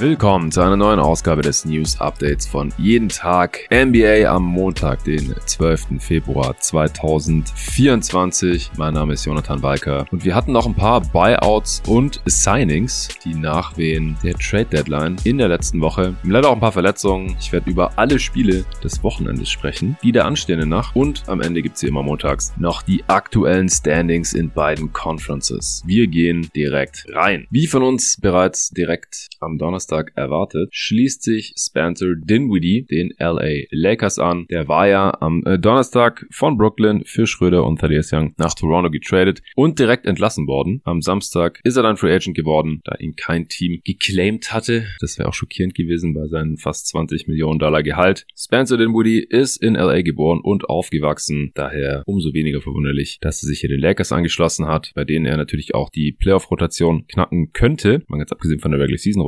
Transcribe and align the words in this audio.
Willkommen 0.00 0.52
zu 0.52 0.60
einer 0.60 0.76
neuen 0.76 1.00
Ausgabe 1.00 1.42
des 1.42 1.64
News 1.64 2.00
Updates 2.00 2.46
von 2.46 2.72
jeden 2.78 3.08
Tag 3.08 3.66
NBA 3.68 4.32
am 4.32 4.44
Montag, 4.44 5.02
den 5.02 5.34
12. 5.44 5.98
Februar 5.98 6.56
2024. 6.56 8.70
Mein 8.76 8.94
Name 8.94 9.14
ist 9.14 9.24
Jonathan 9.24 9.60
Walker 9.60 10.06
und 10.12 10.24
wir 10.24 10.36
hatten 10.36 10.52
noch 10.52 10.66
ein 10.66 10.76
paar 10.76 11.00
Buyouts 11.00 11.82
und 11.88 12.22
Signings, 12.26 13.08
die 13.24 13.34
nachwehen 13.34 14.16
der 14.22 14.34
Trade 14.34 14.66
Deadline 14.66 15.16
in 15.24 15.38
der 15.38 15.48
letzten 15.48 15.80
Woche. 15.80 16.14
Leider 16.22 16.50
auch 16.50 16.54
ein 16.54 16.60
paar 16.60 16.70
Verletzungen. 16.70 17.34
Ich 17.40 17.50
werde 17.50 17.68
über 17.68 17.98
alle 17.98 18.20
Spiele 18.20 18.64
des 18.84 19.02
Wochenendes 19.02 19.50
sprechen, 19.50 19.98
die 20.04 20.12
der 20.12 20.26
anstehende 20.26 20.66
Nacht 20.66 20.94
und 20.94 21.28
am 21.28 21.40
Ende 21.40 21.60
gibt 21.60 21.74
es 21.74 21.80
hier 21.80 21.88
immer 21.88 22.04
montags 22.04 22.52
noch 22.56 22.82
die 22.82 23.02
aktuellen 23.08 23.68
Standings 23.68 24.32
in 24.32 24.50
beiden 24.50 24.92
Conferences. 24.92 25.82
Wir 25.84 26.06
gehen 26.06 26.48
direkt 26.54 27.04
rein. 27.12 27.48
Wie 27.50 27.66
von 27.66 27.82
uns 27.82 28.16
bereits 28.20 28.70
direkt 28.70 29.26
am 29.40 29.58
Donnerstag 29.58 29.87
Donnerstag 29.88 30.12
erwartet, 30.16 30.68
schließt 30.72 31.22
sich 31.22 31.54
Spencer 31.56 32.14
Dinwiddie 32.14 32.84
den 32.84 33.14
LA 33.18 33.64
Lakers 33.70 34.18
an. 34.18 34.46
Der 34.50 34.68
war 34.68 34.86
ja 34.86 35.16
am 35.20 35.42
äh, 35.46 35.58
Donnerstag 35.58 36.26
von 36.30 36.58
Brooklyn 36.58 37.04
für 37.06 37.26
Schröder 37.26 37.64
und 37.64 37.80
Thaddeus 37.80 38.12
Young 38.12 38.34
nach 38.36 38.52
Toronto 38.52 38.90
getradet 38.90 39.42
und 39.56 39.78
direkt 39.78 40.04
entlassen 40.04 40.46
worden. 40.46 40.82
Am 40.84 41.00
Samstag 41.00 41.60
ist 41.64 41.76
er 41.76 41.82
dann 41.82 41.96
Free 41.96 42.14
Agent 42.14 42.36
geworden, 42.36 42.82
da 42.84 42.96
ihn 42.98 43.16
kein 43.16 43.48
Team 43.48 43.80
geclaimed 43.82 44.52
hatte. 44.52 44.86
Das 45.00 45.18
wäre 45.18 45.28
auch 45.28 45.34
schockierend 45.34 45.74
gewesen 45.74 46.12
bei 46.12 46.26
seinem 46.26 46.58
fast 46.58 46.88
20 46.88 47.26
Millionen 47.26 47.58
Dollar 47.58 47.82
Gehalt. 47.82 48.26
Spencer 48.36 48.76
Dinwiddie 48.76 49.20
ist 49.20 49.56
in 49.56 49.74
LA 49.74 50.02
geboren 50.02 50.40
und 50.42 50.68
aufgewachsen. 50.68 51.52
Daher 51.54 52.02
umso 52.04 52.34
weniger 52.34 52.60
verwunderlich, 52.60 53.18
dass 53.22 53.42
er 53.42 53.46
sich 53.46 53.60
hier 53.60 53.70
den 53.70 53.80
Lakers 53.80 54.12
angeschlossen 54.12 54.66
hat, 54.66 54.92
bei 54.94 55.04
denen 55.04 55.24
er 55.24 55.38
natürlich 55.38 55.74
auch 55.74 55.88
die 55.88 56.12
Playoff-Rotation 56.12 57.06
knacken 57.06 57.52
könnte. 57.52 58.02
Man 58.08 58.18
ganz 58.18 58.32
abgesehen 58.32 58.60
von 58.60 58.70
der 58.70 58.80
Regular 58.80 58.98
Season 58.98 59.22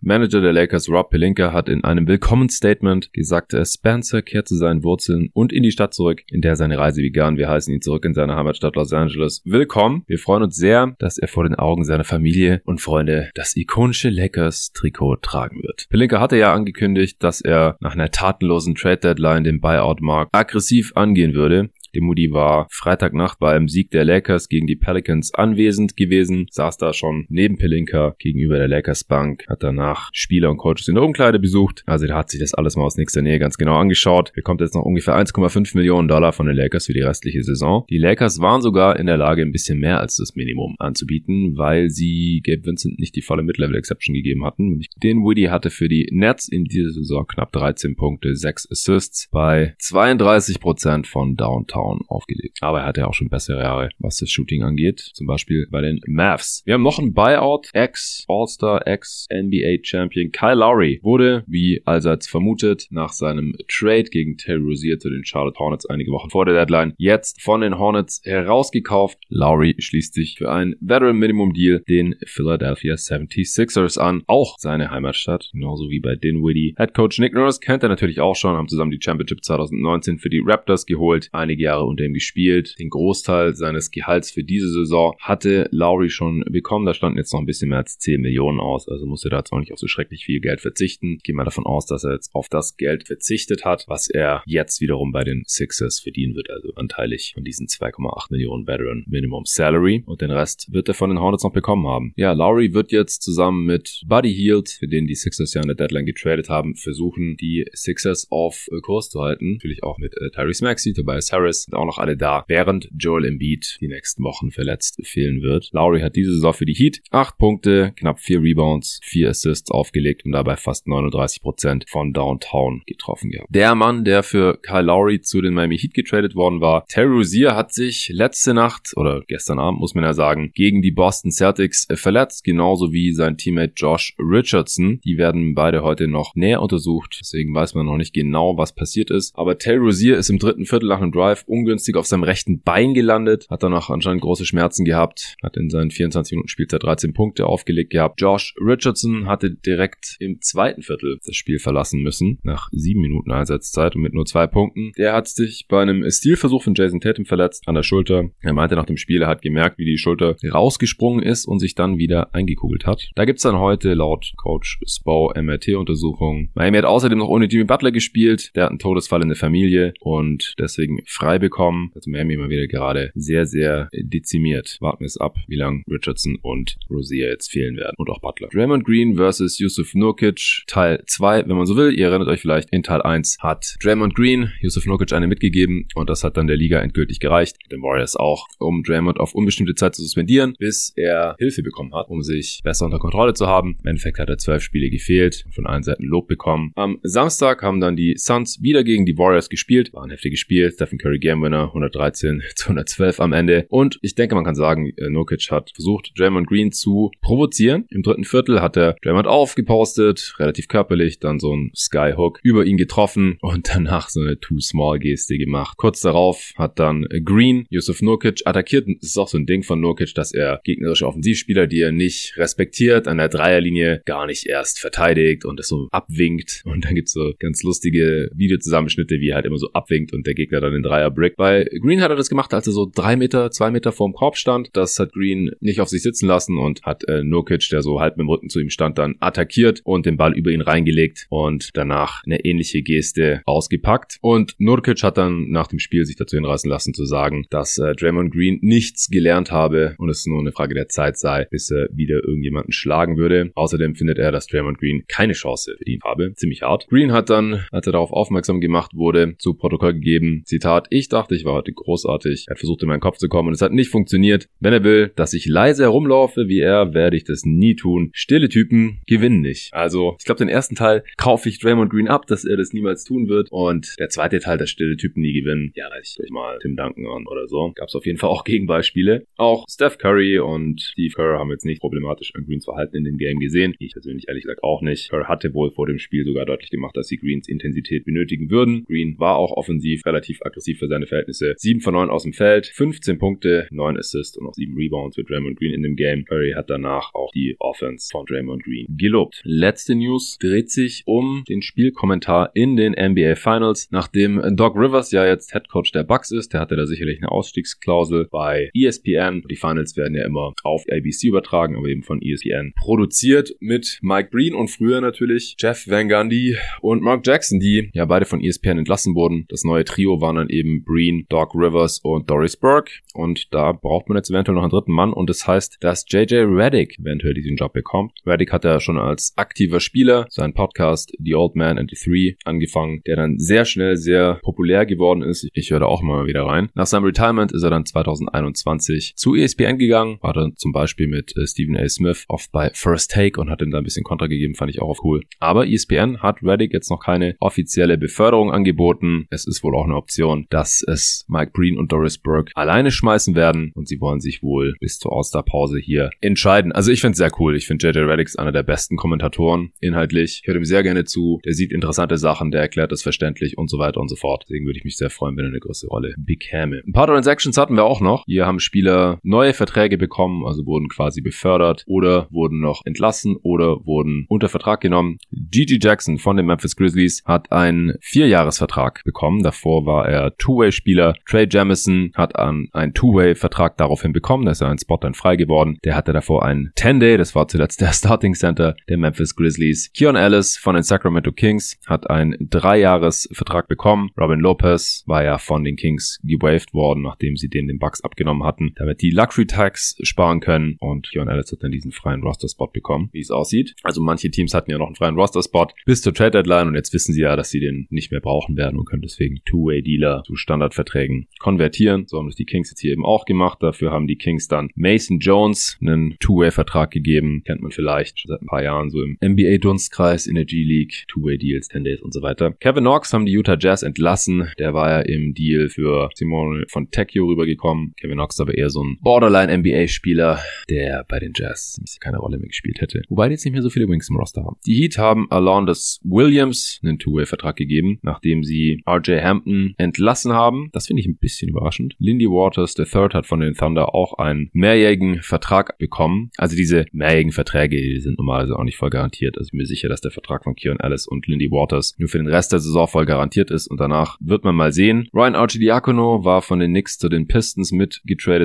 Manager 0.00 0.40
der 0.40 0.52
Lakers 0.52 0.88
Rob 0.88 1.10
Pelinka 1.10 1.52
hat 1.52 1.68
in 1.68 1.84
einem 1.84 2.06
Willkommensstatement 2.06 3.12
gesagt, 3.12 3.54
Spencer 3.64 4.22
kehrt 4.22 4.48
zu 4.48 4.56
seinen 4.56 4.82
Wurzeln 4.82 5.30
und 5.32 5.52
in 5.52 5.62
die 5.62 5.72
Stadt 5.72 5.94
zurück, 5.94 6.22
in 6.28 6.40
der 6.40 6.56
seine 6.56 6.78
Reise 6.78 7.02
begann. 7.02 7.36
Wir 7.36 7.48
heißen 7.48 7.72
ihn 7.72 7.82
zurück 7.82 8.04
in 8.04 8.14
seine 8.14 8.36
Heimatstadt 8.36 8.76
Los 8.76 8.92
Angeles. 8.92 9.42
Willkommen. 9.44 10.04
Wir 10.06 10.18
freuen 10.18 10.42
uns 10.42 10.56
sehr, 10.56 10.94
dass 10.98 11.18
er 11.18 11.28
vor 11.28 11.44
den 11.44 11.54
Augen 11.54 11.84
seiner 11.84 12.04
Familie 12.04 12.62
und 12.64 12.80
Freunde 12.80 13.30
das 13.34 13.56
ikonische 13.56 14.10
Lakers 14.10 14.72
Trikot 14.72 15.16
tragen 15.16 15.62
wird. 15.62 15.86
Pelinka 15.90 16.20
hatte 16.20 16.36
ja 16.36 16.54
angekündigt, 16.54 17.22
dass 17.22 17.40
er 17.40 17.76
nach 17.80 17.94
einer 17.94 18.10
tatenlosen 18.10 18.74
Trade 18.74 18.98
Deadline 18.98 19.44
den 19.44 19.60
Buyout-Markt 19.60 20.34
aggressiv 20.34 20.92
angehen 20.94 21.34
würde. 21.34 21.70
Demudi 21.94 22.32
war 22.32 22.66
Freitagnacht 22.70 23.38
beim 23.38 23.68
Sieg 23.68 23.90
der 23.90 24.04
Lakers 24.04 24.48
gegen 24.48 24.66
die 24.66 24.76
Pelicans 24.76 25.34
anwesend 25.34 25.96
gewesen, 25.96 26.46
saß 26.50 26.78
da 26.78 26.92
schon 26.92 27.26
neben 27.28 27.58
Pelinka 27.58 28.14
gegenüber 28.18 28.56
der 28.58 28.68
Lakers 28.68 29.04
Bank, 29.04 29.44
hat 29.48 29.62
danach 29.62 30.08
Spieler 30.12 30.50
und 30.50 30.56
Coaches 30.56 30.88
in 30.88 30.94
der 30.94 31.04
Umkleide 31.04 31.38
besucht. 31.38 31.82
Also 31.86 32.06
der 32.06 32.16
hat 32.16 32.30
sich 32.30 32.40
das 32.40 32.54
alles 32.54 32.76
mal 32.76 32.84
aus 32.84 32.96
nächster 32.96 33.20
Nähe 33.20 33.38
ganz 33.38 33.58
genau 33.58 33.76
angeschaut. 33.76 34.32
Bekommt 34.34 34.60
jetzt 34.60 34.74
noch 34.74 34.82
ungefähr 34.82 35.14
1,5 35.14 35.76
Millionen 35.76 36.08
Dollar 36.08 36.32
von 36.32 36.46
den 36.46 36.56
Lakers 36.56 36.86
für 36.86 36.94
die 36.94 37.00
restliche 37.00 37.42
Saison. 37.42 37.84
Die 37.90 37.98
Lakers 37.98 38.40
waren 38.40 38.62
sogar 38.62 38.98
in 38.98 39.06
der 39.06 39.18
Lage, 39.18 39.42
ein 39.42 39.52
bisschen 39.52 39.78
mehr 39.78 40.00
als 40.00 40.16
das 40.16 40.34
Minimum 40.34 40.76
anzubieten, 40.78 41.56
weil 41.56 41.90
sie 41.90 42.40
Gabe 42.42 42.64
Vincent 42.64 42.98
nicht 42.98 43.16
die 43.16 43.22
volle 43.22 43.42
Mid-Level 43.42 43.76
Exception 43.76 44.14
gegeben 44.14 44.44
hatten. 44.44 44.80
Den 45.02 45.22
Woody 45.22 45.44
hatte 45.44 45.70
für 45.70 45.88
die 45.88 46.08
Nets 46.10 46.48
in 46.48 46.64
dieser 46.64 46.90
Saison 46.90 47.26
knapp 47.26 47.52
13 47.52 47.96
Punkte, 47.96 48.34
6 48.34 48.70
Assists 48.70 49.28
bei 49.30 49.74
32% 49.80 51.06
von 51.06 51.36
Downtown 51.36 51.81
Down 51.82 52.00
aufgelegt. 52.08 52.58
Aber 52.60 52.80
er 52.80 52.86
hatte 52.86 53.08
auch 53.08 53.14
schon 53.14 53.28
bessere 53.28 53.62
Jahre, 53.62 53.90
was 53.98 54.16
das 54.18 54.30
Shooting 54.30 54.62
angeht. 54.62 55.00
Zum 55.00 55.26
Beispiel 55.26 55.66
bei 55.70 55.80
den 55.80 56.00
Mavs. 56.06 56.62
Wir 56.64 56.74
haben 56.74 56.82
noch 56.82 56.98
einen 56.98 57.14
Buyout. 57.14 57.68
Ex-All-Star, 57.72 58.86
Ex-NBA-Champion 58.86 60.32
Kyle 60.32 60.54
Lowry 60.54 61.00
wurde, 61.02 61.44
wie 61.46 61.82
allseits 61.84 62.28
vermutet, 62.28 62.86
nach 62.90 63.12
seinem 63.12 63.56
Trade 63.68 64.04
gegen 64.04 64.36
Terry 64.36 64.62
Rozier 64.62 64.98
zu 64.98 65.10
den 65.10 65.24
Charlotte 65.24 65.58
Hornets 65.58 65.86
einige 65.86 66.12
Wochen 66.12 66.30
vor 66.30 66.44
der 66.44 66.54
Deadline 66.54 66.94
jetzt 66.98 67.42
von 67.42 67.60
den 67.60 67.78
Hornets 67.78 68.20
herausgekauft. 68.24 69.18
Lowry 69.28 69.74
schließt 69.78 70.14
sich 70.14 70.36
für 70.38 70.50
einen 70.50 70.76
Veteran 70.80 71.16
Minimum 71.16 71.52
Deal 71.52 71.82
den 71.88 72.16
Philadelphia 72.24 72.94
76ers 72.94 73.98
an. 73.98 74.22
Auch 74.26 74.56
seine 74.58 74.90
Heimatstadt, 74.90 75.50
genauso 75.52 75.90
wie 75.90 76.00
bei 76.00 76.16
Dinwiddie. 76.16 76.74
Head 76.76 76.94
Coach 76.94 77.18
Nick 77.18 77.34
Nurse 77.34 77.60
kennt 77.60 77.82
er 77.82 77.88
natürlich 77.88 78.20
auch 78.20 78.36
schon, 78.36 78.56
haben 78.56 78.68
zusammen 78.68 78.90
die 78.90 79.00
Championship 79.02 79.44
2019 79.44 80.18
für 80.18 80.30
die 80.30 80.42
Raptors 80.44 80.86
geholt. 80.86 81.28
Einige 81.32 81.64
Jahre 81.64 81.71
Jahre 81.72 81.84
unter 81.84 82.04
ihm 82.04 82.14
gespielt. 82.14 82.74
Den 82.78 82.90
Großteil 82.90 83.54
seines 83.54 83.90
Gehalts 83.90 84.30
für 84.30 84.44
diese 84.44 84.68
Saison 84.68 85.14
hatte 85.18 85.68
Lowry 85.72 86.10
schon 86.10 86.44
bekommen. 86.50 86.86
Da 86.86 86.94
standen 86.94 87.18
jetzt 87.18 87.32
noch 87.32 87.40
ein 87.40 87.46
bisschen 87.46 87.70
mehr 87.70 87.78
als 87.78 87.98
10 87.98 88.20
Millionen 88.20 88.60
aus. 88.60 88.88
Also 88.88 89.06
musste 89.06 89.30
da 89.30 89.38
jetzt 89.38 89.52
nicht 89.52 89.72
auf 89.72 89.78
so 89.78 89.86
schrecklich 89.86 90.24
viel 90.24 90.40
Geld 90.40 90.60
verzichten. 90.60 91.16
Ich 91.16 91.22
gehe 91.22 91.36
davon 91.42 91.66
aus, 91.66 91.86
dass 91.86 92.04
er 92.04 92.12
jetzt 92.12 92.34
auf 92.34 92.48
das 92.48 92.76
Geld 92.76 93.06
verzichtet 93.06 93.64
hat, 93.64 93.84
was 93.88 94.08
er 94.08 94.42
jetzt 94.46 94.80
wiederum 94.80 95.12
bei 95.12 95.24
den 95.24 95.42
Sixers 95.46 96.00
verdienen 96.00 96.34
wird. 96.34 96.50
Also 96.50 96.72
anteilig 96.74 97.32
von 97.34 97.44
diesen 97.44 97.66
2,8 97.66 98.26
Millionen 98.30 98.66
Veteran 98.66 99.04
Minimum 99.08 99.44
Salary. 99.44 100.02
Und 100.06 100.20
den 100.20 100.30
Rest 100.30 100.72
wird 100.72 100.88
er 100.88 100.94
von 100.94 101.10
den 101.10 101.18
Hornets 101.18 101.44
noch 101.44 101.52
bekommen 101.52 101.86
haben. 101.86 102.12
Ja, 102.16 102.32
Lowry 102.32 102.74
wird 102.74 102.92
jetzt 102.92 103.22
zusammen 103.22 103.64
mit 103.64 104.02
Buddy 104.06 104.32
Hield, 104.34 104.68
für 104.68 104.88
den 104.88 105.06
die 105.06 105.14
Sixers 105.14 105.54
ja 105.54 105.62
in 105.62 105.68
der 105.68 105.76
Deadline 105.76 106.06
getradet 106.06 106.48
haben, 106.48 106.74
versuchen, 106.74 107.36
die 107.36 107.66
Sixers 107.72 108.28
auf 108.30 108.68
Kurs 108.82 109.10
zu 109.10 109.20
halten. 109.20 109.54
Natürlich 109.54 109.82
auch 109.82 109.98
mit 109.98 110.14
äh, 110.20 110.30
Tyrese 110.30 110.64
Maxey, 110.64 110.92
Tobias 110.92 111.32
Harris, 111.32 111.61
sind 111.64 111.74
auch 111.74 111.86
noch 111.86 111.98
alle 111.98 112.16
da, 112.16 112.44
während 112.48 112.88
Joel 112.96 113.24
Embiid 113.24 113.78
die 113.80 113.88
nächsten 113.88 114.22
Wochen 114.24 114.50
verletzt 114.50 115.00
fehlen 115.04 115.42
wird. 115.42 115.70
Lowry 115.72 116.00
hat 116.00 116.16
diese 116.16 116.32
Saison 116.32 116.54
für 116.54 116.66
die 116.66 116.74
Heat 116.74 117.00
8 117.10 117.38
Punkte, 117.38 117.92
knapp 117.96 118.20
4 118.20 118.42
Rebounds, 118.42 119.00
4 119.04 119.30
Assists 119.30 119.70
aufgelegt 119.70 120.24
und 120.24 120.32
dabei 120.32 120.56
fast 120.56 120.86
39% 120.86 121.88
von 121.88 122.12
Downtown 122.12 122.82
getroffen 122.86 123.30
gehabt. 123.30 123.48
Der 123.50 123.74
Mann, 123.74 124.04
der 124.04 124.22
für 124.22 124.58
Kyle 124.62 124.82
Lowry 124.82 125.20
zu 125.20 125.40
den 125.40 125.54
Miami 125.54 125.78
Heat 125.78 125.94
getradet 125.94 126.34
worden 126.34 126.60
war, 126.60 126.84
Terry 126.86 127.12
Rozier 127.12 127.54
hat 127.54 127.72
sich 127.72 128.10
letzte 128.12 128.54
Nacht 128.54 128.92
oder 128.96 129.22
gestern 129.26 129.58
Abend 129.58 129.80
muss 129.80 129.94
man 129.94 130.04
ja 130.04 130.14
sagen, 130.14 130.50
gegen 130.54 130.82
die 130.82 130.90
Boston 130.90 131.30
Celtics 131.30 131.86
verletzt, 131.94 132.44
genauso 132.44 132.92
wie 132.92 133.12
sein 133.12 133.36
Teammate 133.36 133.72
Josh 133.76 134.14
Richardson. 134.18 135.00
Die 135.04 135.18
werden 135.18 135.54
beide 135.54 135.82
heute 135.82 136.08
noch 136.08 136.34
näher 136.34 136.62
untersucht, 136.62 137.18
deswegen 137.20 137.54
weiß 137.54 137.74
man 137.74 137.86
noch 137.86 137.96
nicht 137.96 138.14
genau, 138.14 138.56
was 138.56 138.74
passiert 138.74 139.10
ist. 139.10 139.36
Aber 139.36 139.58
Terry 139.58 139.78
Rozier 139.78 140.16
ist 140.16 140.30
im 140.30 140.38
dritten 140.38 140.66
Viertel 140.66 140.88
nach 140.88 141.00
einem 141.00 141.12
Drive 141.12 141.44
ungünstig 141.52 141.96
auf 141.96 142.06
seinem 142.06 142.22
rechten 142.22 142.62
Bein 142.62 142.94
gelandet, 142.94 143.46
hat 143.50 143.62
danach 143.62 143.90
anscheinend 143.90 144.22
große 144.22 144.46
Schmerzen 144.46 144.86
gehabt, 144.86 145.36
hat 145.42 145.58
in 145.58 145.68
seinen 145.68 145.90
24 145.90 146.32
Minuten 146.32 146.48
Spielzeit 146.48 146.82
13 146.82 147.12
Punkte 147.12 147.46
aufgelegt 147.46 147.90
gehabt. 147.90 148.20
Josh 148.20 148.54
Richardson 148.58 149.26
hatte 149.26 149.50
direkt 149.50 150.16
im 150.18 150.40
zweiten 150.40 150.82
Viertel 150.82 151.18
das 151.24 151.36
Spiel 151.36 151.58
verlassen 151.58 152.02
müssen, 152.02 152.38
nach 152.42 152.68
sieben 152.72 153.02
Minuten 153.02 153.30
Einsatzzeit 153.30 153.94
und 153.94 154.02
mit 154.02 154.14
nur 154.14 154.24
zwei 154.24 154.46
Punkten. 154.46 154.92
Der 154.96 155.12
hat 155.12 155.28
sich 155.28 155.66
bei 155.68 155.82
einem 155.82 156.10
Stilversuch 156.10 156.62
von 156.62 156.74
Jason 156.74 157.00
Tatum 157.00 157.26
verletzt 157.26 157.68
an 157.68 157.74
der 157.74 157.82
Schulter. 157.82 158.30
Er 158.40 158.54
meinte 158.54 158.74
nach 158.74 158.86
dem 158.86 158.96
Spiel, 158.96 159.20
er 159.20 159.28
hat 159.28 159.42
gemerkt, 159.42 159.78
wie 159.78 159.84
die 159.84 159.98
Schulter 159.98 160.36
rausgesprungen 160.42 161.22
ist 161.22 161.44
und 161.44 161.58
sich 161.58 161.74
dann 161.74 161.98
wieder 161.98 162.34
eingekugelt 162.34 162.86
hat. 162.86 163.10
Da 163.14 163.26
gibt's 163.26 163.42
dann 163.42 163.58
heute 163.58 163.92
laut 163.92 164.32
Coach 164.38 164.80
Spo 164.86 165.30
MRT-Untersuchungen. 165.36 166.50
Miami 166.54 166.78
hat 166.78 166.86
außerdem 166.86 167.18
noch 167.18 167.28
ohne 167.28 167.44
Jimmy 167.44 167.64
Butler 167.64 167.92
gespielt. 167.92 168.56
Der 168.56 168.64
hat 168.64 168.70
einen 168.70 168.78
Todesfall 168.78 169.20
in 169.20 169.28
der 169.28 169.36
Familie 169.36 169.92
und 170.00 170.54
deswegen 170.58 171.02
frei 171.06 171.41
bekommen. 171.42 171.90
Also 171.94 172.10
Miami 172.10 172.38
mal 172.38 172.48
wieder 172.48 172.66
gerade 172.66 173.12
sehr, 173.14 173.44
sehr 173.44 173.90
dezimiert. 173.92 174.78
Warten 174.80 175.00
wir 175.00 175.06
es 175.06 175.18
ab, 175.18 175.36
wie 175.46 175.56
lange 175.56 175.82
Richardson 175.90 176.38
und 176.40 176.76
Rosier 176.88 177.28
jetzt 177.28 177.50
fehlen 177.50 177.76
werden. 177.76 177.94
Und 177.98 178.08
auch 178.08 178.20
Butler. 178.20 178.48
Draymond 178.48 178.84
Green 178.84 179.16
versus 179.16 179.58
Yusuf 179.58 179.94
Nurkic, 179.94 180.62
Teil 180.66 181.02
2, 181.06 181.48
wenn 181.48 181.56
man 181.56 181.66
so 181.66 181.76
will. 181.76 181.92
Ihr 181.92 182.08
erinnert 182.08 182.28
euch 182.28 182.40
vielleicht, 182.40 182.70
in 182.70 182.82
Teil 182.82 183.02
1 183.02 183.36
hat 183.40 183.76
Draymond 183.82 184.14
Green 184.14 184.52
Yusuf 184.60 184.86
Nurkic 184.86 185.12
eine 185.12 185.26
mitgegeben 185.26 185.86
und 185.94 186.08
das 186.08 186.24
hat 186.24 186.36
dann 186.36 186.46
der 186.46 186.56
Liga 186.56 186.80
endgültig 186.80 187.20
gereicht. 187.20 187.56
Den 187.70 187.82
Warriors 187.82 188.16
auch, 188.16 188.46
um 188.58 188.82
Draymond 188.82 189.20
auf 189.20 189.34
unbestimmte 189.34 189.74
Zeit 189.74 189.94
zu 189.94 190.02
suspendieren, 190.02 190.54
bis 190.58 190.92
er 190.96 191.36
Hilfe 191.38 191.62
bekommen 191.62 191.94
hat, 191.94 192.08
um 192.08 192.22
sich 192.22 192.60
besser 192.62 192.86
unter 192.86 192.98
Kontrolle 192.98 193.34
zu 193.34 193.46
haben. 193.46 193.76
Im 193.82 193.88
Endeffekt 193.88 194.18
hat 194.18 194.28
er 194.28 194.38
zwölf 194.38 194.62
Spiele 194.62 194.90
gefehlt, 194.90 195.44
von 195.50 195.66
allen 195.66 195.82
Seiten 195.82 196.04
Lob 196.04 196.28
bekommen. 196.28 196.72
Am 196.76 196.98
Samstag 197.02 197.62
haben 197.62 197.80
dann 197.80 197.96
die 197.96 198.14
Suns 198.16 198.62
wieder 198.62 198.84
gegen 198.84 199.04
die 199.06 199.18
Warriors 199.18 199.48
gespielt. 199.48 199.92
War 199.92 200.04
ein 200.04 200.10
heftiges 200.10 200.40
Spiel. 200.40 200.70
Stephen 200.70 200.98
Curry 200.98 201.18
Game 201.32 201.42
Winner 201.42 201.68
113 201.68 202.42
zu 202.54 202.64
112 202.66 203.18
am 203.18 203.32
Ende. 203.32 203.64
Und 203.70 203.98
ich 204.02 204.14
denke, 204.14 204.34
man 204.34 204.44
kann 204.44 204.54
sagen, 204.54 204.92
äh, 204.98 205.08
Nurkic 205.08 205.50
hat 205.50 205.70
versucht, 205.74 206.12
Draymond 206.18 206.46
Green 206.46 206.72
zu 206.72 207.10
provozieren. 207.22 207.86
Im 207.88 208.02
dritten 208.02 208.24
Viertel 208.24 208.60
hat 208.60 208.76
er 208.76 208.96
Draymond 209.02 209.26
aufgepostet, 209.26 210.34
relativ 210.38 210.68
körperlich, 210.68 211.20
dann 211.20 211.38
so 211.38 211.56
ein 211.56 211.72
Skyhook 211.74 212.40
über 212.42 212.66
ihn 212.66 212.76
getroffen 212.76 213.38
und 213.40 213.70
danach 213.74 214.10
so 214.10 214.20
eine 214.20 214.38
Too-Small-Geste 214.38 215.38
gemacht. 215.38 215.78
Kurz 215.78 216.00
darauf 216.00 216.52
hat 216.56 216.78
dann 216.78 217.06
Green 217.24 217.64
Yusuf 217.70 218.02
Nurkic 218.02 218.42
attackiert. 218.44 218.86
Das 218.86 219.10
ist 219.10 219.18
auch 219.18 219.28
so 219.28 219.38
ein 219.38 219.46
Ding 219.46 219.62
von 219.62 219.80
Nurkic, 219.80 220.14
dass 220.14 220.34
er 220.34 220.60
gegnerische 220.64 221.06
Offensivspieler, 221.06 221.66
die 221.66 221.80
er 221.80 221.92
nicht 221.92 222.36
respektiert, 222.36 223.08
an 223.08 223.16
der 223.16 223.30
Dreierlinie 223.30 224.02
gar 224.04 224.26
nicht 224.26 224.46
erst 224.46 224.80
verteidigt 224.80 225.46
und 225.46 225.58
es 225.60 225.68
so 225.68 225.88
abwinkt. 225.92 226.60
Und 226.66 226.84
dann 226.84 226.94
gibt's 226.94 227.12
so 227.12 227.32
ganz 227.38 227.62
lustige 227.62 228.30
Videozusammenschnitte, 228.34 229.14
wie 229.18 229.30
er 229.30 229.36
halt 229.36 229.46
immer 229.46 229.56
so 229.56 229.72
abwinkt 229.72 230.12
und 230.12 230.26
der 230.26 230.34
Gegner 230.34 230.60
dann 230.60 230.74
den 230.74 230.82
Dreier 230.82 231.10
brick. 231.14 231.36
Bei 231.36 231.64
Green 231.80 232.00
hat 232.00 232.10
er 232.10 232.16
das 232.16 232.28
gemacht, 232.28 232.52
als 232.54 232.66
er 232.66 232.72
so 232.72 232.90
drei 232.92 233.16
Meter, 233.16 233.50
zwei 233.50 233.70
Meter 233.70 233.92
vorm 233.92 234.12
Korb 234.12 234.36
stand. 234.36 234.70
Das 234.72 234.98
hat 234.98 235.12
Green 235.12 235.50
nicht 235.60 235.80
auf 235.80 235.88
sich 235.88 236.02
sitzen 236.02 236.26
lassen 236.26 236.58
und 236.58 236.82
hat 236.82 237.04
äh, 237.08 237.22
Nurkic, 237.22 237.68
der 237.70 237.82
so 237.82 238.00
halb 238.00 238.16
mit 238.16 238.24
dem 238.24 238.28
Rücken 238.28 238.48
zu 238.48 238.60
ihm 238.60 238.70
stand, 238.70 238.98
dann 238.98 239.16
attackiert 239.20 239.80
und 239.84 240.06
den 240.06 240.16
Ball 240.16 240.34
über 240.34 240.50
ihn 240.50 240.60
reingelegt 240.60 241.26
und 241.30 241.70
danach 241.74 242.22
eine 242.24 242.44
ähnliche 242.44 242.82
Geste 242.82 243.42
ausgepackt. 243.46 244.18
Und 244.20 244.54
Nurkic 244.58 245.02
hat 245.02 245.18
dann 245.18 245.50
nach 245.50 245.66
dem 245.66 245.78
Spiel 245.78 246.04
sich 246.04 246.16
dazu 246.16 246.36
hinreißen 246.36 246.68
lassen 246.68 246.94
zu 246.94 247.04
sagen, 247.04 247.46
dass 247.50 247.78
äh, 247.78 247.94
Draymond 247.94 248.32
Green 248.32 248.58
nichts 248.62 249.08
gelernt 249.08 249.50
habe 249.50 249.94
und 249.98 250.08
es 250.08 250.26
nur 250.26 250.40
eine 250.40 250.52
Frage 250.52 250.74
der 250.74 250.88
Zeit 250.88 251.18
sei, 251.18 251.46
bis 251.50 251.70
er 251.70 251.88
wieder 251.92 252.24
irgendjemanden 252.24 252.72
schlagen 252.72 253.16
würde. 253.16 253.50
Außerdem 253.54 253.94
findet 253.94 254.18
er, 254.18 254.32
dass 254.32 254.46
Draymond 254.46 254.78
Green 254.78 255.04
keine 255.08 255.32
Chance 255.32 255.74
verdient 255.76 256.04
habe. 256.04 256.34
Ziemlich 256.34 256.62
hart. 256.62 256.86
Green 256.88 257.12
hat 257.12 257.30
dann, 257.30 257.64
als 257.70 257.86
er 257.86 257.92
darauf 257.92 258.12
aufmerksam 258.12 258.60
gemacht 258.60 258.94
wurde, 258.94 259.34
zu 259.38 259.54
Protokoll 259.54 259.94
gegeben, 259.94 260.42
Zitat, 260.44 260.86
ich 260.90 261.01
dachte, 261.08 261.34
ich 261.34 261.44
war 261.44 261.54
heute 261.54 261.72
großartig. 261.72 262.46
Er 262.48 262.52
hat 262.52 262.58
versucht, 262.58 262.82
in 262.82 262.88
meinen 262.88 263.00
Kopf 263.00 263.18
zu 263.18 263.28
kommen 263.28 263.48
und 263.48 263.54
es 263.54 263.62
hat 263.62 263.72
nicht 263.72 263.90
funktioniert. 263.90 264.48
Wenn 264.60 264.72
er 264.72 264.84
will, 264.84 265.12
dass 265.16 265.34
ich 265.34 265.46
leise 265.46 265.84
herumlaufe 265.84 266.48
wie 266.48 266.60
er, 266.60 266.94
werde 266.94 267.16
ich 267.16 267.24
das 267.24 267.44
nie 267.44 267.74
tun. 267.74 268.10
Stille 268.12 268.48
Typen 268.48 269.00
gewinnen 269.06 269.40
nicht. 269.40 269.72
Also, 269.72 270.16
ich 270.18 270.24
glaube, 270.24 270.38
den 270.38 270.48
ersten 270.48 270.74
Teil 270.74 271.04
kaufe 271.16 271.48
ich 271.48 271.58
Draymond 271.58 271.90
Green 271.90 272.08
ab, 272.08 272.26
dass 272.26 272.44
er 272.44 272.56
das 272.56 272.72
niemals 272.72 273.04
tun 273.04 273.28
wird. 273.28 273.50
Und 273.50 273.94
der 273.98 274.08
zweite 274.08 274.40
Teil, 274.40 274.58
dass 274.58 274.70
stille 274.70 274.96
Typen 274.96 275.22
nie 275.22 275.32
gewinnen, 275.32 275.72
ja, 275.74 275.88
ich 276.00 276.16
mal 276.30 276.58
Tim 276.60 276.76
Duncan 276.76 277.06
an 277.06 277.26
oder 277.26 277.48
so. 277.48 277.72
Gab 277.74 277.88
es 277.88 277.94
auf 277.94 278.06
jeden 278.06 278.18
Fall 278.18 278.30
auch 278.30 278.44
Gegenbeispiele. 278.44 279.26
Auch 279.36 279.66
Steph 279.68 279.98
Curry 279.98 280.38
und 280.38 280.80
Steve 280.80 281.14
Kerr 281.14 281.38
haben 281.38 281.50
jetzt 281.50 281.64
nicht 281.64 281.80
problematisch 281.80 282.34
an 282.34 282.44
Greens 282.44 282.64
Verhalten 282.64 282.96
in 282.96 283.04
dem 283.04 283.18
Game 283.18 283.38
gesehen. 283.38 283.74
Ich 283.78 283.92
persönlich 283.92 284.28
ehrlich 284.28 284.44
gesagt 284.44 284.62
auch 284.62 284.82
nicht. 284.82 285.10
Kerr 285.10 285.28
hatte 285.28 285.54
wohl 285.54 285.70
vor 285.70 285.86
dem 285.86 285.98
Spiel 285.98 286.24
sogar 286.24 286.46
deutlich 286.46 286.70
gemacht, 286.70 286.96
dass 286.96 287.08
sie 287.08 287.18
Greens 287.18 287.48
Intensität 287.48 288.04
benötigen 288.04 288.50
würden. 288.50 288.84
Green 288.84 289.18
war 289.18 289.36
auch 289.36 289.52
offensiv 289.52 290.04
relativ 290.06 290.40
aggressiv 290.42 290.78
für 290.78 290.88
seine 290.92 291.06
Verhältnisse. 291.06 291.54
7 291.56 291.80
von 291.80 291.94
9 291.94 292.10
aus 292.10 292.24
dem 292.24 292.34
Feld, 292.34 292.66
15 292.66 293.18
Punkte, 293.18 293.66
9 293.70 293.96
Assists 293.96 294.36
und 294.36 294.46
auch 294.46 294.54
7 294.54 294.74
Rebounds 294.76 295.16
für 295.16 295.24
Draymond 295.24 295.58
Green 295.58 295.72
in 295.72 295.82
dem 295.82 295.96
Game. 295.96 296.24
Curry 296.26 296.52
hat 296.54 296.68
danach 296.68 297.14
auch 297.14 297.32
die 297.32 297.56
Offense 297.58 298.08
von 298.12 298.26
Draymond 298.26 298.62
Green 298.62 298.86
gelobt. 298.90 299.40
Letzte 299.44 299.94
News 299.94 300.36
dreht 300.38 300.70
sich 300.70 301.02
um 301.06 301.44
den 301.48 301.62
Spielkommentar 301.62 302.50
in 302.54 302.76
den 302.76 302.92
NBA 302.92 303.36
Finals. 303.36 303.88
Nachdem 303.90 304.40
Doc 304.54 304.76
Rivers 304.76 305.12
ja 305.12 305.26
jetzt 305.26 305.52
Head 305.52 305.68
Coach 305.68 305.92
der 305.92 306.04
Bucks 306.04 306.30
ist, 306.30 306.52
der 306.52 306.60
hatte 306.60 306.76
da 306.76 306.86
sicherlich 306.86 307.18
eine 307.18 307.30
Ausstiegsklausel 307.30 308.28
bei 308.30 308.70
ESPN. 308.74 309.42
Die 309.50 309.56
Finals 309.56 309.96
werden 309.96 310.14
ja 310.14 310.26
immer 310.26 310.52
auf 310.62 310.84
ABC 310.90 311.28
übertragen, 311.28 311.76
aber 311.76 311.88
eben 311.88 312.02
von 312.02 312.20
ESPN 312.20 312.74
produziert 312.76 313.54
mit 313.60 313.98
Mike 314.02 314.28
Breen 314.30 314.54
und 314.54 314.68
früher 314.68 315.00
natürlich 315.00 315.56
Jeff 315.58 315.88
Van 315.88 316.08
Gundy 316.08 316.56
und 316.80 317.02
Mark 317.02 317.26
Jackson, 317.26 317.60
die 317.60 317.90
ja 317.94 318.04
beide 318.04 318.26
von 318.26 318.42
ESPN 318.42 318.78
entlassen 318.78 319.14
wurden. 319.14 319.46
Das 319.48 319.64
neue 319.64 319.84
Trio 319.84 320.20
waren 320.20 320.36
dann 320.36 320.48
eben 320.48 320.81
Breen, 320.84 321.26
Doc 321.28 321.54
Rivers 321.54 322.00
und 322.02 322.28
Doris 322.30 322.56
Burke 322.56 322.92
und 323.14 323.52
da 323.52 323.72
braucht 323.72 324.08
man 324.08 324.16
jetzt 324.16 324.30
eventuell 324.30 324.56
noch 324.56 324.62
einen 324.62 324.70
dritten 324.70 324.92
Mann 324.92 325.12
und 325.12 325.28
das 325.28 325.46
heißt, 325.46 325.78
dass 325.80 326.04
JJ 326.08 326.36
Reddick 326.44 326.98
eventuell 326.98 327.34
diesen 327.34 327.56
Job 327.56 327.72
bekommt. 327.72 328.12
Reddick 328.26 328.52
hat 328.52 328.64
ja 328.64 328.80
schon 328.80 328.98
als 328.98 329.32
aktiver 329.36 329.80
Spieler 329.80 330.26
seinen 330.30 330.54
Podcast 330.54 331.12
The 331.18 331.34
Old 331.34 331.56
Man 331.56 331.78
and 331.78 331.90
the 331.90 331.96
Three 331.96 332.34
angefangen, 332.44 333.02
der 333.06 333.16
dann 333.16 333.38
sehr 333.38 333.64
schnell 333.64 333.96
sehr 333.96 334.40
populär 334.42 334.86
geworden 334.86 335.22
ist. 335.22 335.48
Ich 335.52 335.70
höre 335.70 335.80
da 335.80 335.86
auch 335.86 336.02
mal 336.02 336.26
wieder 336.26 336.44
rein. 336.44 336.70
Nach 336.74 336.86
seinem 336.86 337.04
Retirement 337.04 337.52
ist 337.52 337.62
er 337.62 337.70
dann 337.70 337.86
2021 337.86 339.14
zu 339.16 339.34
ESPN 339.34 339.78
gegangen, 339.78 340.18
war 340.20 340.32
dann 340.32 340.56
zum 340.56 340.72
Beispiel 340.72 341.08
mit 341.08 341.36
äh, 341.36 341.46
Stephen 341.46 341.76
A. 341.76 341.88
Smith 341.88 342.24
oft 342.28 342.50
bei 342.52 342.70
First 342.74 343.10
Take 343.10 343.40
und 343.40 343.50
hat 343.50 343.62
ihm 343.62 343.70
da 343.70 343.78
ein 343.78 343.84
bisschen 343.84 344.04
Kontra 344.04 344.26
gegeben, 344.26 344.54
fand 344.54 344.70
ich 344.70 344.80
auch 344.80 344.92
cool. 345.04 345.22
Aber 345.38 345.66
ESPN 345.66 346.18
hat 346.22 346.42
Reddick 346.42 346.72
jetzt 346.72 346.90
noch 346.90 347.00
keine 347.00 347.36
offizielle 347.40 347.98
Beförderung 347.98 348.50
angeboten. 348.50 349.26
Es 349.30 349.46
ist 349.46 349.62
wohl 349.62 349.74
auch 349.74 349.84
eine 349.84 349.96
Option, 349.96 350.46
dass 350.50 350.71
es 350.80 351.26
Mike 351.28 351.52
Breen 351.52 351.76
und 351.76 351.92
Doris 351.92 352.16
Burke 352.18 352.52
alleine 352.54 352.90
schmeißen 352.90 353.34
werden 353.34 353.72
und 353.74 353.88
sie 353.88 354.00
wollen 354.00 354.20
sich 354.20 354.42
wohl 354.42 354.74
bis 354.80 354.98
zur 354.98 355.12
All-Star-Pause 355.12 355.78
hier 355.78 356.10
entscheiden. 356.20 356.72
Also 356.72 356.90
ich 356.90 357.00
finde 357.00 357.12
es 357.12 357.18
sehr 357.18 357.30
cool. 357.38 357.54
Ich 357.56 357.66
finde 357.66 357.86
JJ 357.86 357.98
Reddick 358.00 358.30
einer 358.38 358.52
der 358.52 358.62
besten 358.62 358.96
Kommentatoren 358.96 359.72
inhaltlich. 359.80 360.40
Ich 360.42 360.48
höre 360.48 360.56
ihm 360.56 360.64
sehr 360.64 360.82
gerne 360.82 361.04
zu. 361.04 361.40
Der 361.44 361.54
sieht 361.54 361.72
interessante 361.72 362.16
Sachen, 362.16 362.50
der 362.50 362.60
erklärt 362.60 362.92
das 362.92 363.02
verständlich 363.02 363.58
und 363.58 363.68
so 363.68 363.78
weiter 363.78 364.00
und 364.00 364.08
so 364.08 364.16
fort. 364.16 364.44
Deswegen 364.44 364.66
würde 364.66 364.78
ich 364.78 364.84
mich 364.84 364.96
sehr 364.96 365.10
freuen, 365.10 365.36
wenn 365.36 365.44
er 365.44 365.48
eine 365.48 365.60
größere 365.60 365.90
Rolle 365.90 366.14
bekäme. 366.16 366.82
Ein 366.86 366.92
paar 366.92 367.06
Transactions 367.06 367.56
hatten 367.58 367.74
wir 367.74 367.84
auch 367.84 368.00
noch. 368.00 368.24
Hier 368.26 368.46
haben 368.46 368.60
Spieler 368.60 369.18
neue 369.22 369.52
Verträge 369.52 369.98
bekommen, 369.98 370.46
also 370.46 370.64
wurden 370.64 370.88
quasi 370.88 371.20
befördert 371.20 371.84
oder 371.86 372.28
wurden 372.30 372.60
noch 372.60 372.82
entlassen 372.84 373.36
oder 373.42 373.84
wurden 373.84 374.26
unter 374.28 374.48
Vertrag 374.48 374.80
genommen. 374.80 375.18
Gigi 375.30 375.78
Jackson 375.82 376.18
von 376.18 376.36
den 376.36 376.46
Memphis 376.46 376.76
Grizzlies 376.76 377.22
hat 377.24 377.50
einen 377.52 377.94
Vierjahresvertrag 378.00 379.02
bekommen. 379.04 379.42
Davor 379.42 379.86
war 379.86 380.08
er 380.08 380.36
Two-Way-Spieler. 380.62 381.14
Trey 381.26 381.46
Jamison 381.50 382.12
hat 382.14 382.38
an 382.38 382.68
einen 382.72 382.94
Two-Way-Vertrag 382.94 383.76
daraufhin 383.76 384.12
bekommen. 384.12 384.44
Da 384.44 384.52
ist 384.52 384.60
er 384.60 384.68
ein 384.68 384.78
Spot 384.78 384.98
dann 384.98 385.14
frei 385.14 385.36
geworden. 385.36 385.78
Der 385.84 385.96
hatte 385.96 386.12
davor 386.12 386.44
einen 386.44 386.70
10-Day. 386.76 387.16
Das 387.16 387.34
war 387.34 387.48
zuletzt 387.48 387.80
der 387.80 387.88
Starting 387.92 388.34
Center 388.34 388.76
der 388.88 388.98
Memphis 388.98 389.34
Grizzlies. 389.34 389.90
Keon 389.92 390.14
Ellis 390.14 390.56
von 390.56 390.74
den 390.74 390.84
Sacramento 390.84 391.32
Kings 391.32 391.78
hat 391.86 392.08
einen 392.08 392.36
Dreijahresvertrag 392.38 393.66
bekommen. 393.66 394.10
Robin 394.18 394.38
Lopez 394.38 395.02
war 395.06 395.24
ja 395.24 395.38
von 395.38 395.64
den 395.64 395.76
Kings 395.76 396.20
gewaved 396.22 396.72
worden, 396.74 397.02
nachdem 397.02 397.36
sie 397.36 397.48
den 397.48 397.66
den 397.66 397.78
Bucks 397.78 398.02
abgenommen 398.02 398.44
hatten, 398.44 398.72
damit 398.76 399.02
die 399.02 399.10
Luxury 399.10 399.46
Tax 399.46 399.96
sparen 400.02 400.40
können. 400.40 400.76
Und 400.78 401.10
Keon 401.10 401.28
Ellis 401.28 401.50
hat 401.50 401.62
dann 401.62 401.72
diesen 401.72 401.90
freien 401.90 402.22
Roster-Spot 402.22 402.68
bekommen, 402.68 403.08
wie 403.12 403.20
es 403.20 403.30
aussieht. 403.30 403.74
Also 403.82 404.00
manche 404.00 404.30
Teams 404.30 404.54
hatten 404.54 404.70
ja 404.70 404.78
noch 404.78 404.86
einen 404.86 404.94
freien 404.94 405.16
Roster-Spot 405.16 405.68
bis 405.86 406.02
zur 406.02 406.14
Trade-Deadline 406.14 406.68
und 406.68 406.74
jetzt 406.76 406.92
wissen 406.94 407.12
sie 407.12 407.22
ja, 407.22 407.34
dass 407.34 407.50
sie 407.50 407.60
den 407.60 407.86
nicht 407.90 408.12
mehr 408.12 408.20
brauchen 408.20 408.56
werden 408.56 408.78
und 408.78 408.84
können 408.84 409.02
deswegen 409.02 409.40
Two-Way-Dealer 409.44 410.22
zu 410.24 410.36
Standardverträgen 410.52 411.28
konvertieren. 411.38 412.04
So 412.06 412.18
haben 412.18 412.26
das 412.26 412.36
die 412.36 412.44
Kings 412.44 412.70
jetzt 412.70 412.80
hier 412.80 412.92
eben 412.92 413.06
auch 413.06 413.24
gemacht. 413.24 413.62
Dafür 413.62 413.90
haben 413.90 414.06
die 414.06 414.16
Kings 414.16 414.48
dann 414.48 414.68
Mason 414.74 415.18
Jones 415.18 415.78
einen 415.80 416.16
Two-Way-Vertrag 416.20 416.90
gegeben. 416.90 417.42
Kennt 417.46 417.62
man 417.62 417.70
vielleicht 417.70 418.20
schon 418.20 418.28
seit 418.28 418.42
ein 418.42 418.46
paar 418.46 418.62
Jahren 418.62 418.90
so 418.90 419.02
im 419.02 419.16
NBA-Dunstkreis, 419.24 420.26
in 420.26 420.34
der 420.34 420.44
G-League, 420.44 421.04
Two-Way-Deals, 421.08 421.68
10 421.68 421.84
Days 421.84 422.02
und 422.02 422.12
so 422.12 422.20
weiter. 422.20 422.52
Kevin 422.52 422.84
Knox 422.84 423.14
haben 423.14 423.24
die 423.24 423.32
Utah 423.32 423.56
Jazz 423.58 423.82
entlassen. 423.82 424.50
Der 424.58 424.74
war 424.74 424.90
ja 424.90 425.00
im 425.00 425.32
Deal 425.32 425.70
für 425.70 426.10
Simone 426.14 426.64
von 426.68 426.90
Tecchio 426.90 427.26
rübergekommen. 427.26 427.94
Kevin 427.98 428.16
Knox 428.16 428.38
aber 428.38 428.56
eher 428.56 428.68
so 428.68 428.84
ein 428.84 428.98
Borderline-NBA-Spieler, 429.00 430.38
der 430.68 431.06
bei 431.08 431.18
den 431.18 431.32
Jazz 431.34 431.80
keine 432.00 432.18
Rolle 432.18 432.38
mehr 432.38 432.48
gespielt 432.48 432.80
hätte. 432.80 433.02
Wobei 433.08 433.28
die 433.28 433.32
jetzt 433.32 433.44
nicht 433.44 433.54
mehr 433.54 433.62
so 433.62 433.70
viele 433.70 433.88
Wings 433.88 434.10
im 434.10 434.16
Roster 434.16 434.44
haben. 434.44 434.56
Die 434.66 434.74
Heat 434.74 434.98
haben 434.98 435.30
Alondas 435.30 435.98
Williams 436.02 436.78
einen 436.82 436.98
Two-Way-Vertrag 436.98 437.56
gegeben, 437.56 437.98
nachdem 438.02 438.44
sie 438.44 438.82
RJ 438.86 439.22
Hampton 439.22 439.74
entlassen 439.78 440.32
haben. 440.32 440.41
Das 440.72 440.86
finde 440.86 441.00
ich 441.00 441.06
ein 441.06 441.16
bisschen 441.16 441.48
überraschend. 441.48 441.94
Lindy 441.98 442.26
Waters, 442.26 442.74
Third, 442.74 443.14
hat 443.14 443.26
von 443.26 443.40
den 443.40 443.54
Thunder 443.54 443.94
auch 443.94 444.14
einen 444.14 444.50
mehrjährigen 444.52 445.22
Vertrag 445.22 445.78
bekommen. 445.78 446.30
Also 446.36 446.56
diese 446.56 446.86
mehrjährigen 446.92 447.32
Verträge, 447.32 447.76
die 447.76 448.00
sind 448.00 448.18
normalerweise 448.18 448.58
auch 448.58 448.64
nicht 448.64 448.76
voll 448.76 448.90
garantiert. 448.90 449.38
Also 449.38 449.48
ich 449.48 449.52
bin 449.52 449.58
mir 449.58 449.66
sicher, 449.66 449.88
dass 449.88 450.00
der 450.00 450.10
Vertrag 450.10 450.44
von 450.44 450.54
Keon 450.54 450.80
Ellis 450.80 451.06
und 451.06 451.26
Lindy 451.26 451.50
Waters 451.50 451.94
nur 451.98 452.08
für 452.08 452.18
den 452.18 452.28
Rest 452.28 452.52
der 452.52 452.60
Saison 452.60 452.88
voll 452.88 453.06
garantiert 453.06 453.50
ist 453.50 453.68
und 453.68 453.80
danach 453.80 454.16
wird 454.20 454.44
man 454.44 454.54
mal 454.54 454.72
sehen. 454.72 455.08
Ryan 455.14 455.34
Archidiakono 455.34 456.24
war 456.24 456.42
von 456.42 456.58
den 456.58 456.70
Knicks 456.70 456.98
zu 456.98 457.08
den 457.08 457.28
Pistons 457.28 457.72
mit 457.72 458.02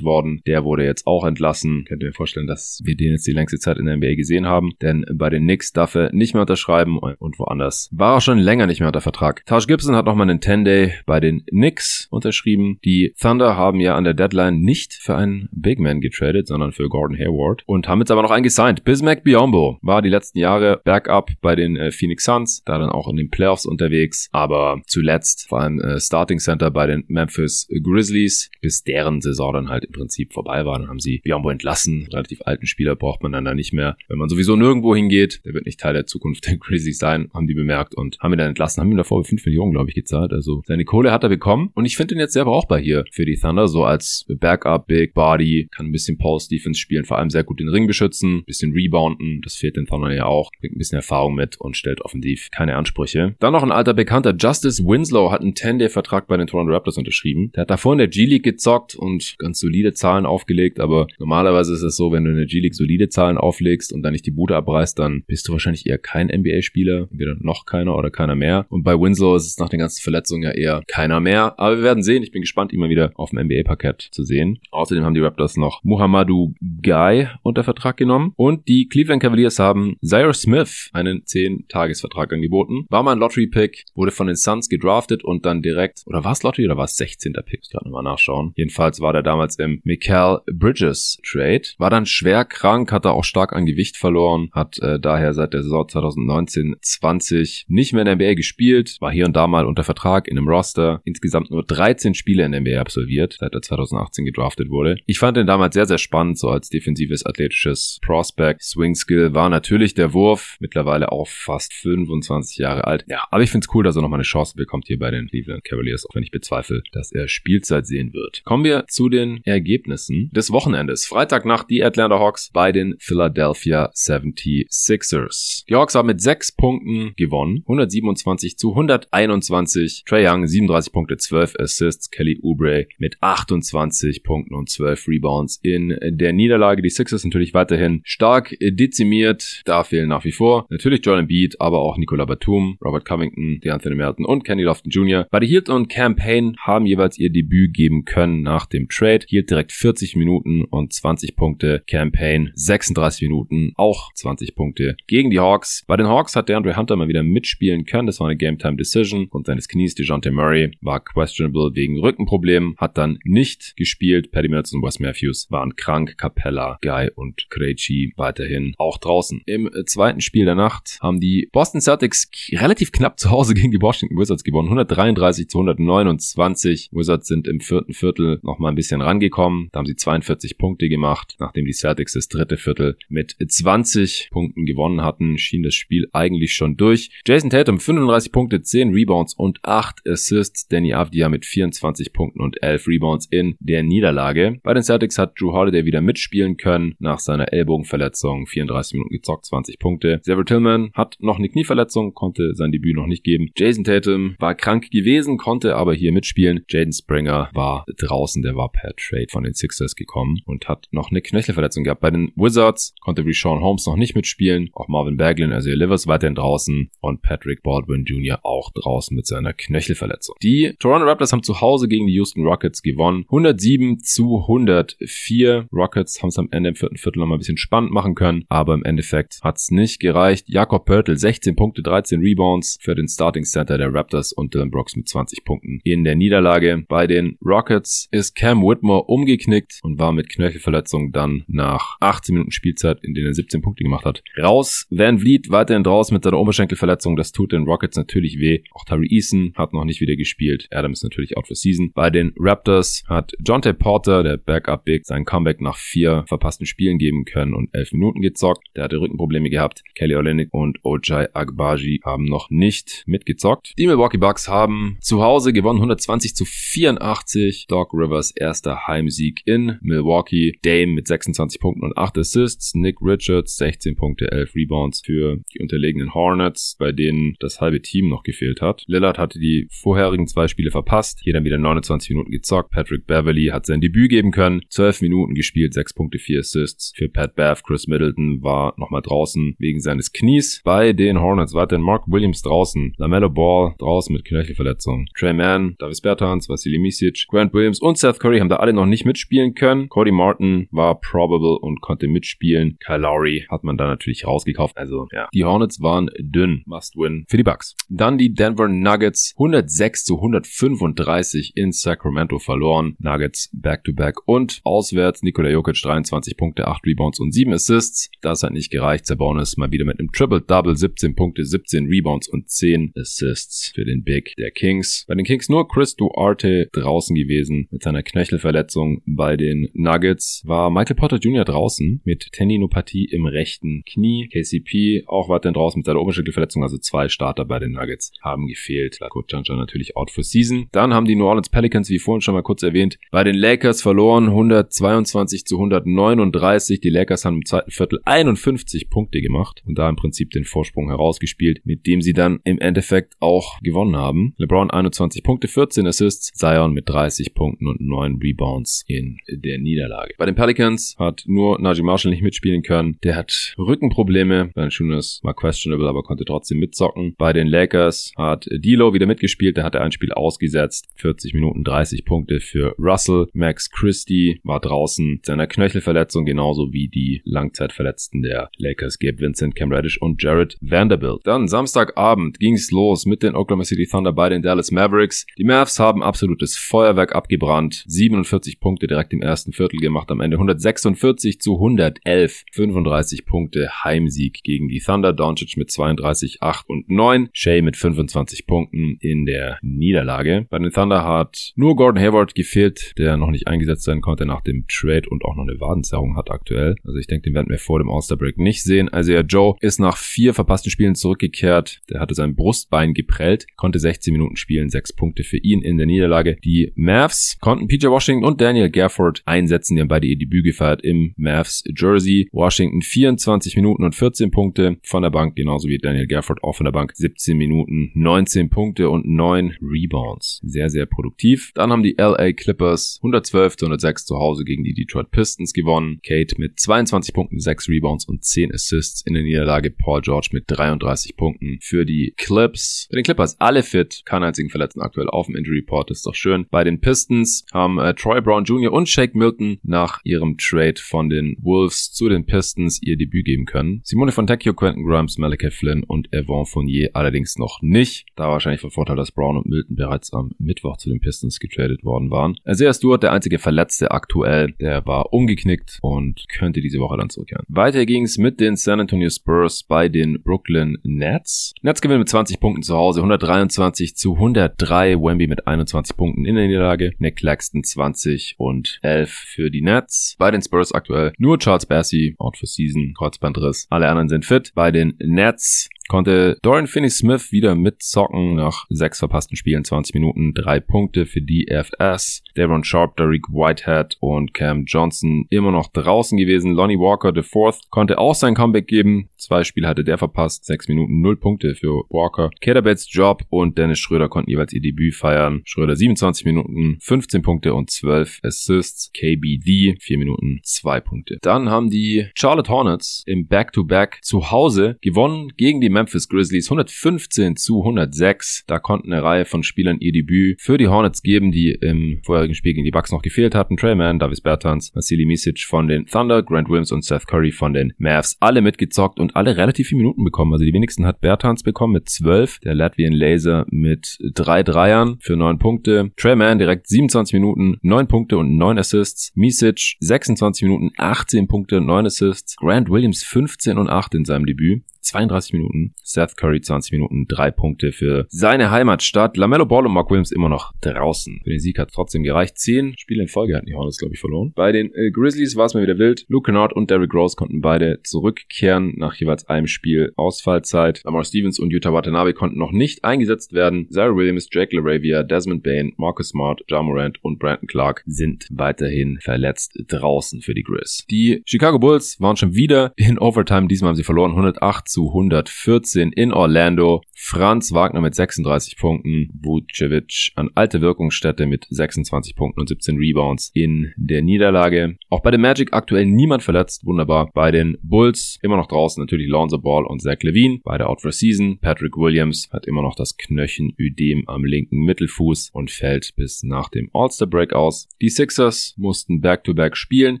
worden. 0.02 0.42
Der 0.46 0.64
wurde 0.64 0.84
jetzt 0.84 1.06
auch 1.06 1.24
entlassen. 1.24 1.84
Könnt 1.86 2.02
ihr 2.02 2.08
mir 2.08 2.12
vorstellen, 2.12 2.46
dass 2.46 2.80
wir 2.84 2.96
den 2.96 3.12
jetzt 3.12 3.26
die 3.26 3.32
längste 3.32 3.58
Zeit 3.58 3.78
in 3.78 3.86
der 3.86 3.96
NBA 3.96 4.14
gesehen 4.14 4.46
haben, 4.46 4.70
denn 4.82 5.04
bei 5.14 5.30
den 5.30 5.44
Knicks 5.44 5.72
darf 5.72 5.94
er 5.94 6.12
nicht 6.12 6.34
mehr 6.34 6.42
unterschreiben 6.42 6.98
und 6.98 7.38
woanders 7.38 7.88
war 7.92 8.16
er 8.16 8.20
schon 8.20 8.38
länger 8.38 8.66
nicht 8.66 8.80
mehr 8.80 8.88
unter 8.88 9.00
Vertrag. 9.00 9.44
Taj 9.46 9.66
Gibson 9.66 9.96
hat 9.96 10.06
nochmal 10.06 10.28
einen 10.28 10.40
10-Day 10.40 10.94
bei 11.06 11.20
den 11.20 11.44
Knicks 11.46 11.69
Knicks 11.70 12.08
unterschrieben. 12.10 12.78
Die 12.84 13.14
Thunder 13.20 13.56
haben 13.56 13.78
ja 13.78 13.94
an 13.94 14.04
der 14.04 14.14
Deadline 14.14 14.60
nicht 14.60 14.94
für 14.94 15.14
einen 15.16 15.48
Big 15.52 15.78
Man 15.78 16.00
getradet, 16.00 16.48
sondern 16.48 16.72
für 16.72 16.88
Gordon 16.88 17.16
Hayward 17.16 17.62
und 17.66 17.86
haben 17.86 18.00
jetzt 18.00 18.10
aber 18.10 18.22
noch 18.22 18.32
einen 18.32 18.42
gesigned. 18.42 18.82
Bismack 18.84 19.22
Biombo 19.22 19.78
war 19.80 20.02
die 20.02 20.08
letzten 20.08 20.38
Jahre 20.38 20.80
Backup 20.84 21.30
bei 21.40 21.54
den 21.54 21.76
äh, 21.76 21.92
Phoenix 21.92 22.24
Suns, 22.24 22.62
da 22.64 22.78
dann 22.78 22.90
auch 22.90 23.08
in 23.08 23.16
den 23.16 23.30
Playoffs 23.30 23.66
unterwegs, 23.66 24.28
aber 24.32 24.82
zuletzt 24.86 25.48
vor 25.48 25.60
allem 25.60 25.80
äh, 25.80 26.00
Starting 26.00 26.38
Center 26.38 26.70
bei 26.70 26.86
den 26.88 27.04
Memphis 27.06 27.68
Grizzlies, 27.82 28.50
bis 28.60 28.82
deren 28.82 29.20
Saison 29.20 29.52
dann 29.52 29.68
halt 29.68 29.84
im 29.84 29.92
Prinzip 29.92 30.32
vorbei 30.32 30.64
war. 30.64 30.78
Dann 30.78 30.88
haben 30.88 31.00
sie 31.00 31.20
Biombo 31.22 31.50
entlassen. 31.50 32.08
Relativ 32.12 32.40
alten 32.44 32.66
Spieler 32.66 32.96
braucht 32.96 33.22
man 33.22 33.32
dann 33.32 33.44
da 33.44 33.54
nicht 33.54 33.72
mehr. 33.72 33.96
Wenn 34.08 34.18
man 34.18 34.28
sowieso 34.28 34.56
nirgendwo 34.56 34.94
hingeht, 34.94 35.42
der 35.44 35.54
wird 35.54 35.66
nicht 35.66 35.78
Teil 35.78 35.94
der 35.94 36.06
Zukunft 36.06 36.46
der 36.48 36.56
Grizzlies 36.56 36.98
sein, 36.98 37.30
haben 37.32 37.46
die 37.46 37.54
bemerkt 37.54 37.94
und 37.94 38.18
haben 38.20 38.32
ihn 38.32 38.38
dann 38.38 38.48
entlassen, 38.48 38.80
haben 38.80 38.90
ihm 38.90 38.96
davor 38.96 39.24
5 39.24 39.44
Millionen, 39.46 39.72
glaube 39.72 39.88
ich, 39.88 39.94
gezahlt. 39.94 40.32
Also 40.32 40.62
seine 40.66 40.84
Kohle 40.84 41.12
hat 41.12 41.22
er 41.22 41.28
bekommen 41.28 41.59
und 41.74 41.84
ich 41.84 41.96
finde 41.96 42.14
ihn 42.14 42.20
jetzt 42.20 42.32
sehr 42.32 42.44
brauchbar 42.44 42.78
hier 42.78 43.04
für 43.12 43.24
die 43.24 43.36
Thunder, 43.36 43.68
so 43.68 43.84
als 43.84 44.26
Backup, 44.28 44.86
Big 44.86 45.14
Body, 45.14 45.68
kann 45.70 45.86
ein 45.86 45.92
bisschen 45.92 46.18
Post-Defense 46.18 46.80
spielen, 46.80 47.04
vor 47.04 47.18
allem 47.18 47.30
sehr 47.30 47.44
gut 47.44 47.60
den 47.60 47.68
Ring 47.68 47.86
beschützen, 47.86 48.42
bisschen 48.46 48.72
rebounden, 48.72 49.40
das 49.42 49.54
fehlt 49.54 49.76
den 49.76 49.86
Thunder 49.86 50.12
ja 50.12 50.26
auch, 50.26 50.50
bringt 50.60 50.76
ein 50.76 50.78
bisschen 50.78 50.96
Erfahrung 50.96 51.34
mit 51.34 51.60
und 51.60 51.76
stellt 51.76 52.00
offensiv 52.02 52.48
keine 52.50 52.76
Ansprüche. 52.76 53.34
Dann 53.38 53.52
noch 53.52 53.62
ein 53.62 53.72
alter 53.72 53.94
Bekannter, 53.94 54.34
Justice 54.36 54.84
Winslow 54.84 55.30
hat 55.30 55.42
einen 55.42 55.54
10-Day-Vertrag 55.54 56.26
bei 56.26 56.36
den 56.36 56.46
Toronto 56.46 56.72
Raptors 56.72 56.98
unterschrieben. 56.98 57.52
Der 57.54 57.62
hat 57.62 57.70
davor 57.70 57.92
in 57.92 57.98
der 57.98 58.08
G-League 58.08 58.44
gezockt 58.44 58.94
und 58.94 59.36
ganz 59.38 59.60
solide 59.60 59.92
Zahlen 59.92 60.26
aufgelegt, 60.26 60.80
aber 60.80 61.06
normalerweise 61.18 61.74
ist 61.74 61.82
es 61.82 61.96
so, 61.96 62.12
wenn 62.12 62.24
du 62.24 62.30
in 62.30 62.36
der 62.36 62.46
G-League 62.46 62.74
solide 62.74 63.08
Zahlen 63.08 63.38
auflegst 63.38 63.92
und 63.92 64.02
dann 64.02 64.12
nicht 64.12 64.26
die 64.26 64.30
Bude 64.30 64.56
abreißt, 64.56 64.98
dann 64.98 65.22
bist 65.26 65.48
du 65.48 65.52
wahrscheinlich 65.52 65.86
eher 65.86 65.98
kein 65.98 66.28
NBA-Spieler, 66.28 67.08
entweder 67.10 67.36
noch 67.40 67.66
keiner 67.66 67.96
oder 67.96 68.10
keiner 68.10 68.34
mehr. 68.34 68.66
Und 68.68 68.82
bei 68.82 68.98
Winslow 68.98 69.36
ist 69.36 69.46
es 69.46 69.58
nach 69.58 69.68
den 69.68 69.80
ganzen 69.80 70.02
Verletzungen 70.02 70.42
ja 70.42 70.50
eher 70.50 70.82
keiner 70.86 71.20
mehr. 71.20 71.49
Aber 71.58 71.76
wir 71.76 71.84
werden 71.84 72.02
sehen. 72.02 72.22
Ich 72.22 72.32
bin 72.32 72.42
gespannt, 72.42 72.72
ihn 72.72 72.80
mal 72.80 72.90
wieder 72.90 73.12
auf 73.14 73.30
dem 73.30 73.40
NBA-Parkett 73.40 74.08
zu 74.10 74.24
sehen. 74.24 74.58
Außerdem 74.70 75.04
haben 75.04 75.14
die 75.14 75.20
Raptors 75.20 75.56
noch 75.56 75.80
Muhammadu 75.82 76.54
Guy 76.82 77.28
unter 77.42 77.64
Vertrag 77.64 77.96
genommen 77.96 78.32
und 78.36 78.68
die 78.68 78.88
Cleveland 78.88 79.22
Cavaliers 79.22 79.58
haben 79.58 79.96
Zaire 80.02 80.34
Smith 80.34 80.90
einen 80.92 81.22
10-Tages-Vertrag 81.22 82.32
angeboten. 82.32 82.86
War 82.88 83.02
mal 83.02 83.12
ein 83.12 83.18
Lottery-Pick, 83.18 83.84
wurde 83.94 84.10
von 84.10 84.26
den 84.26 84.36
Suns 84.36 84.68
gedraftet 84.68 85.24
und 85.24 85.46
dann 85.46 85.62
direkt, 85.62 86.02
oder 86.06 86.24
war 86.24 86.32
es 86.32 86.42
Lottery 86.42 86.66
oder 86.66 86.76
war 86.76 86.84
es 86.84 86.96
16. 86.96 87.34
Pick? 87.44 87.60
Ich 87.62 87.70
gerade 87.70 87.86
nochmal 87.86 88.02
nachschauen. 88.02 88.52
Jedenfalls 88.56 89.00
war 89.00 89.12
der 89.12 89.22
damals 89.22 89.58
im 89.58 89.80
Mikael 89.84 90.40
Bridges 90.52 91.18
Trade. 91.24 91.62
War 91.78 91.90
dann 91.90 92.06
schwer 92.06 92.44
krank, 92.44 92.92
hat 92.92 93.04
er 93.04 93.14
auch 93.14 93.24
stark 93.24 93.52
an 93.52 93.66
Gewicht 93.66 93.96
verloren, 93.96 94.50
hat 94.52 94.78
äh, 94.78 94.98
daher 94.98 95.34
seit 95.34 95.52
der 95.52 95.62
Saison 95.62 95.86
2019-20 95.86 97.64
nicht 97.68 97.92
mehr 97.92 98.02
in 98.02 98.06
der 98.06 98.16
NBA 98.16 98.34
gespielt, 98.34 98.96
war 99.00 99.12
hier 99.12 99.26
und 99.26 99.34
da 99.34 99.46
mal 99.46 99.66
unter 99.66 99.84
Vertrag 99.84 100.28
in 100.28 100.38
einem 100.38 100.48
Roster. 100.48 101.00
Insgesamt 101.04 101.39
nur 101.48 101.64
13 101.64 102.14
Spiele 102.14 102.44
in 102.44 102.52
der 102.52 102.60
NBA 102.60 102.80
absolviert, 102.80 103.36
seit 103.38 103.54
er 103.54 103.62
2018 103.62 104.24
gedraftet 104.24 104.70
wurde. 104.70 104.96
Ich 105.06 105.18
fand 105.18 105.38
ihn 105.38 105.46
damals 105.46 105.74
sehr, 105.74 105.86
sehr 105.86 105.98
spannend, 105.98 106.38
so 106.38 106.48
als 106.48 106.68
defensives, 106.68 107.24
athletisches 107.24 107.98
Prospect. 108.02 108.62
Swing 108.62 108.94
Skill 108.94 109.32
war 109.32 109.48
natürlich 109.48 109.94
der 109.94 110.12
Wurf, 110.12 110.56
mittlerweile 110.60 111.12
auch 111.12 111.28
fast 111.28 111.72
25 111.72 112.58
Jahre 112.58 112.86
alt. 112.86 113.04
Ja, 113.08 113.26
aber 113.30 113.42
ich 113.42 113.50
finde 113.50 113.64
es 113.64 113.74
cool, 113.74 113.84
dass 113.84 113.96
er 113.96 114.02
nochmal 114.02 114.18
eine 114.18 114.24
Chance 114.24 114.54
bekommt 114.56 114.86
hier 114.86 114.98
bei 114.98 115.10
den 115.10 115.28
Cleveland 115.28 115.64
Cavaliers, 115.64 116.04
auch 116.06 116.14
wenn 116.14 116.22
ich 116.22 116.30
bezweifle, 116.30 116.82
dass 116.92 117.12
er 117.12 117.28
Spielzeit 117.28 117.86
sehen 117.86 118.12
wird. 118.12 118.42
Kommen 118.44 118.64
wir 118.64 118.84
zu 118.88 119.08
den 119.08 119.40
Ergebnissen 119.44 120.30
des 120.32 120.50
Wochenendes. 120.50 121.06
Freitagnacht 121.06 121.70
die 121.70 121.82
Atlanta 121.84 122.18
Hawks 122.18 122.50
bei 122.52 122.72
den 122.72 122.96
Philadelphia 122.98 123.90
76ers. 123.94 125.64
Die 125.68 125.74
Hawks 125.74 125.94
haben 125.94 126.06
mit 126.06 126.20
sechs 126.20 126.52
Punkten 126.52 127.14
gewonnen, 127.16 127.62
127 127.62 128.58
zu 128.58 128.70
121. 128.70 130.04
Trey 130.06 130.26
Young 130.26 130.46
37 130.46 130.92
Punkte, 130.92 131.16
12 131.30 131.54
Assists. 131.60 132.10
Kelly 132.10 132.40
Oubre 132.42 132.86
mit 132.98 133.16
28 133.20 134.24
Punkten 134.24 134.54
und 134.54 134.68
12 134.68 135.06
Rebounds 135.06 135.60
in 135.62 135.96
der 136.02 136.32
Niederlage. 136.32 136.82
Die 136.82 136.90
Sixers 136.90 137.24
natürlich 137.24 137.54
weiterhin 137.54 138.00
stark 138.04 138.56
dezimiert. 138.60 139.62
Da 139.64 139.84
fehlen 139.84 140.08
nach 140.08 140.24
wie 140.24 140.32
vor 140.32 140.66
natürlich 140.70 141.04
Jordan 141.04 141.28
Beat, 141.28 141.60
aber 141.60 141.78
auch 141.78 141.96
Nicola 141.96 142.24
Batum, 142.24 142.78
Robert 142.84 143.04
Covington, 143.04 143.60
DeAnthony 143.60 143.94
Merton 143.94 144.24
und 144.24 144.44
Kenny 144.44 144.64
Lofton 144.64 144.90
Jr. 144.90 145.26
Buddy 145.30 145.46
Hield 145.46 145.68
und 145.68 145.88
Campaign 145.88 146.56
haben 146.58 146.86
jeweils 146.86 147.16
ihr 147.18 147.30
Debüt 147.30 147.74
geben 147.74 148.04
können 148.04 148.42
nach 148.42 148.66
dem 148.66 148.88
Trade. 148.88 149.24
Hield 149.28 149.50
direkt 149.50 149.70
40 149.70 150.16
Minuten 150.16 150.64
und 150.64 150.92
20 150.92 151.36
Punkte. 151.36 151.84
Campaign 151.88 152.50
36 152.54 153.22
Minuten, 153.22 153.72
auch 153.76 154.12
20 154.14 154.56
Punkte 154.56 154.96
gegen 155.06 155.30
die 155.30 155.38
Hawks. 155.38 155.84
Bei 155.86 155.96
den 155.96 156.08
Hawks 156.08 156.34
hat 156.34 156.48
DeAndre 156.48 156.76
Hunter 156.76 156.96
mal 156.96 157.08
wieder 157.08 157.22
mitspielen 157.22 157.84
können. 157.84 158.06
Das 158.06 158.18
war 158.18 158.26
eine 158.26 158.36
Game 158.36 158.58
Time 158.58 158.76
Decision 158.76 159.28
und 159.30 159.46
seines 159.46 159.68
Knies 159.68 159.94
DeJounte 159.94 160.32
Murray 160.32 160.72
war 160.80 161.00
questionable 161.20 161.70
wegen 161.74 162.00
Rückenproblemen, 162.00 162.74
hat 162.78 162.96
dann 162.96 163.18
nicht 163.24 163.76
gespielt. 163.76 164.32
Paddy 164.32 164.48
Mills 164.48 164.72
und 164.72 164.82
Wes 164.82 165.00
Matthews 165.00 165.50
waren 165.50 165.76
krank. 165.76 166.16
Capella, 166.16 166.78
Guy 166.80 167.10
und 167.14 167.48
Krejci 167.50 168.14
weiterhin 168.16 168.74
auch 168.78 168.96
draußen. 168.96 169.42
Im 169.44 169.70
zweiten 169.84 170.22
Spiel 170.22 170.46
der 170.46 170.54
Nacht 170.54 170.98
haben 171.02 171.20
die 171.20 171.48
Boston 171.52 171.82
Celtics 171.82 172.30
relativ 172.52 172.92
knapp 172.92 173.18
zu 173.20 173.30
Hause 173.30 173.52
gegen 173.60 173.70
die 173.70 173.82
Washington 173.82 174.18
Wizards 174.18 174.44
gewonnen. 174.44 174.68
133 174.68 175.48
zu 175.48 175.58
129. 175.58 176.88
Wizards 176.92 177.28
sind 177.28 177.46
im 177.46 177.60
vierten 177.60 177.92
Viertel 177.92 178.40
noch 178.42 178.58
mal 178.58 178.70
ein 178.70 178.74
bisschen 178.74 179.02
rangekommen. 179.02 179.68
Da 179.72 179.80
haben 179.80 179.86
sie 179.86 179.96
42 179.96 180.56
Punkte 180.56 180.88
gemacht. 180.88 181.36
Nachdem 181.38 181.66
die 181.66 181.74
Celtics 181.74 182.14
das 182.14 182.28
dritte 182.28 182.56
Viertel 182.56 182.96
mit 183.10 183.36
20 183.46 184.30
Punkten 184.30 184.64
gewonnen 184.64 185.02
hatten, 185.02 185.36
schien 185.36 185.62
das 185.62 185.74
Spiel 185.74 186.08
eigentlich 186.12 186.54
schon 186.54 186.78
durch. 186.78 187.10
Jason 187.26 187.50
Tatum 187.50 187.78
35 187.78 188.32
Punkte, 188.32 188.62
10 188.62 188.94
Rebounds 188.94 189.34
und 189.34 189.58
8 189.62 190.08
Assists. 190.08 190.66
Danny 190.68 190.94
Avdia 191.10 191.28
mit 191.28 191.44
24 191.44 192.12
Punkten 192.12 192.40
und 192.40 192.62
11 192.62 192.86
Rebounds 192.86 193.26
in 193.30 193.56
der 193.58 193.82
Niederlage. 193.82 194.60
Bei 194.62 194.74
den 194.74 194.82
Celtics 194.84 195.18
hat 195.18 195.40
Drew 195.40 195.52
Holiday 195.52 195.84
wieder 195.84 196.00
mitspielen 196.00 196.56
können 196.56 196.94
nach 197.00 197.18
seiner 197.18 197.52
Ellbogenverletzung. 197.52 198.46
34 198.46 198.94
Minuten 198.94 199.10
gezockt, 199.10 199.46
20 199.46 199.78
Punkte. 199.80 200.20
Xavier 200.20 200.44
Tillman 200.44 200.90
hat 200.94 201.16
noch 201.18 201.38
eine 201.38 201.48
Knieverletzung, 201.48 202.14
konnte 202.14 202.54
sein 202.54 202.70
Debüt 202.70 202.94
noch 202.94 203.06
nicht 203.06 203.24
geben. 203.24 203.50
Jason 203.56 203.84
Tatum 203.84 204.36
war 204.38 204.54
krank 204.54 204.90
gewesen, 204.90 205.36
konnte 205.36 205.74
aber 205.76 205.94
hier 205.94 206.12
mitspielen. 206.12 206.64
Jaden 206.68 206.92
Springer 206.92 207.50
war 207.54 207.84
draußen, 207.98 208.42
der 208.42 208.54
war 208.54 208.70
per 208.70 208.94
Trade 208.96 209.26
von 209.30 209.42
den 209.42 209.54
Sixers 209.54 209.96
gekommen 209.96 210.40
und 210.46 210.68
hat 210.68 210.86
noch 210.92 211.10
eine 211.10 211.22
Knöchelverletzung 211.22 211.84
gehabt. 211.84 212.00
Bei 212.00 212.10
den 212.10 212.32
Wizards 212.36 212.94
konnte 213.00 213.24
Rashawn 213.26 213.60
Holmes 213.60 213.86
noch 213.86 213.96
nicht 213.96 214.14
mitspielen. 214.14 214.70
Auch 214.74 214.88
Marvin 214.88 215.16
Bagley 215.16 215.46
und 215.46 215.52
Isaiah 215.52 215.74
Livers 215.74 216.06
weiterhin 216.06 216.36
draußen 216.36 216.90
und 217.00 217.22
Patrick 217.22 217.62
Baldwin 217.62 218.04
Jr. 218.04 218.38
auch 218.44 218.70
draußen 218.72 219.16
mit 219.16 219.26
seiner 219.26 219.52
Knöchelverletzung. 219.52 220.36
Die 220.42 220.76
Toronto 220.78 220.99
Raptors 221.06 221.32
haben 221.32 221.42
zu 221.42 221.60
Hause 221.60 221.88
gegen 221.88 222.06
die 222.06 222.14
Houston 222.14 222.44
Rockets 222.44 222.82
gewonnen. 222.82 223.24
107 223.28 224.00
zu 224.00 224.40
104. 224.42 225.66
Rockets 225.72 226.22
haben 226.22 226.28
es 226.28 226.38
am 226.38 226.48
Ende 226.50 226.70
im 226.70 226.74
vierten 226.76 226.96
Viertel 226.96 227.20
noch 227.20 227.26
mal 227.26 227.36
ein 227.36 227.38
bisschen 227.38 227.56
spannend 227.56 227.92
machen 227.92 228.14
können, 228.14 228.44
aber 228.48 228.74
im 228.74 228.84
Endeffekt 228.84 229.40
hat 229.42 229.58
es 229.58 229.70
nicht 229.70 230.00
gereicht. 230.00 230.48
Jakob 230.48 230.84
Pörtl 230.84 231.16
16 231.16 231.56
Punkte, 231.56 231.82
13 231.82 232.20
Rebounds 232.20 232.78
für 232.80 232.94
den 232.94 233.08
Starting 233.08 233.44
Center 233.44 233.78
der 233.78 233.92
Raptors 233.92 234.32
und 234.32 234.54
Dylan 234.54 234.70
Brooks 234.70 234.96
mit 234.96 235.08
20 235.08 235.44
Punkten 235.44 235.80
in 235.84 236.04
der 236.04 236.16
Niederlage. 236.16 236.84
Bei 236.88 237.06
den 237.06 237.36
Rockets 237.44 238.08
ist 238.10 238.34
Cam 238.34 238.62
Whitmore 238.62 239.04
umgeknickt 239.04 239.80
und 239.82 239.98
war 239.98 240.12
mit 240.12 240.28
Knöchelverletzung 240.28 241.12
dann 241.12 241.44
nach 241.46 241.96
18 242.00 242.34
Minuten 242.34 242.52
Spielzeit, 242.52 242.98
in 243.02 243.14
denen 243.14 243.28
er 243.28 243.34
17 243.34 243.62
Punkte 243.62 243.84
gemacht 243.84 244.04
hat, 244.04 244.22
raus. 244.38 244.86
Van 244.90 245.18
Vliet 245.18 245.50
weiterhin 245.50 245.84
draus 245.84 246.10
mit 246.10 246.24
seiner 246.24 246.38
Oberschenkelverletzung. 246.38 247.16
Das 247.16 247.32
tut 247.32 247.52
den 247.52 247.64
Rockets 247.64 247.96
natürlich 247.96 248.38
weh. 248.38 248.62
Auch 248.72 248.84
Tari 248.84 249.08
Eason 249.10 249.52
hat 249.56 249.72
noch 249.72 249.84
nicht 249.84 250.00
wieder 250.00 250.16
gespielt. 250.16 250.68
Adam 250.70 250.89
ist 250.92 251.02
natürlich 251.02 251.36
out 251.36 251.46
for 251.46 251.56
season. 251.56 251.92
Bei 251.94 252.10
den 252.10 252.32
Raptors 252.38 253.02
hat 253.08 253.32
Jonte 253.44 253.74
Porter, 253.74 254.22
der 254.22 254.36
Backup 254.36 254.84
Big, 254.84 255.04
sein 255.04 255.24
Comeback 255.24 255.60
nach 255.60 255.76
vier 255.76 256.24
verpassten 256.28 256.66
Spielen 256.66 256.98
geben 256.98 257.24
können 257.24 257.54
und 257.54 257.70
elf 257.72 257.92
Minuten 257.92 258.20
gezockt. 258.20 258.68
Der 258.76 258.84
hatte 258.84 259.00
Rückenprobleme 259.00 259.50
gehabt. 259.50 259.82
Kelly 259.94 260.14
Olynyk 260.14 260.52
und 260.52 260.78
Ojai 260.84 261.28
Agbaji 261.34 262.00
haben 262.04 262.24
noch 262.24 262.50
nicht 262.50 263.04
mitgezockt. 263.06 263.72
Die 263.78 263.86
Milwaukee 263.86 264.18
Bucks 264.18 264.48
haben 264.48 264.98
zu 265.00 265.22
Hause 265.22 265.52
gewonnen 265.52 265.78
120 265.78 266.34
zu 266.34 266.44
84. 266.44 267.66
Doc 267.68 267.92
Rivers 267.92 268.30
erster 268.30 268.86
Heimsieg 268.86 269.42
in 269.44 269.78
Milwaukee. 269.82 270.58
Dame 270.62 270.88
mit 270.88 271.06
26 271.06 271.60
Punkten 271.60 271.84
und 271.84 271.96
8 271.96 272.18
Assists. 272.18 272.74
Nick 272.74 272.96
Richards 273.02 273.56
16 273.56 273.96
Punkte, 273.96 274.30
11 274.30 274.54
Rebounds 274.54 275.02
für 275.04 275.38
die 275.54 275.60
unterlegenen 275.60 276.14
Hornets, 276.14 276.76
bei 276.78 276.92
denen 276.92 277.36
das 277.40 277.60
halbe 277.60 277.82
Team 277.82 278.08
noch 278.08 278.22
gefehlt 278.22 278.60
hat. 278.60 278.84
Lillard 278.86 279.18
hatte 279.18 279.38
die 279.38 279.68
vorherigen 279.70 280.26
zwei 280.26 280.48
Spiele 280.48 280.69
verpasst. 280.70 281.20
Hier 281.22 281.32
dann 281.32 281.44
wieder 281.44 281.58
29 281.58 282.10
Minuten 282.10 282.30
gezockt. 282.30 282.70
Patrick 282.70 283.06
Beverly 283.06 283.46
hat 283.46 283.66
sein 283.66 283.80
Debüt 283.80 284.10
geben 284.10 284.30
können. 284.30 284.62
12 284.68 285.02
Minuten 285.02 285.34
gespielt, 285.34 285.74
6 285.74 285.94
Punkte, 285.94 286.18
4 286.18 286.40
Assists. 286.40 286.92
Für 286.96 287.08
Pat 287.08 287.34
Bath, 287.34 287.62
Chris 287.64 287.86
Middleton 287.86 288.42
war 288.42 288.74
nochmal 288.76 289.02
draußen 289.02 289.54
wegen 289.58 289.80
seines 289.80 290.12
Knies. 290.12 290.60
Bei 290.64 290.92
den 290.92 291.20
Hornets 291.20 291.54
weiterhin 291.54 291.84
Mark 291.84 292.04
Williams 292.06 292.42
draußen. 292.42 292.94
LaMelo 292.96 293.30
Ball 293.30 293.74
draußen 293.78 294.12
mit 294.12 294.24
Knöchelverletzung. 294.24 295.06
Trey 295.16 295.32
Mann, 295.32 295.76
Davis 295.78 296.00
Bertans, 296.00 296.48
Vasily 296.48 296.78
Misic, 296.78 297.26
Grant 297.28 297.52
Williams 297.54 297.80
und 297.80 297.98
Seth 297.98 298.20
Curry 298.20 298.38
haben 298.38 298.48
da 298.48 298.56
alle 298.56 298.72
noch 298.72 298.86
nicht 298.86 299.04
mitspielen 299.04 299.54
können. 299.54 299.88
Cody 299.88 300.12
Martin 300.12 300.68
war 300.70 301.00
probable 301.00 301.58
und 301.58 301.80
konnte 301.80 302.08
mitspielen. 302.08 302.78
Kyle 302.80 302.98
Lowry 302.98 303.46
hat 303.50 303.64
man 303.64 303.76
da 303.76 303.86
natürlich 303.86 304.26
rausgekauft. 304.26 304.76
Also 304.76 305.08
ja, 305.12 305.28
die 305.32 305.44
Hornets 305.44 305.80
waren 305.80 306.10
dünn. 306.18 306.62
Must 306.66 306.96
win 306.96 307.24
für 307.28 307.36
die 307.36 307.42
Bucks. 307.42 307.74
Dann 307.88 308.18
die 308.18 308.34
Denver 308.34 308.68
Nuggets 308.68 309.34
106 309.36 310.04
zu 310.04 310.20
135 310.62 311.52
in 311.56 311.72
Sacramento 311.72 312.38
verloren. 312.38 312.96
Nuggets 312.98 313.48
back-to-back 313.52 314.16
-back 314.16 314.22
und 314.26 314.60
auswärts 314.64 315.22
Nikola 315.22 315.50
Jokic 315.50 315.80
23 315.80 316.36
Punkte, 316.36 316.66
8 316.66 316.86
Rebounds 316.86 317.20
und 317.20 317.32
7 317.32 317.52
Assists. 317.52 318.10
Das 318.20 318.42
hat 318.42 318.52
nicht 318.52 318.70
gereicht. 318.70 319.06
Sabonis 319.06 319.56
mal 319.56 319.70
wieder 319.72 319.84
mit 319.84 319.98
einem 319.98 320.12
Triple-Double, 320.12 320.76
17 320.76 321.14
Punkte, 321.14 321.44
17 321.44 321.86
Rebounds 321.86 322.28
und 322.28 322.48
10 322.50 322.92
Assists 322.96 323.72
für 323.74 323.84
den 323.84 324.04
Big 324.04 324.34
der 324.36 324.50
Kings. 324.50 325.04
Bei 325.08 325.14
den 325.14 325.24
Kings 325.24 325.48
nur 325.48 325.68
Chris 325.68 325.96
Duarte 325.96 326.68
draußen 326.72 327.14
gewesen 327.16 327.68
mit 327.70 327.82
seiner 327.82 328.02
Knöchelverletzung. 328.02 329.02
Bei 329.06 329.36
den 329.36 329.68
Nuggets 329.72 330.42
war 330.44 330.70
Michael 330.70 330.96
Potter 330.96 331.16
Jr. 331.16 331.44
draußen 331.44 332.00
mit 332.04 332.32
Tendinopathie 332.32 333.06
im 333.06 333.26
rechten 333.26 333.82
Knie. 333.84 334.28
KCP 334.28 335.04
auch 335.06 335.28
weiterhin 335.28 335.54
draußen 335.54 335.78
mit 335.78 335.86
seiner 335.86 336.00
Oberschenkelverletzung, 336.00 336.62
also 336.62 336.78
zwei 336.78 337.08
Starter 337.08 337.44
bei 337.44 337.58
den 337.58 337.72
Nuggets 337.72 338.12
haben 338.22 338.46
gefehlt. 338.46 338.98
Janjan 339.28 339.58
natürlich 339.58 339.96
out 339.96 340.10
for 340.10 340.24
season. 340.24 340.49
Dann 340.72 340.94
haben 340.94 341.06
die 341.06 341.16
New 341.16 341.26
Orleans 341.26 341.48
Pelicans, 341.48 341.88
wie 341.90 341.98
vorhin 341.98 342.20
schon 342.20 342.34
mal 342.34 342.42
kurz 342.42 342.62
erwähnt, 342.62 342.98
bei 343.10 343.24
den 343.24 343.34
Lakers 343.34 343.82
verloren 343.82 344.26
122 344.26 345.44
zu 345.46 345.56
139. 345.56 346.80
Die 346.80 346.90
Lakers 346.90 347.24
haben 347.24 347.36
im 347.36 347.44
zweiten 347.44 347.70
Viertel 347.70 348.00
51 348.04 348.90
Punkte 348.90 349.20
gemacht 349.20 349.62
und 349.66 349.78
da 349.78 349.88
im 349.88 349.96
Prinzip 349.96 350.30
den 350.30 350.44
Vorsprung 350.44 350.88
herausgespielt, 350.88 351.60
mit 351.64 351.86
dem 351.86 352.02
sie 352.02 352.12
dann 352.12 352.40
im 352.44 352.58
Endeffekt 352.58 353.14
auch 353.20 353.58
gewonnen 353.60 353.96
haben. 353.96 354.34
LeBron 354.38 354.70
21 354.70 355.22
Punkte, 355.22 355.48
14 355.48 355.86
Assists, 355.86 356.32
Zion 356.34 356.72
mit 356.72 356.88
30 356.88 357.34
Punkten 357.34 357.66
und 357.66 357.80
9 357.80 358.18
Rebounds 358.22 358.84
in 358.86 359.18
der 359.28 359.58
Niederlage. 359.58 360.14
Bei 360.18 360.26
den 360.26 360.34
Pelicans 360.34 360.96
hat 360.98 361.24
nur 361.26 361.60
Najee 361.60 361.82
Marshall 361.82 362.10
nicht 362.10 362.22
mitspielen 362.22 362.62
können. 362.62 362.96
Der 363.02 363.16
hat 363.16 363.54
Rückenprobleme. 363.58 364.50
Sein 364.54 364.70
Schunes 364.70 365.20
war 365.22 365.34
questionable, 365.34 365.88
aber 365.88 366.02
konnte 366.02 366.24
trotzdem 366.24 366.58
mitzocken. 366.58 367.14
Bei 367.16 367.32
den 367.32 367.46
Lakers 367.46 368.12
hat 368.16 368.46
D'Lo 368.46 368.92
wieder 368.92 369.06
mitgespielt. 369.06 369.56
Der 369.56 369.64
hatte 369.64 369.80
ein 369.80 369.92
Spiel 369.92 370.12
ausgesetzt. 370.40 370.88
40 370.96 371.34
Minuten 371.34 371.64
30 371.64 372.04
Punkte 372.04 372.40
für 372.40 372.74
Russell. 372.78 373.26
Max 373.32 373.70
Christie 373.70 374.40
war 374.42 374.60
draußen 374.60 375.12
mit 375.12 375.26
seiner 375.26 375.46
Knöchelverletzung, 375.46 376.24
genauso 376.24 376.72
wie 376.72 376.88
die 376.88 377.22
Langzeitverletzten 377.24 378.22
der 378.22 378.50
Lakers, 378.58 378.98
Gabe 378.98 379.20
Vincent, 379.20 379.54
Cam 379.54 379.72
Reddish 379.72 380.00
und 380.00 380.22
Jared 380.22 380.56
Vanderbilt. 380.60 381.20
Dann 381.24 381.48
Samstagabend 381.48 382.38
ging's 382.38 382.70
los 382.70 383.06
mit 383.06 383.22
den 383.22 383.34
Oklahoma 383.34 383.64
City 383.64 383.86
Thunder 383.86 384.12
bei 384.12 384.28
den 384.28 384.42
Dallas 384.42 384.70
Mavericks. 384.70 385.26
Die 385.38 385.44
Mavs 385.44 385.78
haben 385.78 386.02
absolutes 386.02 386.56
Feuerwerk 386.56 387.14
abgebrannt. 387.14 387.84
47 387.86 388.60
Punkte 388.60 388.86
direkt 388.86 389.12
im 389.12 389.22
ersten 389.22 389.52
Viertel 389.52 389.78
gemacht. 389.80 390.10
Am 390.10 390.20
Ende 390.20 390.36
146 390.36 391.40
zu 391.40 391.54
111. 391.54 392.44
35 392.52 393.26
Punkte 393.26 393.84
Heimsieg 393.84 394.42
gegen 394.42 394.68
die 394.68 394.80
Thunder. 394.80 395.12
Doncic 395.12 395.56
mit 395.56 395.70
32, 395.70 396.42
8 396.42 396.68
und 396.68 396.88
9. 396.88 397.28
Shea 397.32 397.62
mit 397.62 397.76
25 397.76 398.46
Punkten 398.46 398.96
in 399.00 399.26
der 399.26 399.58
Niederlage. 399.62 400.29
Bei 400.48 400.58
den 400.58 400.70
Thunder 400.70 401.04
hat 401.04 401.52
nur 401.56 401.76
Gordon 401.76 402.02
Hayward 402.02 402.34
gefehlt, 402.34 402.92
der 402.98 403.16
noch 403.16 403.30
nicht 403.30 403.48
eingesetzt 403.48 403.84
sein 403.84 404.00
konnte 404.00 404.26
nach 404.26 404.40
dem 404.40 404.64
Trade 404.68 405.08
und 405.08 405.24
auch 405.24 405.36
noch 405.36 405.44
eine 405.44 405.60
Wadenzerrung 405.60 406.16
hat 406.16 406.30
aktuell. 406.30 406.76
Also 406.84 406.98
ich 406.98 407.06
denke, 407.06 407.30
den 407.30 407.34
werden 407.34 407.50
wir 407.50 407.58
vor 407.58 407.78
dem 407.78 407.90
All-Star 407.90 408.16
Break 408.18 408.38
nicht 408.38 408.62
sehen. 408.62 408.88
Also 408.88 409.12
ja, 409.12 409.20
Joe 409.20 409.56
ist 409.60 409.80
nach 409.80 409.96
vier 409.96 410.34
verpassten 410.34 410.70
Spielen 410.70 410.94
zurückgekehrt. 410.94 411.80
Der 411.90 412.00
hatte 412.00 412.14
sein 412.14 412.34
Brustbein 412.34 412.94
geprellt, 412.94 413.46
konnte 413.56 413.78
16 413.78 414.12
Minuten 414.12 414.36
spielen, 414.36 414.68
6 414.68 414.94
Punkte 414.94 415.24
für 415.24 415.38
ihn 415.38 415.62
in 415.62 415.76
der 415.76 415.86
Niederlage. 415.86 416.36
Die 416.44 416.72
Mavs 416.74 417.38
konnten 417.40 417.68
PJ 417.68 417.86
Washington 417.86 418.24
und 418.24 418.40
Daniel 418.40 418.70
Gafford 418.70 419.22
einsetzen. 419.26 419.74
Die 419.74 419.80
haben 419.80 419.88
beide 419.88 420.06
ihr 420.06 420.18
Debüt 420.18 420.44
gefeiert 420.44 420.82
im 420.82 421.12
Mavs 421.16 421.64
Jersey. 421.76 422.28
Washington 422.32 422.82
24 422.82 423.56
Minuten 423.56 423.84
und 423.84 423.94
14 423.94 424.30
Punkte 424.30 424.78
von 424.82 425.02
der 425.02 425.10
Bank, 425.10 425.36
genauso 425.36 425.68
wie 425.68 425.78
Daniel 425.78 426.06
Gafford 426.06 426.42
auch 426.42 426.54
von 426.54 426.64
der 426.64 426.72
Bank. 426.72 426.92
17 426.94 427.36
Minuten, 427.36 427.90
19 427.94 428.50
Punkte 428.50 428.90
und 428.90 429.06
9 429.06 429.56
Rebounds. 429.60 430.19
Sehr, 430.42 430.70
sehr 430.70 430.86
produktiv. 430.86 431.52
Dann 431.54 431.70
haben 431.70 431.82
die 431.82 431.94
LA 431.98 432.32
Clippers 432.32 432.98
112 433.00 433.56
zu 433.56 433.66
106 433.66 434.06
zu 434.06 434.16
Hause 434.16 434.44
gegen 434.44 434.64
die 434.64 434.74
Detroit 434.74 435.10
Pistons 435.10 435.52
gewonnen. 435.52 436.00
Kate 436.04 436.34
mit 436.38 436.58
22 436.58 437.14
Punkten, 437.14 437.38
6 437.38 437.68
Rebounds 437.68 438.06
und 438.06 438.24
10 438.24 438.52
Assists 438.52 439.02
in 439.06 439.14
der 439.14 439.22
Niederlage. 439.22 439.70
Paul 439.70 440.00
George 440.02 440.30
mit 440.32 440.44
33 440.48 441.16
Punkten 441.16 441.58
für 441.60 441.84
die 441.84 442.14
Clips. 442.16 442.88
Bei 442.90 442.96
den 442.96 443.04
Clippers 443.04 443.40
alle 443.40 443.62
fit, 443.62 444.02
keinen 444.04 444.24
einzigen 444.24 444.50
Verletzten 444.50 444.80
aktuell 444.80 445.08
auf 445.08 445.26
dem 445.26 445.36
Injury 445.36 445.60
Report, 445.60 445.90
ist 445.90 446.06
doch 446.06 446.14
schön. 446.14 446.46
Bei 446.50 446.64
den 446.64 446.80
Pistons 446.80 447.44
haben 447.52 447.78
äh, 447.78 447.94
Troy 447.94 448.20
Brown 448.20 448.44
Jr. 448.44 448.72
und 448.72 448.88
Shake 448.88 449.14
Milton 449.14 449.58
nach 449.62 450.00
ihrem 450.04 450.36
Trade 450.36 450.80
von 450.80 451.08
den 451.08 451.36
Wolves 451.40 451.92
zu 451.92 452.08
den 452.08 452.26
Pistons 452.26 452.80
ihr 452.82 452.96
Debüt 452.96 453.26
geben 453.26 453.44
können. 453.44 453.80
Simone 453.84 454.12
Fontecchio, 454.12 454.54
Quentin 454.54 454.84
Grimes, 454.84 455.18
Malachi 455.18 455.50
Flynn 455.50 455.84
und 455.84 456.12
Evan 456.12 456.46
Fournier 456.46 456.90
allerdings 456.94 457.36
noch 457.36 457.60
nicht. 457.62 458.06
Da 458.16 458.28
wahrscheinlich 458.28 458.60
von 458.60 458.70
Vorteil, 458.70 458.96
dass 458.96 459.12
Brown 459.12 459.36
und 459.36 459.46
Milton 459.46 459.76
bereits 460.10 460.14
am 460.14 460.32
Mittwoch 460.38 460.76
zu 460.76 460.88
den 460.88 461.00
Pistons 461.00 461.40
getradet 461.40 461.84
worden 461.84 462.10
waren. 462.10 462.36
Isaiah 462.46 462.74
Stewart, 462.74 463.02
der 463.02 463.12
einzige 463.12 463.38
Verletzte 463.38 463.90
aktuell, 463.90 464.52
der 464.60 464.86
war 464.86 465.12
umgeknickt 465.12 465.78
und 465.82 466.26
könnte 466.28 466.60
diese 466.60 466.78
Woche 466.78 466.96
dann 466.98 467.10
zurückkehren. 467.10 467.44
Weiter 467.48 467.86
ging 467.86 468.04
es 468.04 468.18
mit 468.18 468.40
den 468.40 468.56
San 468.56 468.80
Antonio 468.80 469.10
Spurs 469.10 469.62
bei 469.62 469.88
den 469.88 470.22
Brooklyn 470.22 470.78
Nets. 470.82 471.54
Nets 471.62 471.80
gewinnen 471.80 472.00
mit 472.00 472.08
20 472.08 472.40
Punkten 472.40 472.62
zu 472.62 472.74
Hause, 472.74 473.00
123 473.00 473.96
zu 473.96 474.14
103. 474.14 474.96
Wemby 475.00 475.26
mit 475.26 475.46
21 475.46 475.96
Punkten 475.96 476.24
in 476.24 476.34
der 476.34 476.46
Niederlage. 476.46 476.92
Nick 476.98 477.16
Claxton 477.16 477.64
20 477.64 478.34
und 478.38 478.78
11 478.82 479.10
für 479.10 479.50
die 479.50 479.62
Nets. 479.62 480.16
Bei 480.18 480.30
den 480.30 480.42
Spurs 480.42 480.72
aktuell 480.72 481.12
nur 481.18 481.38
Charles 481.38 481.66
Bassey, 481.66 482.14
out 482.18 482.36
for 482.36 482.46
Season, 482.46 482.94
Kreuzbandriss. 482.96 483.66
Alle 483.70 483.88
anderen 483.88 484.08
sind 484.08 484.24
fit. 484.24 484.52
Bei 484.54 484.70
den 484.70 484.94
Nets 484.98 485.68
konnte 485.90 486.38
Dorian 486.42 486.68
Finney-Smith 486.68 487.32
wieder 487.32 487.56
mitzocken 487.56 488.36
nach 488.36 488.64
sechs 488.70 489.00
verpassten 489.00 489.36
Spielen, 489.36 489.64
20 489.64 489.92
Minuten, 489.94 490.34
drei 490.34 490.60
Punkte 490.60 491.04
für 491.04 491.20
die 491.20 491.48
FS. 491.48 492.22
Devon 492.36 492.62
Sharp, 492.62 492.96
Derek 492.96 493.28
Whitehead 493.28 493.96
und 493.98 494.32
Cam 494.32 494.66
Johnson 494.66 495.26
immer 495.30 495.50
noch 495.50 495.66
draußen 495.72 496.16
gewesen. 496.16 496.54
Lonnie 496.54 496.78
Walker, 496.78 497.10
the 497.12 497.22
Fourth, 497.22 497.58
konnte 497.70 497.98
auch 497.98 498.14
sein 498.14 498.36
Comeback 498.36 498.68
geben. 498.68 499.08
Zwei 499.16 499.42
Spiele 499.42 499.66
hatte 499.66 499.82
der 499.82 499.98
verpasst, 499.98 500.44
sechs 500.44 500.68
Minuten, 500.68 501.00
null 501.00 501.16
Punkte 501.16 501.56
für 501.56 501.82
Walker. 501.88 502.30
Keterbets 502.40 502.86
Job 502.92 503.24
und 503.28 503.58
Dennis 503.58 503.80
Schröder 503.80 504.08
konnten 504.08 504.30
jeweils 504.30 504.52
ihr 504.52 504.60
Debüt 504.60 504.94
feiern. 504.94 505.42
Schröder 505.44 505.74
27 505.74 506.24
Minuten, 506.24 506.78
15 506.80 507.22
Punkte 507.22 507.52
und 507.52 507.68
12 507.68 508.20
Assists. 508.22 508.92
KBD, 508.92 509.74
4 509.80 509.98
Minuten, 509.98 510.38
2 510.44 510.80
Punkte. 510.80 511.18
Dann 511.22 511.50
haben 511.50 511.68
die 511.68 512.06
Charlotte 512.14 512.48
Hornets 512.48 513.02
im 513.06 513.26
Back-to-Back 513.26 513.94
-Back 513.94 514.02
zu 514.02 514.30
Hause 514.30 514.76
gewonnen 514.80 515.32
gegen 515.36 515.60
die 515.60 515.79
Memphis 515.80 516.08
Grizzlies 516.08 516.48
115 516.48 517.36
zu 517.36 517.60
106. 517.60 518.44
Da 518.46 518.58
konnten 518.58 518.92
eine 518.92 519.02
Reihe 519.02 519.24
von 519.24 519.42
Spielern 519.42 519.78
ihr 519.80 519.92
Debüt 519.92 520.38
für 520.38 520.58
die 520.58 520.68
Hornets 520.68 521.02
geben, 521.02 521.32
die 521.32 521.52
im 521.52 522.02
vorherigen 522.04 522.34
Spiel 522.34 522.52
gegen 522.52 522.66
die 522.66 522.70
Bucks 522.70 522.92
noch 522.92 523.00
gefehlt 523.00 523.34
hatten. 523.34 523.56
Trey 523.56 523.74
Mann, 523.74 523.98
Davis 523.98 524.20
Bertans, 524.20 524.74
Vasily 524.74 525.06
Misic 525.06 525.40
von 525.40 525.68
den 525.68 525.86
Thunder, 525.86 526.22
Grant 526.22 526.50
Williams 526.50 526.70
und 526.70 526.84
Seth 526.84 527.06
Curry 527.06 527.32
von 527.32 527.54
den 527.54 527.72
Mavs. 527.78 528.18
Alle 528.20 528.42
mitgezockt 528.42 529.00
und 529.00 529.16
alle 529.16 529.38
relativ 529.38 529.68
viele 529.68 529.78
Minuten 529.78 530.04
bekommen. 530.04 530.34
Also 530.34 530.44
die 530.44 530.52
wenigsten 530.52 530.84
hat 530.84 531.00
Bertans 531.00 531.42
bekommen 531.42 531.72
mit 531.72 531.88
12, 531.88 532.40
der 532.40 532.54
Latvian 532.54 532.92
Laser 532.92 533.46
mit 533.48 533.96
drei 534.12 534.42
Dreiern 534.42 534.98
für 535.00 535.16
9 535.16 535.38
Punkte. 535.38 535.92
Trey 535.96 536.14
Mann 536.14 536.38
direkt 536.38 536.68
27 536.68 537.14
Minuten, 537.14 537.56
9 537.62 537.88
Punkte 537.88 538.18
und 538.18 538.36
9 538.36 538.58
Assists. 538.58 539.12
Misic 539.14 539.76
26 539.80 540.42
Minuten, 540.42 540.72
18 540.76 541.26
Punkte, 541.26 541.62
9 541.62 541.86
Assists. 541.86 542.36
Grant 542.36 542.68
Williams 542.68 543.02
15 543.02 543.56
und 543.56 543.70
8 543.70 543.94
in 543.94 544.04
seinem 544.04 544.26
Debüt. 544.26 544.62
32 544.80 545.32
Minuten. 545.34 545.74
Seth 545.82 546.16
Curry 546.16 546.40
20 546.40 546.72
Minuten, 546.72 547.06
3 547.06 547.30
Punkte 547.30 547.72
für 547.72 548.06
seine 548.08 548.50
Heimatstadt. 548.50 549.16
Lamello 549.16 549.46
Ball 549.46 549.66
und 549.66 549.72
Mark 549.72 549.90
Williams 549.90 550.12
immer 550.12 550.28
noch 550.28 550.52
draußen. 550.60 551.20
Für 551.24 551.30
den 551.30 551.40
Sieg 551.40 551.58
hat 551.58 551.70
trotzdem 551.72 552.02
gereicht. 552.02 552.38
10 552.38 552.74
Spiele 552.78 553.02
in 553.02 553.08
Folge 553.08 553.36
hatten 553.36 553.46
die 553.46 553.54
Hornets, 553.54 553.78
glaube 553.78 553.94
ich, 553.94 554.00
verloren. 554.00 554.32
Bei 554.34 554.52
den 554.52 554.72
äh, 554.74 554.90
Grizzlies 554.90 555.36
war 555.36 555.46
es 555.46 555.54
mal 555.54 555.62
wieder 555.62 555.78
wild. 555.78 556.04
Luke 556.08 556.26
Kennard 556.26 556.52
und 556.52 556.70
Derrick 556.70 556.94
Rose 556.94 557.16
konnten 557.16 557.40
beide 557.40 557.80
zurückkehren 557.82 558.74
nach 558.76 558.94
jeweils 558.94 559.26
einem 559.28 559.46
Spiel 559.46 559.92
Ausfallzeit. 559.96 560.82
Lamar 560.84 561.04
Stevens 561.04 561.38
und 561.38 561.52
Utah 561.52 561.72
Watanabe 561.72 562.14
konnten 562.14 562.38
noch 562.38 562.52
nicht 562.52 562.84
eingesetzt 562.84 563.32
werden. 563.32 563.68
Zara 563.70 563.94
Williams, 563.94 564.28
Jake 564.30 564.56
LaRavia, 564.56 565.02
Desmond 565.02 565.42
Bain, 565.42 565.72
Marcus 565.76 566.10
Smart, 566.10 566.42
Ja 566.48 566.62
Morant 566.62 567.02
und 567.02 567.18
Brandon 567.18 567.46
Clark 567.46 567.82
sind 567.86 568.26
weiterhin 568.30 568.98
verletzt 569.00 569.58
draußen 569.68 570.22
für 570.22 570.34
die 570.34 570.42
Grizz. 570.42 570.86
Die 570.90 571.22
Chicago 571.26 571.58
Bulls 571.58 572.00
waren 572.00 572.16
schon 572.16 572.34
wieder 572.34 572.72
in 572.76 572.98
Overtime. 572.98 573.48
Diesmal 573.48 573.70
haben 573.70 573.76
sie 573.76 573.84
verloren. 573.84 574.12
108 574.12 574.68
zu 574.70 574.88
114 574.88 575.92
in 575.92 576.12
Orlando. 576.12 576.82
Franz 576.94 577.52
Wagner 577.52 577.80
mit 577.80 577.94
36 577.94 578.56
Punkten, 578.56 579.10
Vucevic 579.20 580.12
an 580.16 580.30
alte 580.34 580.60
Wirkungsstätte 580.60 581.26
mit 581.26 581.46
26 581.48 582.14
Punkten 582.14 582.40
und 582.40 582.48
17 582.48 582.76
Rebounds 582.76 583.30
in 583.34 583.72
der 583.76 584.02
Niederlage. 584.02 584.76
Auch 584.90 585.00
bei 585.00 585.10
den 585.10 585.22
Magic 585.22 585.52
aktuell 585.52 585.86
niemand 585.86 586.22
verletzt, 586.22 586.64
wunderbar. 586.64 587.10
Bei 587.14 587.30
den 587.30 587.56
Bulls 587.62 588.18
immer 588.22 588.36
noch 588.36 588.46
draußen 588.46 588.82
natürlich 588.82 589.08
Lonzo 589.08 589.38
Ball 589.38 589.64
und 589.64 589.80
Zach 589.82 590.02
Levine, 590.02 590.40
beide 590.44 590.68
out 590.68 590.82
for 590.82 590.92
season. 590.92 591.38
Patrick 591.40 591.76
Williams 591.76 592.28
hat 592.32 592.46
immer 592.46 592.62
noch 592.62 592.76
das 592.76 592.96
Knöchenödem 592.96 594.04
am 594.06 594.24
linken 594.24 594.60
Mittelfuß 594.64 595.30
und 595.32 595.50
fällt 595.50 595.96
bis 595.96 596.22
nach 596.22 596.48
dem 596.48 596.70
All-Star 596.72 597.08
Break 597.08 597.32
aus. 597.32 597.68
Die 597.80 597.88
Sixers 597.88 598.54
mussten 598.56 599.00
Back-to-Back 599.00 599.54
-back 599.54 599.56
spielen 599.56 600.00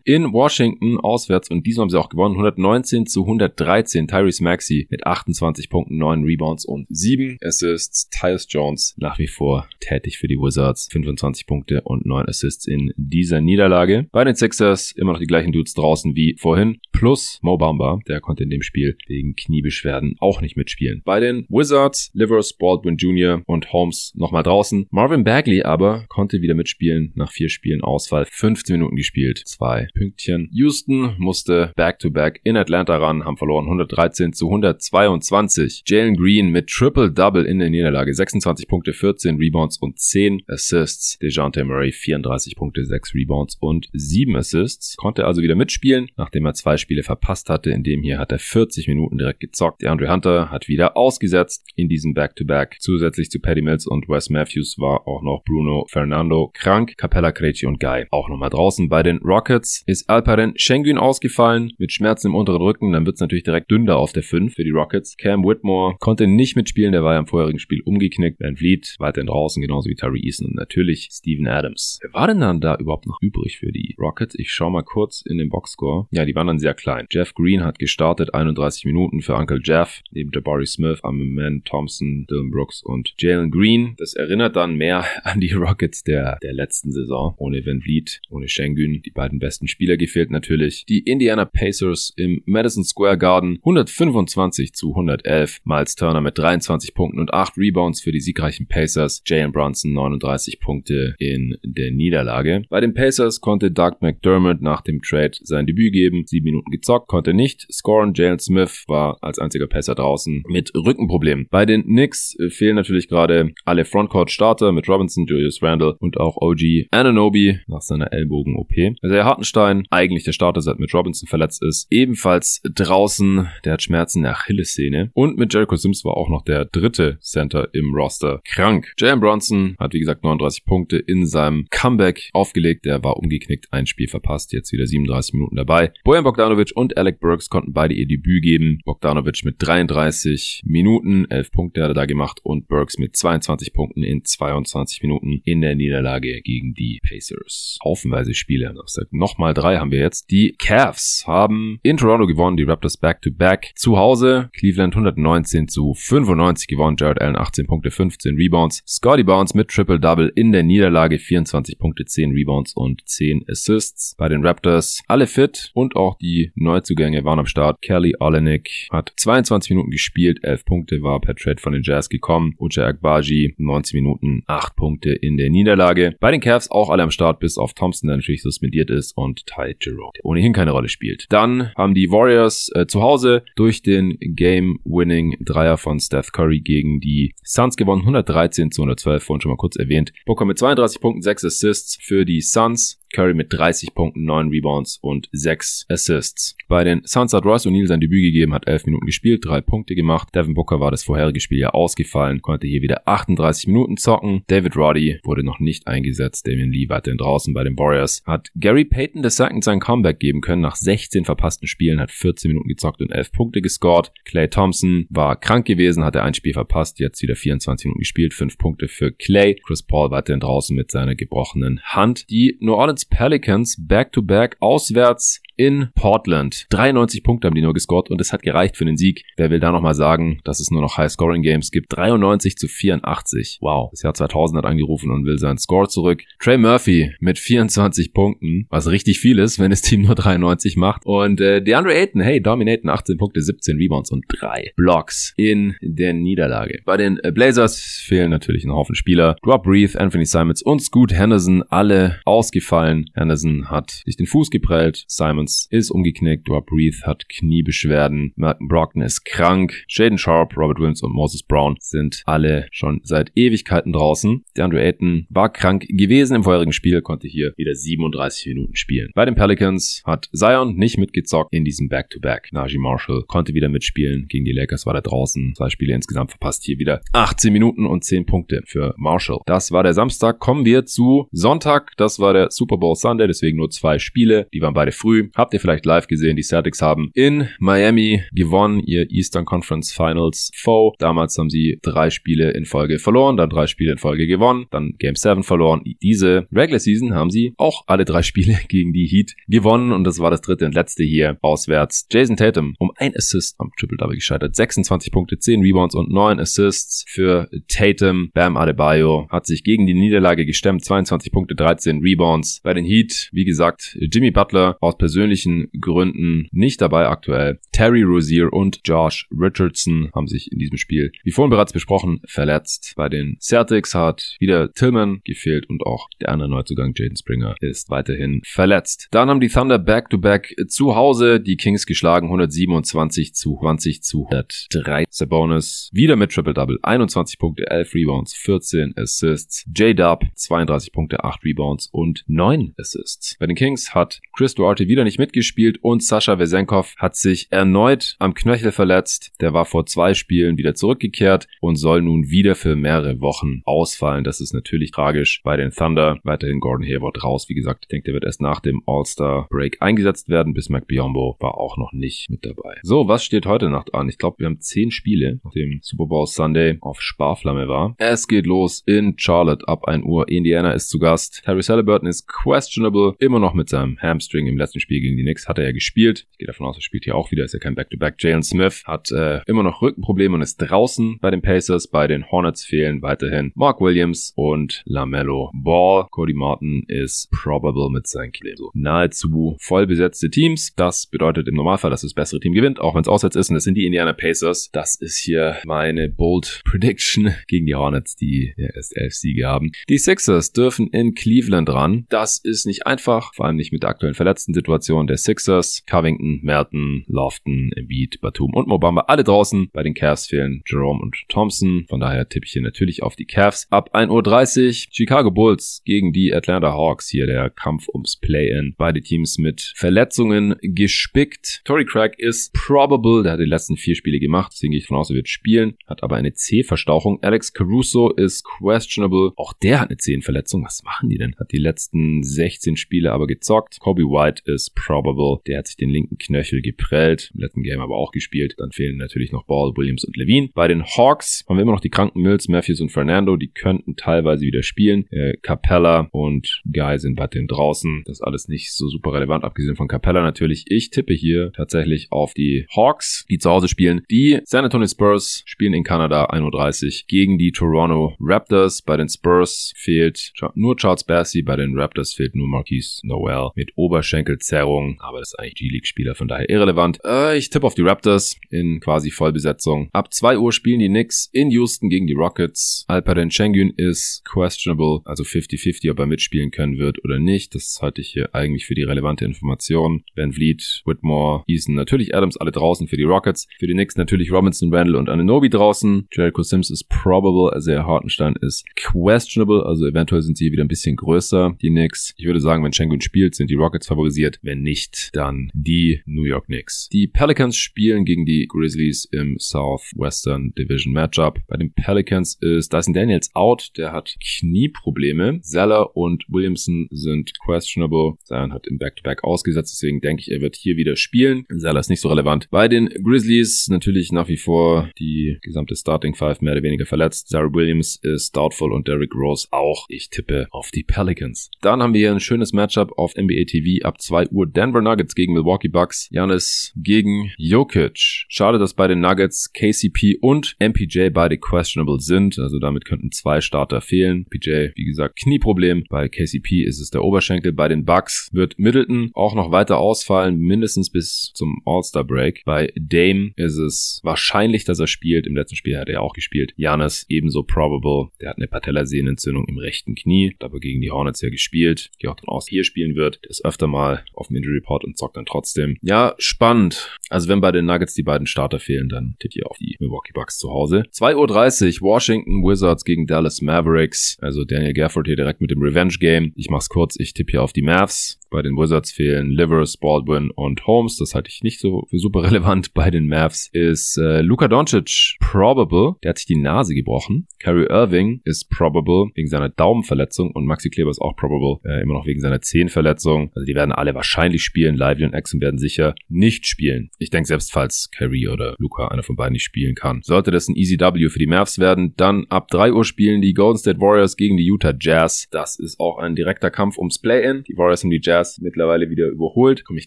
in 0.04 0.32
Washington 0.32 0.98
auswärts 0.98 1.50
und 1.50 1.66
diesmal 1.66 1.84
haben 1.84 1.90
sie 1.90 1.98
auch 1.98 2.10
gewonnen. 2.10 2.34
119 2.34 3.06
zu 3.06 3.22
113. 3.22 4.06
Tyrese 4.06 4.44
Maxey 4.44 4.59
mit 4.90 5.06
28 5.06 5.70
Punkten, 5.70 5.96
9 5.96 6.24
Rebounds 6.24 6.64
und 6.64 6.86
7 6.88 7.38
Assists. 7.42 8.08
Tyus 8.10 8.46
Jones 8.48 8.94
nach 8.98 9.18
wie 9.18 9.26
vor 9.26 9.68
tätig 9.80 10.18
für 10.18 10.28
die 10.28 10.36
Wizards. 10.36 10.88
25 10.90 11.46
Punkte 11.46 11.82
und 11.82 12.06
9 12.06 12.28
Assists 12.28 12.66
in 12.66 12.92
dieser 12.96 13.40
Niederlage. 13.40 14.06
Bei 14.12 14.24
den 14.24 14.34
Sixers 14.34 14.92
immer 14.92 15.12
noch 15.12 15.20
die 15.20 15.26
gleichen 15.26 15.52
Dudes 15.52 15.74
draußen 15.74 16.14
wie 16.14 16.36
vorhin. 16.38 16.78
Plus 16.92 17.38
Mo 17.42 17.56
Bamba, 17.56 17.98
der 18.08 18.20
konnte 18.20 18.42
in 18.42 18.50
dem 18.50 18.62
Spiel 18.62 18.96
wegen 19.06 19.34
Kniebeschwerden 19.34 20.16
auch 20.18 20.40
nicht 20.40 20.56
mitspielen. 20.56 21.02
Bei 21.04 21.20
den 21.20 21.46
Wizards, 21.48 22.10
Livers, 22.12 22.52
Baldwin 22.52 22.96
Jr. 22.96 23.42
und 23.46 23.72
Holmes 23.72 24.12
nochmal 24.14 24.42
draußen. 24.42 24.86
Marvin 24.90 25.24
Bagley 25.24 25.62
aber 25.62 26.04
konnte 26.08 26.42
wieder 26.42 26.54
mitspielen 26.54 27.12
nach 27.14 27.32
vier 27.32 27.48
Spielen 27.48 27.82
Ausfall. 27.82 28.26
15 28.30 28.74
Minuten 28.74 28.96
gespielt. 28.96 29.42
Zwei 29.46 29.88
Pünktchen. 29.94 30.48
Houston 30.52 31.14
musste 31.18 31.72
back-to-back 31.76 32.36
-back 32.36 32.40
in 32.44 32.56
Atlanta 32.56 32.96
ran, 32.96 33.24
haben 33.24 33.36
verloren 33.36 33.64
113 33.64 34.32
zu 34.32 34.49
122. 34.50 35.84
Jalen 35.86 36.16
Green 36.16 36.50
mit 36.50 36.66
Triple-Double 36.68 37.44
in 37.44 37.60
der 37.60 37.70
Niederlage. 37.70 38.12
26 38.12 38.66
Punkte, 38.66 38.92
14 38.92 39.36
Rebounds 39.36 39.78
und 39.78 39.98
10 39.98 40.42
Assists. 40.48 41.18
DeJounte 41.20 41.64
Murray 41.64 41.92
34 41.92 42.56
Punkte, 42.56 42.84
6 42.84 43.14
Rebounds 43.14 43.56
und 43.60 43.88
7 43.92 44.34
Assists. 44.36 44.96
Konnte 44.96 45.24
also 45.24 45.40
wieder 45.40 45.54
mitspielen, 45.54 46.08
nachdem 46.16 46.46
er 46.46 46.54
zwei 46.54 46.76
Spiele 46.76 47.04
verpasst 47.04 47.48
hatte. 47.48 47.70
In 47.70 47.84
dem 47.84 48.02
hier 48.02 48.18
hat 48.18 48.32
er 48.32 48.40
40 48.40 48.88
Minuten 48.88 49.18
direkt 49.18 49.40
gezockt. 49.40 49.82
DeAndre 49.82 50.10
Hunter 50.10 50.50
hat 50.50 50.66
wieder 50.66 50.96
ausgesetzt 50.96 51.64
in 51.76 51.88
diesem 51.88 52.14
Back-to-Back. 52.14 52.72
-Back. 52.72 52.80
Zusätzlich 52.80 53.30
zu 53.30 53.38
Paddy 53.38 53.62
Mills 53.62 53.86
und 53.86 54.08
Wes 54.08 54.30
Matthews 54.30 54.78
war 54.78 55.06
auch 55.06 55.22
noch 55.22 55.44
Bruno 55.44 55.86
Fernando 55.88 56.50
krank. 56.52 56.96
Capella, 56.96 57.30
Krejci 57.30 57.66
und 57.66 57.78
Guy 57.78 58.06
auch 58.10 58.28
nochmal 58.28 58.50
draußen. 58.50 58.88
Bei 58.88 59.04
den 59.04 59.18
Rockets 59.18 59.84
ist 59.86 60.10
Alperen 60.10 60.54
Schengen 60.56 60.98
ausgefallen 60.98 61.72
mit 61.78 61.92
Schmerzen 61.92 62.28
im 62.28 62.34
unteren 62.34 62.62
Rücken. 62.62 62.92
Dann 62.92 63.06
wird 63.06 63.14
es 63.14 63.20
natürlich 63.20 63.44
direkt 63.44 63.70
dünner 63.70 63.96
auf 63.96 64.12
der 64.12 64.24
5 64.24 64.39
für 64.48 64.64
die 64.64 64.70
Rockets. 64.70 65.16
Cam 65.16 65.44
Whitmore 65.44 65.96
konnte 65.98 66.26
nicht 66.26 66.56
mitspielen. 66.56 66.92
Der 66.92 67.04
war 67.04 67.14
ja 67.14 67.20
im 67.20 67.26
vorherigen 67.26 67.58
Spiel 67.58 67.82
umgeknickt. 67.82 68.40
Van 68.40 68.56
Vliet 68.56 68.96
weiterhin 68.98 69.26
draußen, 69.26 69.60
genauso 69.60 69.90
wie 69.90 69.94
Tyree 69.94 70.20
Eason 70.24 70.46
und 70.46 70.54
natürlich 70.54 71.08
Steven 71.12 71.46
Adams. 71.46 71.98
Wer 72.00 72.14
war 72.14 72.26
denn 72.26 72.40
dann 72.40 72.60
da 72.60 72.76
überhaupt 72.76 73.06
noch 73.06 73.18
übrig 73.20 73.58
für 73.58 73.72
die 73.72 73.94
Rockets? 73.98 74.34
Ich 74.38 74.50
schau 74.50 74.70
mal 74.70 74.82
kurz 74.82 75.22
in 75.26 75.38
den 75.38 75.50
Boxscore. 75.50 76.06
Ja, 76.12 76.24
die 76.24 76.34
waren 76.34 76.46
dann 76.46 76.58
sehr 76.58 76.74
klein. 76.74 77.06
Jeff 77.10 77.34
Green 77.34 77.64
hat 77.64 77.78
gestartet, 77.78 78.34
31 78.34 78.84
Minuten 78.84 79.20
für 79.20 79.34
Uncle 79.34 79.60
Jeff, 79.62 80.00
neben 80.10 80.30
Jabari 80.32 80.66
Smith, 80.66 81.00
Amman 81.02 81.62
Thompson, 81.64 82.26
Dylan 82.30 82.50
Brooks 82.50 82.82
und 82.82 83.14
Jalen 83.18 83.50
Green. 83.50 83.94
Das 83.98 84.14
erinnert 84.14 84.56
dann 84.56 84.76
mehr 84.76 85.04
an 85.24 85.40
die 85.40 85.52
Rockets 85.52 86.04
der, 86.04 86.38
der 86.42 86.52
letzten 86.52 86.92
Saison. 86.92 87.34
Ohne 87.38 87.64
Van 87.66 87.80
Vliet, 87.80 88.20
ohne 88.30 88.48
Schengen, 88.48 89.02
die 89.02 89.10
beiden 89.10 89.38
besten 89.38 89.68
Spieler 89.68 89.96
gefehlt 89.96 90.30
natürlich. 90.30 90.84
Die 90.86 91.00
Indiana 91.00 91.44
Pacers 91.44 92.12
im 92.16 92.42
Madison 92.46 92.84
Square 92.84 93.18
Garden 93.18 93.56
125 93.56 94.29
zu 94.30 94.90
111. 94.90 95.60
Miles 95.64 95.94
Turner 95.94 96.20
mit 96.20 96.38
23 96.38 96.94
Punkten 96.94 97.20
und 97.20 97.34
8 97.34 97.56
Rebounds 97.56 98.00
für 98.00 98.12
die 98.12 98.20
siegreichen 98.20 98.66
Pacers. 98.66 99.22
Jalen 99.26 99.52
Brunson 99.52 99.92
39 99.92 100.60
Punkte 100.60 101.14
in 101.18 101.56
der 101.64 101.90
Niederlage. 101.90 102.62
Bei 102.68 102.80
den 102.80 102.94
Pacers 102.94 103.40
konnte 103.40 103.70
Doug 103.70 103.96
McDermott 104.00 104.62
nach 104.62 104.80
dem 104.82 105.02
Trade 105.02 105.32
sein 105.42 105.66
Debüt 105.66 105.92
geben. 105.92 106.24
Sieben 106.26 106.44
Minuten 106.44 106.70
gezockt, 106.70 107.08
konnte 107.08 107.34
nicht 107.34 107.66
scoren. 107.72 108.12
Jalen 108.14 108.38
Smith 108.38 108.84
war 108.86 109.18
als 109.20 109.38
einziger 109.38 109.66
Pacer 109.66 109.94
draußen 109.94 110.44
mit 110.48 110.72
Rückenproblemen. 110.74 111.46
Bei 111.50 111.66
den 111.66 111.82
Knicks 111.84 112.36
fehlen 112.50 112.76
natürlich 112.76 113.08
gerade 113.08 113.52
alle 113.64 113.84
Frontcourt-Starter 113.84 114.72
mit 114.72 114.88
Robinson, 114.88 115.26
Julius 115.26 115.62
Randle 115.62 115.96
und 115.98 116.18
auch 116.18 116.36
OG 116.36 116.86
Ananobi 116.90 117.60
nach 117.66 117.82
seiner 117.82 118.12
Ellbogen-OP. 118.12 118.72
Also 119.02 119.14
der 119.14 119.24
Hartenstein, 119.24 119.84
eigentlich 119.90 120.24
der 120.24 120.32
Starter 120.32 120.60
seit 120.60 120.78
mit 120.78 120.94
Robinson 120.94 121.28
verletzt 121.28 121.62
ist, 121.62 121.86
ebenfalls 121.90 122.60
draußen. 122.64 123.48
Der 123.64 123.74
hat 123.74 123.82
Schmerzen 123.82 124.19
der 124.22 124.32
Achillessehne. 124.32 125.10
Und 125.14 125.38
mit 125.38 125.52
Jericho 125.52 125.76
Sims 125.76 126.04
war 126.04 126.16
auch 126.16 126.28
noch 126.28 126.42
der 126.42 126.64
dritte 126.64 127.18
Center 127.20 127.68
im 127.72 127.94
Roster 127.94 128.40
krank. 128.44 128.92
Jalen 128.98 129.20
Bronson 129.20 129.76
hat 129.78 129.94
wie 129.94 130.00
gesagt 130.00 130.24
39 130.24 130.64
Punkte 130.64 130.98
in 130.98 131.26
seinem 131.26 131.66
Comeback 131.70 132.30
aufgelegt. 132.32 132.84
Der 132.84 133.02
war 133.02 133.16
umgeknickt, 133.16 133.72
ein 133.72 133.86
Spiel 133.86 134.08
verpasst, 134.08 134.52
jetzt 134.52 134.72
wieder 134.72 134.86
37 134.86 135.34
Minuten 135.34 135.56
dabei. 135.56 135.92
Bojan 136.04 136.24
Bogdanovic 136.24 136.72
und 136.74 136.96
Alec 136.96 137.20
Burks 137.20 137.48
konnten 137.48 137.72
beide 137.72 137.94
ihr 137.94 138.06
Debüt 138.06 138.42
geben. 138.42 138.80
Bogdanovic 138.84 139.44
mit 139.44 139.56
33 139.58 140.62
Minuten, 140.64 141.26
11 141.30 141.50
Punkte 141.50 141.82
hat 141.82 141.90
er 141.90 141.94
da 141.94 142.06
gemacht 142.06 142.40
und 142.42 142.68
Burks 142.68 142.98
mit 142.98 143.16
22 143.16 143.72
Punkten 143.72 144.02
in 144.02 144.24
22 144.24 145.02
Minuten 145.02 145.40
in 145.44 145.60
der 145.60 145.74
Niederlage 145.74 146.40
gegen 146.42 146.74
die 146.74 147.00
Pacers. 147.06 147.78
Haufenweise 147.84 148.34
Spiele. 148.34 148.74
Nochmal 149.10 149.54
drei 149.54 149.78
haben 149.78 149.90
wir 149.90 150.00
jetzt. 150.00 150.30
Die 150.30 150.54
Cavs 150.58 151.24
haben 151.26 151.78
in 151.82 151.96
Toronto 151.96 152.26
gewonnen, 152.26 152.56
die 152.56 152.62
Raptors 152.64 152.96
back-to-back. 152.96 153.72
Zu 153.74 153.96
Hause 153.96 154.09
Cleveland 154.10 154.94
119 154.94 155.68
zu 155.68 155.94
95 155.94 156.66
gewonnen. 156.66 156.96
Jared 156.98 157.20
Allen 157.20 157.36
18 157.36 157.66
Punkte, 157.66 157.92
15 157.92 158.34
Rebounds. 158.34 158.82
Scotty 158.84 159.22
Barnes 159.22 159.54
mit 159.54 159.68
Triple-Double 159.68 160.32
in 160.34 160.50
der 160.50 160.64
Niederlage 160.64 161.20
24 161.20 161.78
Punkte, 161.78 162.04
10 162.04 162.32
Rebounds 162.32 162.74
und 162.74 163.02
10 163.06 163.44
Assists. 163.48 164.16
Bei 164.18 164.28
den 164.28 164.44
Raptors 164.44 165.02
alle 165.06 165.28
fit 165.28 165.70
und 165.74 165.94
auch 165.94 166.18
die 166.18 166.50
Neuzugänge 166.56 167.24
waren 167.24 167.38
am 167.38 167.46
Start. 167.46 167.80
Kelly 167.82 168.16
Olenek 168.18 168.88
hat 168.90 169.12
22 169.16 169.70
Minuten 169.70 169.90
gespielt, 169.92 170.40
11 170.42 170.64
Punkte 170.64 171.02
war 171.02 171.20
per 171.20 171.36
Trade 171.36 171.60
von 171.60 171.72
den 171.72 171.82
Jazz 171.84 172.08
gekommen. 172.08 172.56
Uche 172.58 172.84
Agbaji 172.84 173.54
19 173.58 174.02
Minuten, 174.02 174.42
8 174.48 174.74
Punkte 174.74 175.12
in 175.12 175.36
der 175.36 175.50
Niederlage. 175.50 176.16
Bei 176.18 176.32
den 176.32 176.40
Cavs 176.40 176.68
auch 176.68 176.90
alle 176.90 177.04
am 177.04 177.12
Start, 177.12 177.38
bis 177.38 177.58
auf 177.58 177.74
Thompson, 177.74 178.08
der 178.08 178.16
natürlich 178.16 178.42
suspendiert 178.42 178.90
ist 178.90 179.16
und 179.16 179.46
Ty 179.46 179.76
Jerome, 179.80 180.10
der 180.16 180.24
ohnehin 180.24 180.52
keine 180.52 180.72
Rolle 180.72 180.88
spielt. 180.88 181.26
Dann 181.28 181.72
haben 181.76 181.94
die 181.94 182.10
Warriors 182.10 182.70
äh, 182.74 182.86
zu 182.86 183.02
Hause 183.02 183.44
durch 183.54 183.82
den 183.82 183.89
Game-Winning-Dreier 184.20 185.76
von 185.76 186.00
Steph 186.00 186.32
Curry 186.32 186.60
gegen 186.60 187.00
die 187.00 187.34
Suns 187.42 187.76
gewonnen. 187.76 188.02
113 188.02 188.70
zu 188.70 188.82
112, 188.82 189.22
vorhin 189.22 189.40
schon 189.40 189.50
mal 189.50 189.56
kurz 189.56 189.76
erwähnt. 189.76 190.12
Booker 190.26 190.44
mit 190.44 190.58
32 190.58 191.00
Punkten, 191.00 191.22
6 191.22 191.44
Assists 191.44 191.98
für 192.00 192.24
die 192.24 192.40
Suns. 192.40 192.99
Curry 193.12 193.34
mit 193.34 193.52
30 193.52 193.94
Punkten, 193.94 194.24
9 194.24 194.48
Rebounds 194.48 194.98
und 195.02 195.28
6 195.32 195.86
Assists. 195.88 196.56
Bei 196.68 196.84
den 196.84 197.02
Suns 197.04 197.32
hat 197.32 197.44
Royce 197.44 197.66
O'Neal 197.66 197.86
sein 197.86 198.00
Debüt 198.00 198.22
gegeben, 198.22 198.54
hat 198.54 198.68
11 198.68 198.86
Minuten 198.86 199.06
gespielt, 199.06 199.44
3 199.44 199.60
Punkte 199.60 199.94
gemacht. 199.94 200.28
Devin 200.34 200.54
Booker 200.54 200.80
war 200.80 200.90
das 200.90 201.02
vorherige 201.02 201.40
Spiel 201.40 201.58
ja 201.58 201.70
ausgefallen, 201.70 202.42
konnte 202.42 202.66
hier 202.66 202.82
wieder 202.82 203.06
38 203.06 203.66
Minuten 203.66 203.96
zocken. 203.96 204.42
David 204.46 204.76
Roddy 204.76 205.20
wurde 205.24 205.42
noch 205.42 205.60
nicht 205.60 205.86
eingesetzt. 205.86 206.46
Damian 206.46 206.70
Lee 206.70 206.88
weiterhin 206.88 207.18
draußen 207.18 207.52
bei 207.52 207.64
den 207.64 207.78
Warriors. 207.78 208.22
Hat 208.26 208.50
Gary 208.56 208.84
Payton 208.84 209.24
II 209.24 209.62
sein 209.62 209.80
Comeback 209.80 210.20
geben 210.20 210.40
können 210.40 210.62
nach 210.62 210.76
16 210.76 211.24
verpassten 211.24 211.66
Spielen, 211.68 212.00
hat 212.00 212.10
14 212.10 212.50
Minuten 212.50 212.68
gezockt 212.68 213.00
und 213.00 213.10
11 213.10 213.32
Punkte 213.32 213.62
gescored. 213.62 214.12
Clay 214.24 214.48
Thompson 214.48 215.06
war 215.10 215.36
krank 215.36 215.66
gewesen, 215.66 216.04
hatte 216.04 216.22
ein 216.22 216.34
Spiel 216.34 216.52
verpasst, 216.52 217.00
jetzt 217.00 217.22
wieder 217.22 217.36
24 217.36 217.86
Minuten 217.86 218.00
gespielt, 218.00 218.34
5 218.34 218.58
Punkte 218.58 218.88
für 218.88 219.12
Clay. 219.12 219.56
Chris 219.64 219.82
Paul 219.82 220.10
weiterhin 220.10 220.40
draußen 220.40 220.76
mit 220.76 220.90
seiner 220.90 221.14
gebrochenen 221.14 221.80
Hand. 221.82 222.30
Die 222.30 222.56
New 222.60 222.74
Orleans 222.74 222.99
Pelicans 223.04 223.76
back-to-back 223.78 224.54
-back 224.54 224.56
auswärts 224.60 225.40
in 225.60 225.90
Portland. 225.94 226.66
93 226.70 227.22
Punkte 227.22 227.46
haben 227.46 227.54
die 227.54 227.60
nur 227.60 227.74
gescored 227.74 228.10
und 228.10 228.18
es 228.18 228.32
hat 228.32 228.42
gereicht 228.42 228.78
für 228.78 228.86
den 228.86 228.96
Sieg. 228.96 229.24
Wer 229.36 229.50
will 229.50 229.60
da 229.60 229.72
nochmal 229.72 229.94
sagen, 229.94 230.40
dass 230.44 230.58
es 230.58 230.70
nur 230.70 230.80
noch 230.80 230.96
High-Scoring-Games 230.96 231.70
gibt? 231.70 231.94
93 231.94 232.56
zu 232.56 232.66
84. 232.66 233.58
Wow. 233.60 233.90
Das 233.90 234.00
Jahr 234.00 234.14
2000 234.14 234.56
hat 234.56 234.64
angerufen 234.64 235.10
und 235.10 235.26
will 235.26 235.38
seinen 235.38 235.58
Score 235.58 235.86
zurück. 235.86 236.22
Trey 236.38 236.56
Murphy 236.56 237.12
mit 237.20 237.38
24 237.38 238.14
Punkten, 238.14 238.66
was 238.70 238.90
richtig 238.90 239.20
viel 239.20 239.38
ist, 239.38 239.58
wenn 239.58 239.70
das 239.70 239.82
Team 239.82 240.00
nur 240.02 240.14
93 240.14 240.78
macht. 240.78 241.04
Und 241.04 241.42
äh, 241.42 241.60
DeAndre 241.60 241.94
Ayton, 241.94 242.22
hey, 242.22 242.40
dominaten 242.40 242.88
18 242.88 243.18
Punkte, 243.18 243.42
17 243.42 243.76
Rebounds 243.76 244.10
und 244.10 244.24
3 244.28 244.72
Blocks 244.76 245.34
in 245.36 245.76
der 245.82 246.14
Niederlage. 246.14 246.80
Bei 246.86 246.96
den 246.96 247.18
äh, 247.22 247.32
Blazers 247.32 248.02
fehlen 248.02 248.30
natürlich 248.30 248.64
ein 248.64 248.72
Haufen 248.72 248.94
Spieler. 248.94 249.36
Drop 249.42 249.64
Breathe, 249.64 250.00
Anthony 250.00 250.24
Simons 250.24 250.62
und 250.62 250.80
Scoot 250.80 251.12
Henderson, 251.12 251.62
alle 251.68 252.20
ausgefallen. 252.24 252.89
Henderson 253.14 253.70
hat 253.70 254.02
sich 254.04 254.16
den 254.16 254.26
Fuß 254.26 254.50
geprellt. 254.50 255.04
Simons 255.06 255.66
ist 255.70 255.90
umgeknickt, 255.90 256.48
Rob 256.48 256.66
Breathe 256.66 256.98
hat 257.04 257.28
Kniebeschwerden, 257.28 258.32
Malcolm 258.36 258.68
Brockton 258.68 259.02
ist 259.02 259.24
krank, 259.24 259.84
Shaden 259.88 260.18
Sharp, 260.18 260.56
Robert 260.56 260.78
Williams 260.78 261.02
und 261.02 261.12
Moses 261.12 261.42
Brown 261.42 261.76
sind 261.80 262.22
alle 262.26 262.66
schon 262.70 263.00
seit 263.04 263.32
Ewigkeiten 263.34 263.92
draußen. 263.92 264.44
Der 264.56 264.70
Ayton 264.72 265.26
war 265.30 265.52
krank 265.52 265.86
gewesen 265.88 266.36
im 266.36 266.44
vorherigen 266.44 266.72
Spiel, 266.72 267.02
konnte 267.02 267.28
hier 267.28 267.52
wieder 267.56 267.74
37 267.74 268.46
Minuten 268.46 268.76
spielen. 268.76 269.10
Bei 269.14 269.24
den 269.24 269.34
Pelicans 269.34 270.02
hat 270.04 270.28
Zion 270.32 270.76
nicht 270.76 270.98
mitgezockt 270.98 271.52
in 271.52 271.64
diesem 271.64 271.88
Back-to-Back. 271.88 272.48
-Back. 272.50 272.54
Najee 272.54 272.78
Marshall 272.78 273.24
konnte 273.26 273.54
wieder 273.54 273.68
mitspielen. 273.68 274.26
Gegen 274.28 274.44
die 274.44 274.52
Lakers 274.52 274.86
war 274.86 274.94
er 274.94 275.02
draußen. 275.02 275.54
Zwei 275.56 275.68
Spiele 275.70 275.94
insgesamt 275.94 276.30
verpasst. 276.30 276.64
Hier 276.64 276.78
wieder 276.78 277.00
18 277.12 277.52
Minuten 277.52 277.86
und 277.86 278.04
10 278.04 278.26
Punkte 278.26 278.62
für 278.66 278.94
Marshall. 278.96 279.40
Das 279.46 279.72
war 279.72 279.82
der 279.82 279.94
Samstag. 279.94 280.38
Kommen 280.38 280.64
wir 280.64 280.86
zu 280.86 281.28
Sonntag. 281.32 281.92
Das 281.96 282.18
war 282.18 282.32
der 282.32 282.50
Super 282.50 282.78
Bowl 282.80 282.96
Sunday, 282.96 283.26
deswegen 283.26 283.58
nur 283.58 283.70
zwei 283.70 283.98
Spiele. 283.98 284.48
Die 284.52 284.60
waren 284.60 284.74
beide 284.74 284.92
früh. 284.92 285.30
Habt 285.36 285.54
ihr 285.54 285.60
vielleicht 285.60 285.86
live 285.86 286.06
gesehen, 286.06 286.36
die 286.36 286.42
Celtics 286.42 286.82
haben 286.82 287.10
in 287.14 287.48
Miami 287.58 288.22
gewonnen, 288.32 288.80
ihr 288.80 289.10
Eastern 289.10 289.44
Conference 289.44 289.92
Finals 289.92 290.50
Foe. 290.54 290.92
Damals 290.98 291.36
haben 291.38 291.50
sie 291.50 291.78
drei 291.82 292.10
Spiele 292.10 292.50
in 292.52 292.64
Folge 292.64 292.98
verloren, 292.98 293.36
dann 293.36 293.50
drei 293.50 293.66
Spiele 293.66 293.92
in 293.92 293.98
Folge 293.98 294.26
gewonnen, 294.26 294.66
dann 294.70 294.94
Game 294.98 295.14
7 295.14 295.42
verloren. 295.42 295.82
Diese 296.02 296.46
Regular 296.52 296.80
Season 296.80 297.14
haben 297.14 297.30
sie 297.30 297.54
auch 297.56 297.84
alle 297.86 298.04
drei 298.04 298.22
Spiele 298.30 298.58
gegen 298.68 298.92
die 298.92 299.06
Heat 299.06 299.34
gewonnen 299.48 299.92
und 299.92 300.04
das 300.04 300.18
war 300.18 300.30
das 300.30 300.40
dritte 300.40 300.66
und 300.66 300.74
letzte 300.74 301.04
hier 301.04 301.38
auswärts. 301.42 302.06
Jason 302.10 302.36
Tatum 302.36 302.74
um 302.78 302.90
ein 302.96 303.14
Assist 303.16 303.56
am 303.58 303.70
Triple-Double 303.78 304.14
gescheitert. 304.14 304.54
26 304.56 305.12
Punkte, 305.12 305.38
10 305.38 305.62
Rebounds 305.62 305.94
und 305.94 306.10
9 306.10 306.40
Assists 306.40 307.04
für 307.08 307.48
Tatum. 307.68 308.30
Bam 308.34 308.56
Adebayo 308.56 309.26
hat 309.30 309.46
sich 309.46 309.64
gegen 309.64 309.86
die 309.86 309.94
Niederlage 309.94 310.46
gestemmt. 310.46 310.84
22 310.84 311.32
Punkte, 311.32 311.54
13 311.54 312.00
Rebounds. 312.00 312.60
Bei 312.70 312.74
den 312.74 312.84
Heat, 312.84 313.30
wie 313.32 313.44
gesagt, 313.44 313.98
Jimmy 313.98 314.30
Butler 314.30 314.76
aus 314.80 314.96
persönlichen 314.96 315.72
Gründen 315.80 316.46
nicht 316.52 316.80
dabei 316.80 317.08
aktuell. 317.08 317.58
Terry 317.72 318.02
Rozier 318.02 318.52
und 318.52 318.78
Josh 318.84 319.26
Richardson 319.36 320.08
haben 320.14 320.28
sich 320.28 320.52
in 320.52 320.60
diesem 320.60 320.78
Spiel, 320.78 321.10
wie 321.24 321.32
vorhin 321.32 321.50
bereits 321.50 321.72
besprochen, 321.72 322.20
verletzt. 322.26 322.92
Bei 322.94 323.08
den 323.08 323.36
Celtics 323.40 323.96
hat 323.96 324.36
wieder 324.38 324.72
Tillman 324.72 325.20
gefehlt 325.24 325.68
und 325.68 325.82
auch 325.84 326.06
der 326.20 326.28
andere 326.28 326.48
Neuzugang 326.48 326.92
Jaden 326.94 327.16
Springer 327.16 327.56
ist 327.58 327.90
weiterhin 327.90 328.40
verletzt. 328.44 329.08
Dann 329.10 329.28
haben 329.28 329.40
die 329.40 329.48
Thunder 329.48 329.80
back-to-back 329.80 330.54
-back 330.56 330.68
zu 330.68 330.94
Hause 330.94 331.40
die 331.40 331.56
Kings 331.56 331.86
geschlagen, 331.86 332.28
127 332.28 333.34
zu 333.34 333.58
20 333.60 334.04
zu 334.04 334.28
103. 334.30 335.06
Sabonis 335.10 335.90
wieder 335.92 336.14
mit 336.14 336.30
Triple-Double, 336.30 336.78
21 336.82 337.40
Punkte, 337.40 337.68
11 337.68 337.94
Rebounds, 337.94 338.32
14 338.34 338.94
Assists. 338.96 339.64
J-Dub, 339.74 340.22
32 340.36 340.92
Punkte, 340.92 341.24
8 341.24 341.42
Rebounds 341.44 341.88
und 341.90 342.22
9 342.28 342.59
Assists. 342.78 343.36
Bei 343.38 343.46
den 343.46 343.56
Kings 343.56 343.94
hat 343.94 344.20
Chris 344.34 344.54
Duarte 344.54 344.88
wieder 344.88 345.04
nicht 345.04 345.18
mitgespielt 345.18 345.78
und 345.82 346.02
Sascha 346.02 346.38
Vesenkov 346.38 346.94
hat 346.98 347.16
sich 347.16 347.48
erneut 347.50 348.16
am 348.18 348.34
Knöchel 348.34 348.72
verletzt. 348.72 349.32
Der 349.40 349.52
war 349.52 349.64
vor 349.64 349.86
zwei 349.86 350.14
Spielen 350.14 350.58
wieder 350.58 350.74
zurückgekehrt 350.74 351.46
und 351.60 351.76
soll 351.76 352.02
nun 352.02 352.30
wieder 352.30 352.54
für 352.54 352.76
mehrere 352.76 353.20
Wochen 353.20 353.62
ausfallen. 353.64 354.24
Das 354.24 354.40
ist 354.40 354.52
natürlich 354.52 354.90
tragisch 354.90 355.40
bei 355.42 355.56
den 355.56 355.70
Thunder. 355.70 356.18
Weiterhin 356.24 356.60
Gordon 356.60 356.86
Hayward 356.86 357.22
raus. 357.24 357.48
Wie 357.48 357.54
gesagt, 357.54 357.84
ich 357.84 357.88
denke, 357.88 358.04
der 358.06 358.14
wird 358.14 358.24
erst 358.24 358.40
nach 358.40 358.60
dem 358.60 358.82
All-Star 358.86 359.48
Break 359.50 359.78
eingesetzt 359.80 360.28
werden. 360.28 360.54
Bismarck 360.54 360.86
Biombo 360.86 361.36
war 361.40 361.56
auch 361.56 361.76
noch 361.76 361.92
nicht 361.92 362.28
mit 362.30 362.44
dabei. 362.44 362.78
So, 362.82 363.08
was 363.08 363.24
steht 363.24 363.46
heute 363.46 363.70
Nacht 363.70 363.94
an? 363.94 364.08
Ich 364.08 364.18
glaube, 364.18 364.38
wir 364.38 364.46
haben 364.46 364.60
zehn 364.60 364.90
Spiele, 364.90 365.40
nachdem 365.44 365.80
Super 365.82 366.06
Bowl 366.06 366.26
Sunday 366.26 366.78
auf 366.80 367.00
Sparflamme 367.00 367.68
war. 367.68 367.94
Es 367.98 368.28
geht 368.28 368.46
los 368.46 368.82
in 368.86 369.14
Charlotte 369.18 369.66
ab 369.68 369.86
1 369.86 370.04
Uhr. 370.04 370.28
Indiana 370.28 370.72
ist 370.72 370.90
zu 370.90 370.98
Gast. 370.98 371.42
Terry 371.44 371.62
Halliburton 371.62 372.08
ist 372.08 372.26
questionable. 372.50 373.14
Immer 373.20 373.38
noch 373.38 373.54
mit 373.54 373.68
seinem 373.68 373.96
Hamstring 373.98 374.48
im 374.48 374.58
letzten 374.58 374.80
Spiel 374.80 375.00
gegen 375.00 375.16
die 375.16 375.22
Knicks 375.22 375.46
hat 375.46 375.58
er 375.58 375.66
ja 375.66 375.72
gespielt. 375.72 376.26
Ich 376.32 376.38
gehe 376.38 376.46
davon 376.48 376.66
aus, 376.66 376.76
er 376.76 376.82
spielt 376.82 377.04
hier 377.04 377.14
auch 377.14 377.30
wieder. 377.30 377.44
Ist 377.44 377.54
ja 377.54 377.60
kein 377.60 377.76
Back-to-Back. 377.76 378.14
-Back. 378.14 378.22
Jalen 378.22 378.42
Smith 378.42 378.82
hat 378.86 379.12
äh, 379.12 379.40
immer 379.46 379.62
noch 379.62 379.82
Rückenprobleme 379.82 380.34
und 380.34 380.42
ist 380.42 380.56
draußen 380.56 381.18
bei 381.20 381.30
den 381.30 381.42
Pacers. 381.42 381.86
Bei 381.86 382.08
den 382.08 382.28
Hornets 382.30 382.64
fehlen 382.64 383.02
weiterhin 383.02 383.52
Mark 383.54 383.80
Williams 383.80 384.32
und 384.34 384.82
LaMelo 384.84 385.52
Ball. 385.54 386.06
Cody 386.10 386.34
Martin 386.34 386.84
ist 386.88 387.30
probable 387.30 387.88
mit 387.90 388.08
seinen 388.08 388.32
Claim. 388.32 388.56
So 388.56 388.70
nahezu 388.74 389.56
voll 389.60 389.86
besetzte 389.86 390.28
Teams. 390.28 390.74
Das 390.74 391.06
bedeutet 391.06 391.46
im 391.46 391.54
Normalfall, 391.54 391.90
dass 391.90 392.02
das 392.02 392.14
bessere 392.14 392.40
Team 392.40 392.52
gewinnt, 392.52 392.80
auch 392.80 392.96
wenn 392.96 393.02
es 393.02 393.08
auswärts 393.08 393.36
ist. 393.36 393.50
Und 393.50 393.54
das 393.54 393.64
sind 393.64 393.76
die 393.76 393.86
Indiana 393.86 394.12
Pacers. 394.12 394.70
Das 394.72 394.96
ist 394.96 395.18
hier 395.18 395.56
meine 395.64 396.08
Bold 396.08 396.62
Prediction 396.64 397.32
gegen 397.46 397.66
die 397.66 397.76
Hornets, 397.76 398.16
die 398.16 398.54
ja 398.56 398.70
erst 398.74 398.96
elf 398.96 399.14
Siege 399.14 399.46
haben. 399.46 399.70
Die 399.88 399.98
Sixers 399.98 400.52
dürfen 400.52 400.88
in 400.88 401.14
Cleveland 401.14 401.68
ran. 401.68 402.06
Das 402.08 402.29
ist 402.38 402.66
nicht 402.66 402.86
einfach, 402.86 403.34
vor 403.34 403.46
allem 403.46 403.56
nicht 403.56 403.72
mit 403.72 403.82
der 403.82 403.90
aktuellen 403.90 404.14
verletzten 404.14 404.54
Situation 404.54 405.06
der 405.06 405.16
Sixers. 405.16 405.84
Covington, 405.86 406.40
Merton, 406.42 407.04
Lofton, 407.06 407.72
Embiid, 407.74 408.20
Batum 408.20 408.54
und 408.54 408.68
Mobamba 408.68 409.02
alle 409.08 409.24
draußen. 409.24 409.68
Bei 409.72 409.82
den 409.82 409.94
Cavs 409.94 410.26
fehlen 410.26 410.62
Jerome 410.66 411.00
und 411.00 411.16
Thompson. 411.28 411.86
Von 411.88 412.00
daher 412.00 412.28
tippe 412.28 412.46
ich 412.46 412.52
hier 412.52 412.62
natürlich 412.62 413.02
auf 413.02 413.16
die 413.16 413.26
Cavs. 413.26 413.66
Ab 413.70 413.94
1.30 413.94 414.66
Uhr 414.66 414.72
Chicago 414.92 415.30
Bulls 415.30 415.82
gegen 415.84 416.12
die 416.12 416.34
Atlanta 416.34 416.72
Hawks. 416.72 417.08
Hier 417.08 417.26
der 417.26 417.50
Kampf 417.50 417.88
ums 417.88 418.16
Play-In. 418.16 418.74
Beide 418.76 419.00
Teams 419.00 419.38
mit 419.38 419.72
Verletzungen 419.76 420.56
gespickt. 420.62 421.62
Tory 421.64 421.84
Craig 421.84 422.18
ist 422.18 422.52
probable. 422.52 423.22
Der 423.22 423.32
hat 423.32 423.40
die 423.40 423.44
letzten 423.44 423.76
vier 423.76 423.94
Spiele 423.94 424.18
gemacht. 424.18 424.52
Deswegen 424.54 424.72
gehe 424.72 424.80
ich 424.80 424.86
von 424.86 424.96
aus, 424.96 425.10
er 425.10 425.16
wird 425.16 425.28
spielen. 425.28 425.76
Hat 425.86 426.02
aber 426.02 426.16
eine 426.16 426.32
C-Verstauchung. 426.32 427.22
Alex 427.22 427.52
Caruso 427.52 428.10
ist 428.10 428.44
questionable. 428.44 429.32
Auch 429.36 429.52
der 429.52 429.80
hat 429.80 429.90
eine 429.90 429.96
Zehenverletzung. 429.96 430.64
Was 430.64 430.82
machen 430.84 431.08
die 431.08 431.18
denn? 431.18 431.34
Hat 431.38 431.52
die 431.52 431.58
letzten 431.58 432.19
16 432.22 432.76
Spiele 432.76 433.12
aber 433.12 433.26
gezockt. 433.26 433.78
Kobe 433.80 434.02
White 434.02 434.42
ist 434.46 434.74
probable. 434.74 435.40
Der 435.46 435.58
hat 435.58 435.66
sich 435.66 435.76
den 435.76 435.90
linken 435.90 436.18
Knöchel 436.18 436.62
geprellt. 436.62 437.30
Im 437.34 437.40
letzten 437.40 437.62
Game 437.62 437.80
aber 437.80 437.96
auch 437.96 438.12
gespielt. 438.12 438.54
Dann 438.58 438.72
fehlen 438.72 438.96
natürlich 438.96 439.32
noch 439.32 439.44
Ball, 439.44 439.72
Williams 439.76 440.04
und 440.04 440.16
Levine. 440.16 440.50
Bei 440.54 440.68
den 440.68 440.84
Hawks 440.84 441.44
haben 441.48 441.56
wir 441.56 441.62
immer 441.62 441.72
noch 441.72 441.80
die 441.80 441.90
kranken 441.90 442.22
Mills, 442.22 442.48
Matthews 442.48 442.80
und 442.80 442.90
Fernando. 442.90 443.36
Die 443.36 443.48
könnten 443.48 443.96
teilweise 443.96 444.44
wieder 444.44 444.62
spielen. 444.62 445.06
Äh, 445.10 445.36
Capella 445.42 446.08
und 446.12 446.62
Guy 446.72 446.98
sind 446.98 447.18
weiterhin 447.18 447.48
draußen. 447.48 448.02
Das 448.06 448.18
ist 448.18 448.22
alles 448.22 448.48
nicht 448.48 448.72
so 448.72 448.88
super 448.88 449.12
relevant, 449.12 449.44
abgesehen 449.44 449.76
von 449.76 449.88
Capella 449.88 450.22
natürlich. 450.22 450.64
Ich 450.68 450.90
tippe 450.90 451.14
hier 451.14 451.52
tatsächlich 451.52 452.08
auf 452.10 452.34
die 452.34 452.66
Hawks, 452.74 453.26
die 453.30 453.38
zu 453.38 453.50
Hause 453.50 453.68
spielen. 453.68 454.02
Die 454.10 454.40
San 454.44 454.64
Antonio 454.64 454.86
Spurs 454.86 455.42
spielen 455.46 455.74
in 455.74 455.84
Kanada 455.84 456.26
1.30 456.26 456.84
Uhr 456.84 457.06
gegen 457.08 457.38
die 457.38 457.52
Toronto 457.52 458.14
Raptors. 458.20 458.82
Bei 458.82 458.96
den 458.96 459.08
Spurs 459.08 459.72
fehlt 459.76 460.32
nur 460.54 460.76
Charles 460.76 461.04
Bassey, 461.04 461.42
bei 461.42 461.56
den 461.56 461.78
Raptors 461.78 462.09
fehlt 462.14 462.34
nur 462.34 462.48
Marquise 462.48 463.00
Noel 463.06 463.50
mit 463.54 463.72
Oberschenkelzerrung, 463.76 464.98
aber 465.00 465.20
das 465.20 465.30
ist 465.32 465.38
eigentlich 465.38 465.54
G-League-Spieler, 465.54 466.14
von 466.14 466.28
daher 466.28 466.48
irrelevant. 466.48 466.98
Äh, 467.04 467.38
ich 467.38 467.50
tippe 467.50 467.66
auf 467.66 467.74
die 467.74 467.82
Raptors 467.82 468.36
in 468.50 468.80
quasi 468.80 469.10
Vollbesetzung. 469.10 469.88
Ab 469.92 470.12
2 470.12 470.38
Uhr 470.38 470.52
spielen 470.52 470.80
die 470.80 470.88
Knicks 470.88 471.28
in 471.32 471.50
Houston 471.50 471.88
gegen 471.88 472.06
die 472.06 472.14
Rockets. 472.14 472.84
Alperen 472.88 473.30
Schengen 473.30 473.72
ist 473.76 474.22
questionable, 474.24 475.00
also 475.04 475.22
50-50, 475.22 475.90
ob 475.90 475.98
er 475.98 476.06
mitspielen 476.06 476.50
können 476.50 476.78
wird 476.78 477.04
oder 477.04 477.18
nicht. 477.18 477.54
Das 477.54 477.78
halte 477.80 478.00
ich 478.00 478.08
hier 478.08 478.34
eigentlich 478.34 478.66
für 478.66 478.74
die 478.74 478.82
relevante 478.82 479.24
Information. 479.24 480.04
Van 480.16 480.32
Vliet, 480.32 480.82
Whitmore, 480.84 481.44
Eason, 481.46 481.74
natürlich 481.74 482.14
Adams 482.14 482.36
alle 482.36 482.52
draußen 482.52 482.88
für 482.88 482.96
die 482.96 483.04
Rockets. 483.04 483.46
Für 483.58 483.66
die 483.66 483.74
Knicks 483.74 483.96
natürlich 483.96 484.32
Robinson, 484.32 484.72
Randall 484.74 484.96
und 484.96 485.08
Ananobi 485.08 485.50
draußen. 485.50 486.08
Jericho 486.12 486.42
Sims 486.42 486.70
ist 486.70 486.88
probable, 486.88 487.52
also 487.52 487.72
Hartenstein 487.72 488.34
ist 488.40 488.64
questionable, 488.76 489.64
also 489.64 489.86
eventuell 489.86 490.22
sind 490.22 490.36
sie 490.36 490.52
wieder 490.52 490.64
ein 490.64 490.68
bisschen 490.68 490.96
größer, 490.96 491.56
die 491.60 491.68
Knicks. 491.68 491.99
Ich 492.16 492.26
würde 492.26 492.40
sagen, 492.40 492.64
wenn 492.64 492.72
Schengen 492.72 493.00
spielt, 493.00 493.34
sind 493.34 493.50
die 493.50 493.54
Rockets 493.54 493.86
favorisiert. 493.86 494.38
Wenn 494.42 494.62
nicht, 494.62 495.10
dann 495.14 495.50
die 495.54 496.02
New 496.06 496.24
York 496.24 496.46
Knicks. 496.46 496.88
Die 496.92 497.06
Pelicans 497.06 497.56
spielen 497.56 498.04
gegen 498.04 498.26
die 498.26 498.46
Grizzlies 498.48 499.04
im 499.04 499.36
Southwestern 499.38 500.52
Division 500.56 500.92
Matchup. 500.92 501.40
Bei 501.48 501.56
den 501.56 501.72
Pelicans 501.72 502.36
ist 502.40 502.72
Dyson 502.72 502.94
Daniels 502.94 503.30
out, 503.34 503.70
der 503.76 503.92
hat 503.92 504.16
Knieprobleme. 504.20 505.40
Zeller 505.42 505.96
und 505.96 506.24
Williamson 506.28 506.88
sind 506.90 507.32
questionable. 507.44 508.14
Zion 508.24 508.52
hat 508.52 508.66
im 508.66 508.78
Back-to-Back 508.78 509.20
-Back 509.20 509.24
ausgesetzt, 509.24 509.72
deswegen 509.74 510.00
denke 510.00 510.22
ich, 510.22 510.30
er 510.30 510.40
wird 510.40 510.56
hier 510.56 510.76
wieder 510.76 510.96
spielen. 510.96 511.46
Zeller 511.58 511.80
ist 511.80 511.90
nicht 511.90 512.00
so 512.00 512.08
relevant. 512.08 512.48
Bei 512.50 512.68
den 512.68 512.88
Grizzlies 512.88 513.68
natürlich 513.68 514.12
nach 514.12 514.28
wie 514.28 514.36
vor 514.36 514.90
die 514.98 515.38
gesamte 515.42 515.76
Starting 515.76 516.14
Five 516.14 516.40
mehr 516.40 516.52
oder 516.52 516.62
weniger 516.62 516.86
verletzt. 516.86 517.28
Sarah 517.28 517.52
Williams 517.52 517.96
ist 517.96 518.36
doubtful 518.36 518.72
und 518.72 518.88
Derrick 518.88 519.14
Rose 519.14 519.48
auch. 519.50 519.86
Ich 519.88 520.10
tippe 520.10 520.46
auf 520.50 520.70
die 520.70 520.82
Pelicans. 520.82 521.50
Dann 521.60 521.82
haben 521.82 521.89
wir 521.94 522.00
hier 522.00 522.12
ein 522.12 522.20
schönes 522.20 522.52
Matchup 522.52 522.92
auf 522.96 523.14
NBA 523.16 523.44
TV 523.46 523.86
ab 523.86 524.00
2 524.00 524.28
Uhr 524.28 524.46
Denver 524.46 524.80
Nuggets 524.80 525.14
gegen 525.14 525.32
Milwaukee 525.32 525.68
Bucks. 525.68 526.08
Janis 526.10 526.72
gegen 526.76 527.32
Jokic. 527.36 528.26
Schade, 528.28 528.58
dass 528.58 528.74
bei 528.74 528.86
den 528.86 529.00
Nuggets 529.00 529.52
KCP 529.52 530.18
und 530.20 530.56
MPJ 530.60 531.08
beide 531.10 531.38
questionable 531.38 532.00
sind. 532.00 532.38
Also 532.38 532.58
damit 532.58 532.84
könnten 532.84 533.12
zwei 533.12 533.40
Starter 533.40 533.80
fehlen. 533.80 534.26
PJ, 534.30 534.70
wie 534.74 534.84
gesagt, 534.84 535.16
Knieproblem. 535.16 535.84
Bei 535.88 536.08
KCP 536.08 536.64
ist 536.64 536.80
es 536.80 536.90
der 536.90 537.02
Oberschenkel. 537.02 537.52
Bei 537.52 537.68
den 537.68 537.84
Bucks 537.84 538.28
wird 538.32 538.58
Middleton 538.58 539.10
auch 539.14 539.34
noch 539.34 539.50
weiter 539.50 539.78
ausfallen, 539.78 540.38
mindestens 540.38 540.90
bis 540.90 541.32
zum 541.34 541.62
All-Star 541.64 542.04
Break. 542.04 542.42
Bei 542.44 542.72
Dame 542.76 543.32
ist 543.36 543.56
es 543.56 544.00
wahrscheinlich, 544.02 544.64
dass 544.64 544.78
er 544.78 544.86
spielt. 544.86 545.26
Im 545.26 545.36
letzten 545.36 545.56
Spiel 545.56 545.78
hat 545.78 545.88
er 545.88 546.02
auch 546.02 546.12
gespielt. 546.12 546.52
Janis 546.56 547.06
ebenso 547.08 547.42
probable. 547.42 548.10
Der 548.20 548.30
hat 548.30 548.36
eine 548.36 548.48
Patellasehnenentzündung 548.48 549.46
im 549.48 549.58
rechten 549.58 549.94
Knie. 549.94 550.34
Dabei 550.38 550.58
gegen 550.58 550.80
die 550.80 550.90
Hornets 550.90 551.20
ja 551.20 551.30
gespielt. 551.30 551.79
Ich 551.92 551.98
gehe 551.98 552.10
auch 552.10 552.16
davon 552.16 552.28
aus, 552.28 552.48
hier 552.48 552.64
spielen 552.64 552.96
wird. 552.96 553.20
Der 553.24 553.30
ist 553.30 553.44
öfter 553.44 553.66
mal 553.66 554.04
auf 554.14 554.28
dem 554.28 554.36
Injury 554.36 554.56
Report 554.56 554.84
und 554.84 554.98
zockt 554.98 555.16
dann 555.16 555.26
trotzdem. 555.26 555.76
Ja, 555.82 556.14
spannend. 556.18 556.96
Also 557.08 557.28
wenn 557.28 557.40
bei 557.40 557.52
den 557.52 557.66
Nuggets 557.66 557.94
die 557.94 558.02
beiden 558.02 558.26
Starter 558.26 558.60
fehlen, 558.60 558.88
dann 558.88 559.16
tippt 559.18 559.36
ihr 559.36 559.50
auf 559.50 559.58
die 559.58 559.76
Milwaukee 559.80 560.12
Bucks 560.12 560.38
zu 560.38 560.50
Hause. 560.50 560.84
2.30 560.92 561.80
Uhr 561.80 561.88
Washington 561.88 562.42
Wizards 562.44 562.84
gegen 562.84 563.06
Dallas 563.06 563.40
Mavericks. 563.40 564.18
Also 564.20 564.44
Daniel 564.44 564.74
Gafford 564.74 565.06
hier 565.06 565.16
direkt 565.16 565.40
mit 565.40 565.50
dem 565.50 565.62
Revenge 565.62 565.94
Game. 565.98 566.32
Ich 566.36 566.50
mach's 566.50 566.68
kurz, 566.68 566.96
ich 566.98 567.14
tippe 567.14 567.32
hier 567.32 567.42
auf 567.42 567.52
die 567.52 567.62
Mavs. 567.62 568.19
Bei 568.30 568.42
den 568.42 568.56
Wizards 568.56 568.92
fehlen 568.92 569.30
Livers, 569.30 569.76
Baldwin 569.76 570.30
und 570.30 570.64
Holmes. 570.66 570.96
Das 570.96 571.14
halte 571.14 571.28
ich 571.28 571.42
nicht 571.42 571.58
so 571.58 571.86
für 571.90 571.98
super 571.98 572.22
relevant. 572.22 572.72
Bei 572.74 572.90
den 572.90 573.08
Mavs 573.08 573.48
ist 573.52 573.98
äh, 573.98 574.20
Luka 574.20 574.46
Doncic 574.46 575.16
probable. 575.20 575.96
Der 576.04 576.10
hat 576.10 576.18
sich 576.18 576.26
die 576.26 576.40
Nase 576.40 576.74
gebrochen. 576.74 577.26
Kyrie 577.40 577.66
Irving 577.68 578.20
ist 578.24 578.48
probable 578.48 579.10
wegen 579.14 579.28
seiner 579.28 579.48
Daumenverletzung 579.48 580.30
und 580.30 580.46
Maxi 580.46 580.70
Kleber 580.70 580.90
ist 580.90 581.00
auch 581.00 581.16
probable 581.16 581.58
äh, 581.68 581.82
immer 581.82 581.94
noch 581.94 582.06
wegen 582.06 582.20
seiner 582.20 582.40
Zehenverletzung. 582.40 583.32
Also 583.34 583.44
die 583.44 583.54
werden 583.54 583.72
alle 583.72 583.94
wahrscheinlich 583.96 584.44
spielen. 584.44 584.76
Lively 584.76 585.06
und 585.06 585.14
Exum 585.14 585.40
werden 585.40 585.58
sicher 585.58 585.96
nicht 586.08 586.46
spielen. 586.46 586.90
Ich 586.98 587.10
denke 587.10 587.26
selbst, 587.26 587.52
falls 587.52 587.90
Kyrie 587.90 588.28
oder 588.28 588.54
Luca 588.58 588.88
einer 588.88 589.02
von 589.02 589.16
beiden 589.16 589.32
nicht 589.32 589.44
spielen 589.44 589.74
kann. 589.74 590.02
Sollte 590.02 590.30
das 590.30 590.48
ein 590.48 590.54
Easy 590.54 590.78
W 590.78 591.08
für 591.08 591.18
die 591.18 591.26
Mavs 591.26 591.58
werden, 591.58 591.94
dann 591.96 592.26
ab 592.28 592.48
3 592.48 592.72
Uhr 592.72 592.84
spielen 592.84 593.22
die 593.22 593.34
Golden 593.34 593.58
State 593.58 593.80
Warriors 593.80 594.16
gegen 594.16 594.36
die 594.36 594.46
Utah 594.46 594.74
Jazz. 594.78 595.26
Das 595.32 595.58
ist 595.58 595.80
auch 595.80 595.98
ein 595.98 596.14
direkter 596.14 596.50
Kampf 596.50 596.78
ums 596.78 597.00
Play-In. 597.00 597.42
Die 597.48 597.56
Warriors 597.56 597.82
haben 597.82 597.90
die 597.90 598.00
Jazz 598.00 598.19
mittlerweile 598.40 598.90
wieder 598.90 599.08
überholt. 599.08 599.64
Komme 599.64 599.78
ich 599.78 599.86